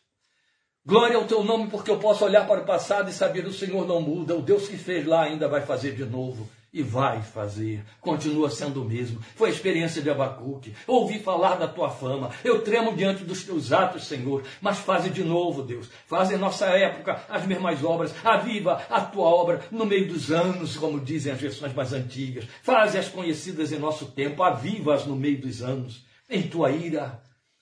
Glória 0.86 1.18
ao 1.18 1.26
teu 1.26 1.44
nome, 1.44 1.68
porque 1.68 1.90
eu 1.90 1.98
posso 1.98 2.24
olhar 2.24 2.46
para 2.46 2.62
o 2.62 2.64
passado 2.64 3.10
e 3.10 3.12
saber 3.12 3.46
o 3.46 3.52
Senhor 3.52 3.86
não 3.86 4.00
muda. 4.00 4.34
O 4.34 4.40
Deus 4.40 4.66
que 4.66 4.78
fez 4.78 5.06
lá 5.06 5.24
ainda 5.24 5.46
vai 5.46 5.60
fazer 5.60 5.94
de 5.94 6.06
novo. 6.06 6.48
E 6.72 6.82
vai 6.82 7.20
fazer, 7.20 7.84
continua 8.00 8.48
sendo 8.48 8.80
o 8.80 8.84
mesmo. 8.84 9.20
Foi 9.34 9.48
a 9.48 9.52
experiência 9.52 10.00
de 10.00 10.08
Abacuque. 10.08 10.72
Ouvi 10.86 11.18
falar 11.18 11.56
da 11.56 11.68
tua 11.68 11.90
fama. 11.90 12.30
Eu 12.42 12.62
tremo 12.62 12.96
diante 12.96 13.24
dos 13.24 13.44
teus 13.44 13.72
atos, 13.72 14.06
Senhor. 14.06 14.42
Mas 14.60 14.78
faze 14.78 15.10
de 15.10 15.22
novo, 15.22 15.62
Deus. 15.64 15.90
Faz 16.06 16.30
em 16.30 16.38
nossa 16.38 16.66
época 16.66 17.24
as 17.28 17.44
mesmas 17.44 17.84
obras. 17.84 18.14
Aviva 18.24 18.80
a 18.88 19.00
tua 19.00 19.26
obra 19.26 19.60
no 19.70 19.84
meio 19.84 20.08
dos 20.08 20.30
anos, 20.30 20.76
como 20.76 21.00
dizem 21.00 21.32
as 21.32 21.40
versões 21.40 21.74
mais 21.74 21.92
antigas. 21.92 22.46
Faze 22.62 22.96
as 22.96 23.08
conhecidas 23.08 23.70
em 23.72 23.78
nosso 23.78 24.06
tempo. 24.06 24.42
Aviva-as 24.42 25.04
no 25.04 25.16
meio 25.16 25.40
dos 25.40 25.60
anos. 25.60 26.04
Em 26.28 26.42
tua 26.42 26.70
ira, 26.70 27.20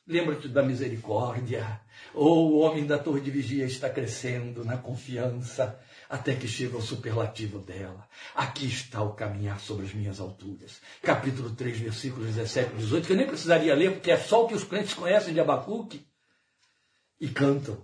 lembra-te 0.08 0.48
da 0.48 0.62
misericórdia 0.62 1.80
ou 2.14 2.52
o 2.52 2.58
homem 2.60 2.86
da 2.86 2.98
torre 2.98 3.20
de 3.20 3.30
vigia 3.30 3.66
está 3.66 3.90
crescendo 3.90 4.64
na 4.64 4.78
confiança 4.78 5.78
até 6.08 6.34
que 6.34 6.48
chega 6.48 6.74
ao 6.76 6.80
superlativo 6.80 7.58
dela. 7.58 8.08
Aqui 8.34 8.66
está 8.66 9.02
o 9.02 9.12
caminhar 9.12 9.60
sobre 9.60 9.84
as 9.84 9.92
minhas 9.92 10.18
alturas. 10.18 10.80
Capítulo 11.02 11.50
3, 11.50 11.80
versículos 11.80 12.34
17 12.34 12.72
e 12.72 12.76
18, 12.78 13.06
que 13.06 13.12
eu 13.12 13.16
nem 13.16 13.26
precisaria 13.26 13.74
ler, 13.74 13.92
porque 13.92 14.10
é 14.10 14.16
só 14.16 14.44
o 14.44 14.48
que 14.48 14.54
os 14.54 14.64
crentes 14.64 14.94
conhecem 14.94 15.34
de 15.34 15.40
Abacuque. 15.40 16.06
E 17.20 17.28
cantam. 17.28 17.76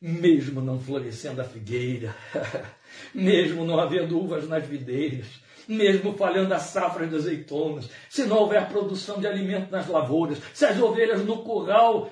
Mesmo 0.00 0.60
não 0.60 0.78
florescendo 0.78 1.40
a 1.40 1.44
figueira, 1.44 2.14
mesmo 3.12 3.64
não 3.64 3.80
havendo 3.80 4.20
uvas 4.20 4.46
nas 4.46 4.64
videiras, 4.64 5.26
mesmo 5.68 6.16
falhando 6.16 6.54
a 6.54 6.58
safra 6.58 7.06
de 7.06 7.16
azeitonas, 7.16 7.88
se 8.08 8.24
não 8.24 8.38
houver 8.38 8.68
produção 8.68 9.18
de 9.18 9.26
alimento 9.26 9.70
nas 9.70 9.88
lavouras, 9.88 10.38
se 10.54 10.64
as 10.64 10.80
ovelhas 10.80 11.24
no 11.24 11.42
curral 11.42 12.10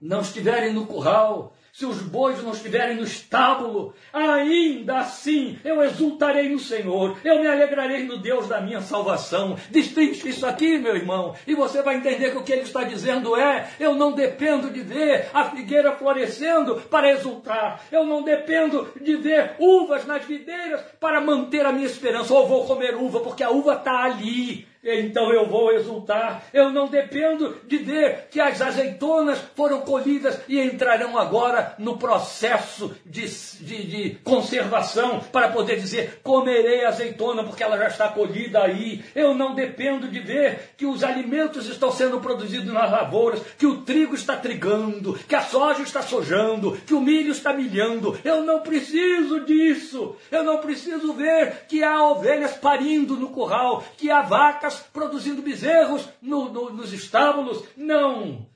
não 0.00 0.20
estiverem 0.20 0.72
no 0.72 0.86
curral, 0.86 1.54
se 1.76 1.84
os 1.84 2.00
bois 2.00 2.42
não 2.42 2.52
estiverem 2.52 2.96
no 2.96 3.02
estábulo, 3.02 3.92
ainda 4.10 4.96
assim 5.00 5.58
eu 5.62 5.84
exultarei 5.84 6.48
no 6.48 6.58
Senhor, 6.58 7.18
eu 7.22 7.38
me 7.38 7.46
alegrarei 7.46 8.02
no 8.04 8.16
Deus 8.16 8.48
da 8.48 8.62
minha 8.62 8.80
salvação. 8.80 9.58
Destrinche 9.68 10.30
isso 10.30 10.46
aqui, 10.46 10.78
meu 10.78 10.96
irmão, 10.96 11.34
e 11.46 11.54
você 11.54 11.82
vai 11.82 11.96
entender 11.96 12.30
que 12.30 12.38
o 12.38 12.42
que 12.42 12.52
ele 12.52 12.62
está 12.62 12.82
dizendo 12.82 13.36
é: 13.36 13.68
eu 13.78 13.94
não 13.94 14.12
dependo 14.12 14.70
de 14.70 14.80
ver 14.80 15.28
a 15.34 15.50
figueira 15.50 15.92
florescendo 15.92 16.76
para 16.88 17.12
exultar, 17.12 17.82
eu 17.92 18.06
não 18.06 18.22
dependo 18.22 18.90
de 18.98 19.14
ver 19.16 19.56
uvas 19.58 20.06
nas 20.06 20.24
videiras 20.24 20.80
para 20.98 21.20
manter 21.20 21.66
a 21.66 21.72
minha 21.72 21.84
esperança, 21.84 22.32
ou 22.32 22.48
vou 22.48 22.64
comer 22.64 22.94
uva 22.94 23.20
porque 23.20 23.42
a 23.42 23.50
uva 23.50 23.74
está 23.74 24.02
ali 24.02 24.66
então 24.86 25.32
eu 25.32 25.46
vou 25.46 25.72
exultar. 25.72 26.44
Eu 26.52 26.70
não 26.70 26.86
dependo 26.86 27.56
de 27.66 27.78
ver 27.78 28.28
que 28.30 28.40
as 28.40 28.60
azeitonas 28.62 29.38
foram 29.54 29.80
colhidas 29.80 30.40
e 30.48 30.60
entrarão 30.60 31.18
agora 31.18 31.74
no 31.78 31.98
processo 31.98 32.94
de, 33.04 33.26
de, 33.60 33.86
de, 33.86 34.10
conservação 34.22 35.20
para 35.32 35.48
poder 35.48 35.76
dizer 35.76 36.20
comerei 36.22 36.84
azeitona 36.84 37.42
porque 37.42 37.62
ela 37.62 37.76
já 37.76 37.88
está 37.88 38.08
colhida 38.08 38.62
aí. 38.62 39.04
Eu 39.14 39.34
não 39.34 39.54
dependo 39.54 40.08
de 40.08 40.20
ver 40.20 40.74
que 40.76 40.86
os 40.86 41.02
alimentos 41.02 41.66
estão 41.68 41.90
sendo 41.90 42.20
produzidos 42.20 42.72
nas 42.72 42.90
lavouras, 42.90 43.40
que 43.58 43.66
o 43.66 43.82
trigo 43.82 44.14
está 44.14 44.36
trigando, 44.36 45.14
que 45.28 45.34
a 45.34 45.42
soja 45.42 45.82
está 45.82 46.02
sojando, 46.02 46.76
que 46.86 46.94
o 46.94 47.00
milho 47.00 47.32
está 47.32 47.52
milhando. 47.52 48.18
Eu 48.24 48.42
não 48.44 48.60
preciso 48.60 49.40
disso. 49.40 50.16
Eu 50.30 50.44
não 50.44 50.58
preciso 50.58 51.12
ver 51.12 51.64
que 51.68 51.82
há 51.82 52.02
ovelhas 52.04 52.52
parindo 52.52 53.16
no 53.16 53.30
curral, 53.30 53.84
que 53.96 54.10
há 54.10 54.22
vacas 54.22 54.75
produzindo 54.80 55.42
bezerros 55.42 56.08
no, 56.20 56.50
no, 56.50 56.70
nos 56.70 56.92
estábulos. 56.92 57.64
Não! 57.76 58.46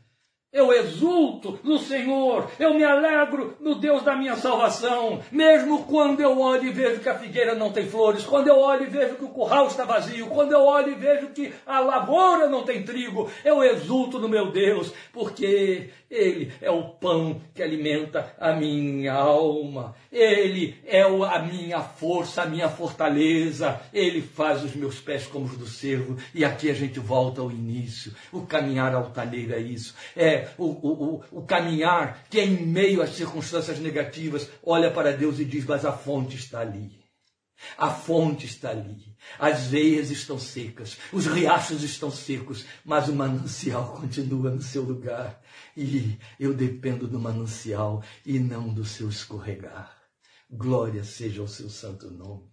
Eu 0.53 0.73
exulto 0.73 1.61
no 1.63 1.79
Senhor, 1.79 2.51
eu 2.59 2.75
me 2.75 2.83
alegro 2.83 3.57
no 3.61 3.77
Deus 3.77 4.03
da 4.03 4.17
minha 4.17 4.35
salvação, 4.35 5.23
mesmo 5.31 5.85
quando 5.85 6.19
eu 6.19 6.41
olho 6.41 6.67
e 6.67 6.73
vejo 6.73 7.01
que 7.01 7.09
a 7.09 7.17
figueira 7.17 7.55
não 7.55 7.71
tem 7.71 7.87
flores, 7.87 8.25
quando 8.25 8.49
eu 8.49 8.59
olho 8.59 8.83
e 8.83 8.91
vejo 8.91 9.15
que 9.15 9.25
o 9.25 9.29
curral 9.29 9.69
está 9.69 9.85
vazio, 9.85 10.27
quando 10.27 10.51
eu 10.51 10.65
olho 10.65 10.91
e 10.91 10.97
vejo 10.97 11.29
que 11.29 11.53
a 11.65 11.79
lavoura 11.79 12.49
não 12.49 12.65
tem 12.65 12.83
trigo, 12.83 13.31
eu 13.45 13.63
exulto 13.63 14.19
no 14.19 14.29
meu 14.29 14.51
Deus, 14.51 14.93
porque 15.13 15.91
Ele 16.11 16.53
é 16.61 16.69
o 16.69 16.83
pão 16.83 17.41
que 17.55 17.63
alimenta 17.63 18.35
a 18.37 18.53
minha 18.53 19.15
alma, 19.15 19.95
Ele 20.11 20.75
é 20.85 21.03
a 21.03 21.39
minha 21.39 21.79
força, 21.81 22.43
a 22.43 22.47
minha 22.47 22.69
fortaleza, 22.69 23.81
Ele 23.95 24.21
faz 24.21 24.65
os 24.65 24.75
meus 24.75 24.99
pés 24.99 25.29
como 25.29 25.45
os 25.45 25.57
do 25.57 25.69
cervo, 25.69 26.17
e 26.35 26.45
aqui 26.45 26.69
a 26.69 26.75
gente 26.75 26.99
volta 26.99 27.41
ao 27.41 27.53
início, 27.53 28.13
o 28.33 28.43
caminhar 28.43 28.93
altaneiro 28.97 29.55
é 29.55 29.61
isso, 29.61 29.95
é 30.17 30.40
o, 30.59 30.65
o, 30.65 31.25
o, 31.33 31.43
caminhar 31.43 32.25
que 32.29 32.39
é 32.39 32.45
em 32.45 32.67
meio 32.67 33.03
às 33.03 33.11
circunstâncias 33.11 33.79
negativas 33.79 34.49
olha 34.63 34.91
para 34.91 35.17
Deus 35.17 35.39
e 35.39 35.45
diz: 35.45 35.65
Mas 35.65 35.85
a 35.85 35.93
fonte 35.93 36.37
está 36.37 36.61
ali. 36.61 37.01
A 37.77 37.91
fonte 37.91 38.47
está 38.47 38.71
ali. 38.71 39.15
As 39.39 39.67
veias 39.67 40.11
estão 40.11 40.39
secas, 40.39 40.97
os 41.13 41.27
riachos 41.27 41.83
estão 41.83 42.11
secos, 42.11 42.65
mas 42.85 43.09
o 43.09 43.15
manancial 43.15 43.97
continua 44.01 44.51
no 44.51 44.63
seu 44.63 44.83
lugar. 44.83 45.41
E 45.77 46.19
eu 46.39 46.55
dependo 46.55 47.07
do 47.07 47.21
manancial 47.21 48.03
e 48.25 48.39
não 48.39 48.73
do 48.73 48.85
seu 48.85 49.09
escorregar. 49.09 49.95
Glória 50.51 51.05
seja 51.05 51.43
ao 51.43 51.49
seu 51.49 51.69
santo 51.69 52.11
nome. 52.11 52.51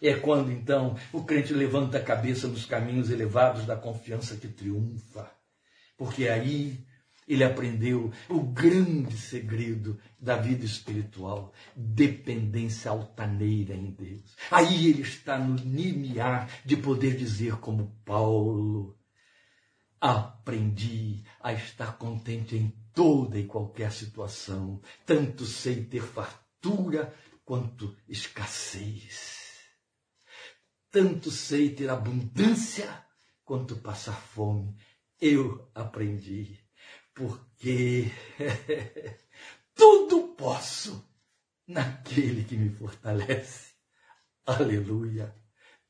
É 0.00 0.14
quando 0.14 0.50
então 0.50 0.96
o 1.12 1.24
crente 1.24 1.52
levanta 1.52 1.98
a 1.98 2.02
cabeça 2.02 2.48
nos 2.48 2.64
caminhos 2.64 3.10
elevados 3.10 3.66
da 3.66 3.76
confiança 3.76 4.36
que 4.36 4.48
triunfa. 4.48 5.30
Porque 5.96 6.28
aí 6.28 6.84
ele 7.26 7.42
aprendeu 7.42 8.12
o 8.28 8.40
grande 8.40 9.16
segredo 9.16 9.98
da 10.18 10.36
vida 10.36 10.64
espiritual, 10.64 11.52
dependência 11.74 12.90
altaneira 12.90 13.74
em 13.74 13.90
Deus. 13.90 14.36
Aí 14.50 14.88
ele 14.88 15.02
está 15.02 15.38
no 15.38 15.56
limiar 15.56 16.50
de 16.64 16.76
poder 16.76 17.16
dizer 17.16 17.56
como 17.56 17.96
Paulo, 18.04 18.98
aprendi 20.00 21.24
a 21.40 21.52
estar 21.52 21.96
contente 21.96 22.56
em 22.56 22.68
toda 22.92 23.38
e 23.38 23.46
qualquer 23.46 23.90
situação, 23.90 24.80
tanto 25.06 25.44
sei 25.44 25.84
ter 25.84 26.02
fartura 26.02 27.14
quanto 27.44 27.96
escassez. 28.08 29.42
Tanto 30.90 31.30
sei 31.30 31.70
ter 31.70 31.90
abundância 31.90 33.04
quanto 33.44 33.76
passar 33.76 34.14
fome. 34.14 34.76
Eu 35.20 35.68
aprendi 35.74 36.63
porque 37.14 38.10
tudo 39.74 40.34
posso 40.36 41.08
naquele 41.66 42.44
que 42.44 42.56
me 42.56 42.68
fortalece. 42.68 43.72
Aleluia! 44.44 45.34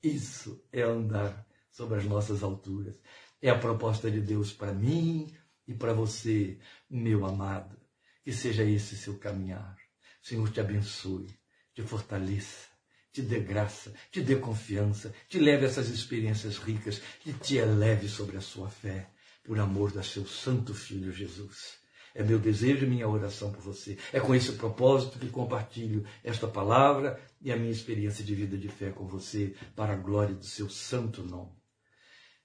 Isso 0.03 0.63
é 0.71 0.83
andar 0.83 1.47
sobre 1.71 1.99
as 1.99 2.05
nossas 2.05 2.43
alturas. 2.43 3.01
É 3.41 3.49
a 3.49 3.59
proposta 3.59 4.11
de 4.11 4.21
Deus 4.21 4.53
para 4.53 4.73
mim 4.73 5.35
e 5.67 5.75
para 5.75 5.95
você, 5.95 6.59
meu 6.89 7.25
amado. 7.25 7.77
Que 8.23 8.33
seja 8.33 8.63
esse 8.63 8.97
seu 8.97 9.19
caminhar. 9.19 9.77
O 10.23 10.27
Senhor 10.27 10.51
te 10.51 10.61
abençoe, 10.61 11.29
te 11.75 11.83
fortaleça, 11.83 12.69
te 13.13 13.21
dê 13.21 13.41
graça, 13.41 13.93
te 14.11 14.23
dê 14.23 14.37
confiança, 14.37 15.13
te 15.29 15.39
leve 15.39 15.67
essas 15.67 15.89
experiências 15.89 16.59
ricas 16.59 17.03
e 17.27 17.33
te 17.33 17.57
eleve 17.57 18.09
sobre 18.09 18.37
a 18.37 18.41
sua 18.41 18.71
fé 18.71 19.14
por 19.45 19.59
amor 19.61 19.93
do 19.93 20.03
seu 20.03 20.27
santo 20.27 20.75
filho 20.75 21.13
Jesus. 21.13 21.79
É 22.15 22.23
meu 22.23 22.39
desejo 22.39 22.87
e 22.87 22.89
minha 22.89 23.09
oração 23.09 23.53
por 23.53 23.61
você. 23.61 23.99
É 24.13 24.21
com 24.21 24.35
esse 24.35 24.53
propósito 24.53 25.19
que 25.19 25.29
compartilho 25.29 26.07
esta 26.23 26.47
palavra 26.47 27.21
e 27.41 27.53
a 27.53 27.57
minha 27.57 27.73
experiência 27.73 28.25
de 28.25 28.35
vida 28.35 28.57
de 28.57 28.69
fé 28.69 28.91
com 28.91 29.07
você, 29.07 29.55
para 29.75 29.93
a 29.93 29.97
glória 29.97 30.35
do 30.35 30.45
seu 30.45 30.71
santo 30.71 31.23
nome. 31.23 31.53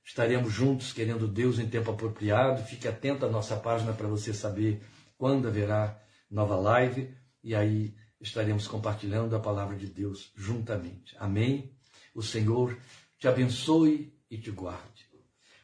Estaremos 0.03 0.51
juntos, 0.51 0.91
querendo 0.91 1.27
Deus, 1.27 1.59
em 1.59 1.69
tempo 1.69 1.91
apropriado. 1.91 2.63
Fique 2.63 2.87
atento 2.87 3.27
à 3.27 3.29
nossa 3.29 3.55
página 3.55 3.93
para 3.93 4.07
você 4.07 4.33
saber 4.33 4.81
quando 5.17 5.47
haverá 5.47 6.01
nova 6.29 6.55
live 6.55 7.15
e 7.43 7.53
aí 7.53 7.95
estaremos 8.19 8.67
compartilhando 8.67 9.35
a 9.35 9.39
palavra 9.39 9.77
de 9.77 9.85
Deus 9.85 10.31
juntamente. 10.35 11.15
Amém? 11.19 11.71
O 12.13 12.23
Senhor 12.23 12.75
te 13.19 13.27
abençoe 13.27 14.11
e 14.31 14.37
te 14.37 14.49
guarde. 14.49 15.07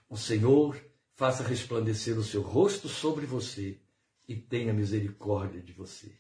O 0.08 0.16
Senhor 0.16 0.80
faça 1.16 1.44
resplandecer 1.44 2.18
o 2.18 2.24
seu 2.24 2.42
rosto 2.42 2.88
sobre 2.88 3.26
você 3.26 3.80
e 4.28 4.36
tenha 4.36 4.74
misericórdia 4.74 5.62
de 5.62 5.72
você. 5.74 6.14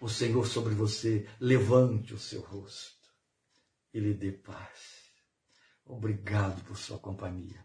O 0.00 0.08
Senhor 0.08 0.46
sobre 0.46 0.74
você 0.74 1.28
levante 1.38 2.14
o 2.14 2.18
seu 2.18 2.40
rosto 2.40 3.08
e 3.92 4.00
lhe 4.00 4.14
dê 4.14 4.32
paz. 4.32 5.08
Obrigado 5.84 6.64
por 6.64 6.76
sua 6.76 6.98
companhia. 6.98 7.64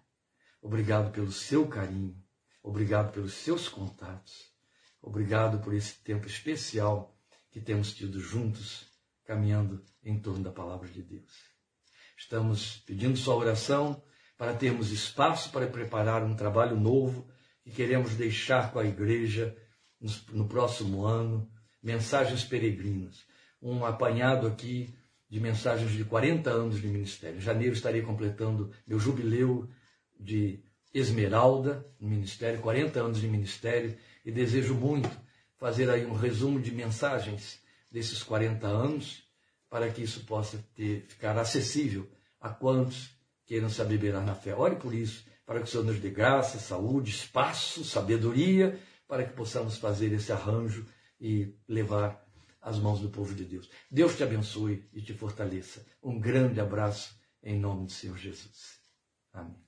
Obrigado 0.61 1.11
pelo 1.11 1.31
seu 1.31 1.67
carinho. 1.67 2.21
Obrigado 2.61 3.11
pelos 3.11 3.34
seus 3.34 3.67
contatos. 3.67 4.53
Obrigado 5.01 5.59
por 5.59 5.73
esse 5.73 5.95
tempo 5.95 6.27
especial 6.27 7.17
que 7.51 7.59
temos 7.59 7.93
tido 7.93 8.19
juntos, 8.19 8.86
caminhando 9.25 9.84
em 10.03 10.19
torno 10.19 10.43
da 10.43 10.51
palavra 10.51 10.88
de 10.88 11.01
Deus. 11.01 11.34
Estamos 12.17 12.77
pedindo 12.86 13.17
sua 13.17 13.36
oração 13.36 14.01
para 14.43 14.53
termos 14.53 14.91
espaço 14.91 15.49
para 15.51 15.67
preparar 15.67 16.21
um 16.21 16.35
trabalho 16.35 16.77
novo 16.77 17.25
que 17.63 17.71
queremos 17.71 18.13
deixar 18.15 18.73
com 18.73 18.79
a 18.79 18.83
igreja 18.83 19.55
no 20.33 20.49
próximo 20.49 21.05
ano, 21.05 21.49
mensagens 21.81 22.43
peregrinas. 22.43 23.23
Um 23.61 23.85
apanhado 23.85 24.45
aqui 24.45 24.93
de 25.29 25.39
mensagens 25.39 25.91
de 25.91 26.03
40 26.03 26.49
anos 26.49 26.81
de 26.81 26.87
ministério. 26.89 27.37
Em 27.37 27.41
janeiro 27.41 27.73
estarei 27.73 28.01
completando 28.01 28.69
meu 28.85 28.99
jubileu 28.99 29.69
de 30.19 30.61
Esmeralda 30.93 31.87
no 31.97 32.09
ministério, 32.09 32.59
40 32.59 32.99
anos 32.99 33.21
de 33.21 33.29
ministério, 33.29 33.95
e 34.25 34.29
desejo 34.29 34.75
muito 34.75 35.09
fazer 35.57 35.89
aí 35.89 36.05
um 36.05 36.15
resumo 36.15 36.59
de 36.59 36.73
mensagens 36.73 37.61
desses 37.89 38.21
40 38.21 38.67
anos, 38.67 39.23
para 39.69 39.89
que 39.89 40.01
isso 40.03 40.25
possa 40.25 40.61
ter, 40.75 41.05
ficar 41.07 41.37
acessível 41.37 42.11
a 42.41 42.49
quantos 42.49 43.22
queiram 43.53 43.69
se 43.69 43.83
abeberar 43.83 44.25
na 44.25 44.33
fé. 44.33 44.55
Ore 44.55 44.77
por 44.77 44.95
isso, 44.95 45.23
para 45.45 45.59
que 45.59 45.65
o 45.65 45.67
Senhor 45.67 45.83
nos 45.83 45.99
dê 45.99 46.09
graça, 46.09 46.57
saúde, 46.57 47.11
espaço, 47.11 47.85
sabedoria, 47.85 48.79
para 49.07 49.23
que 49.23 49.33
possamos 49.33 49.77
fazer 49.77 50.11
esse 50.11 50.31
arranjo 50.31 50.87
e 51.21 51.55
levar 51.67 52.25
as 52.59 52.79
mãos 52.79 52.99
do 52.99 53.09
povo 53.09 53.35
de 53.35 53.45
Deus. 53.45 53.69
Deus 53.91 54.17
te 54.17 54.23
abençoe 54.23 54.83
e 54.91 55.03
te 55.03 55.13
fortaleça. 55.13 55.85
Um 56.01 56.19
grande 56.19 56.59
abraço 56.59 57.15
em 57.43 57.59
nome 57.59 57.85
do 57.85 57.91
Senhor 57.91 58.17
Jesus. 58.17 58.79
Amém. 59.31 59.62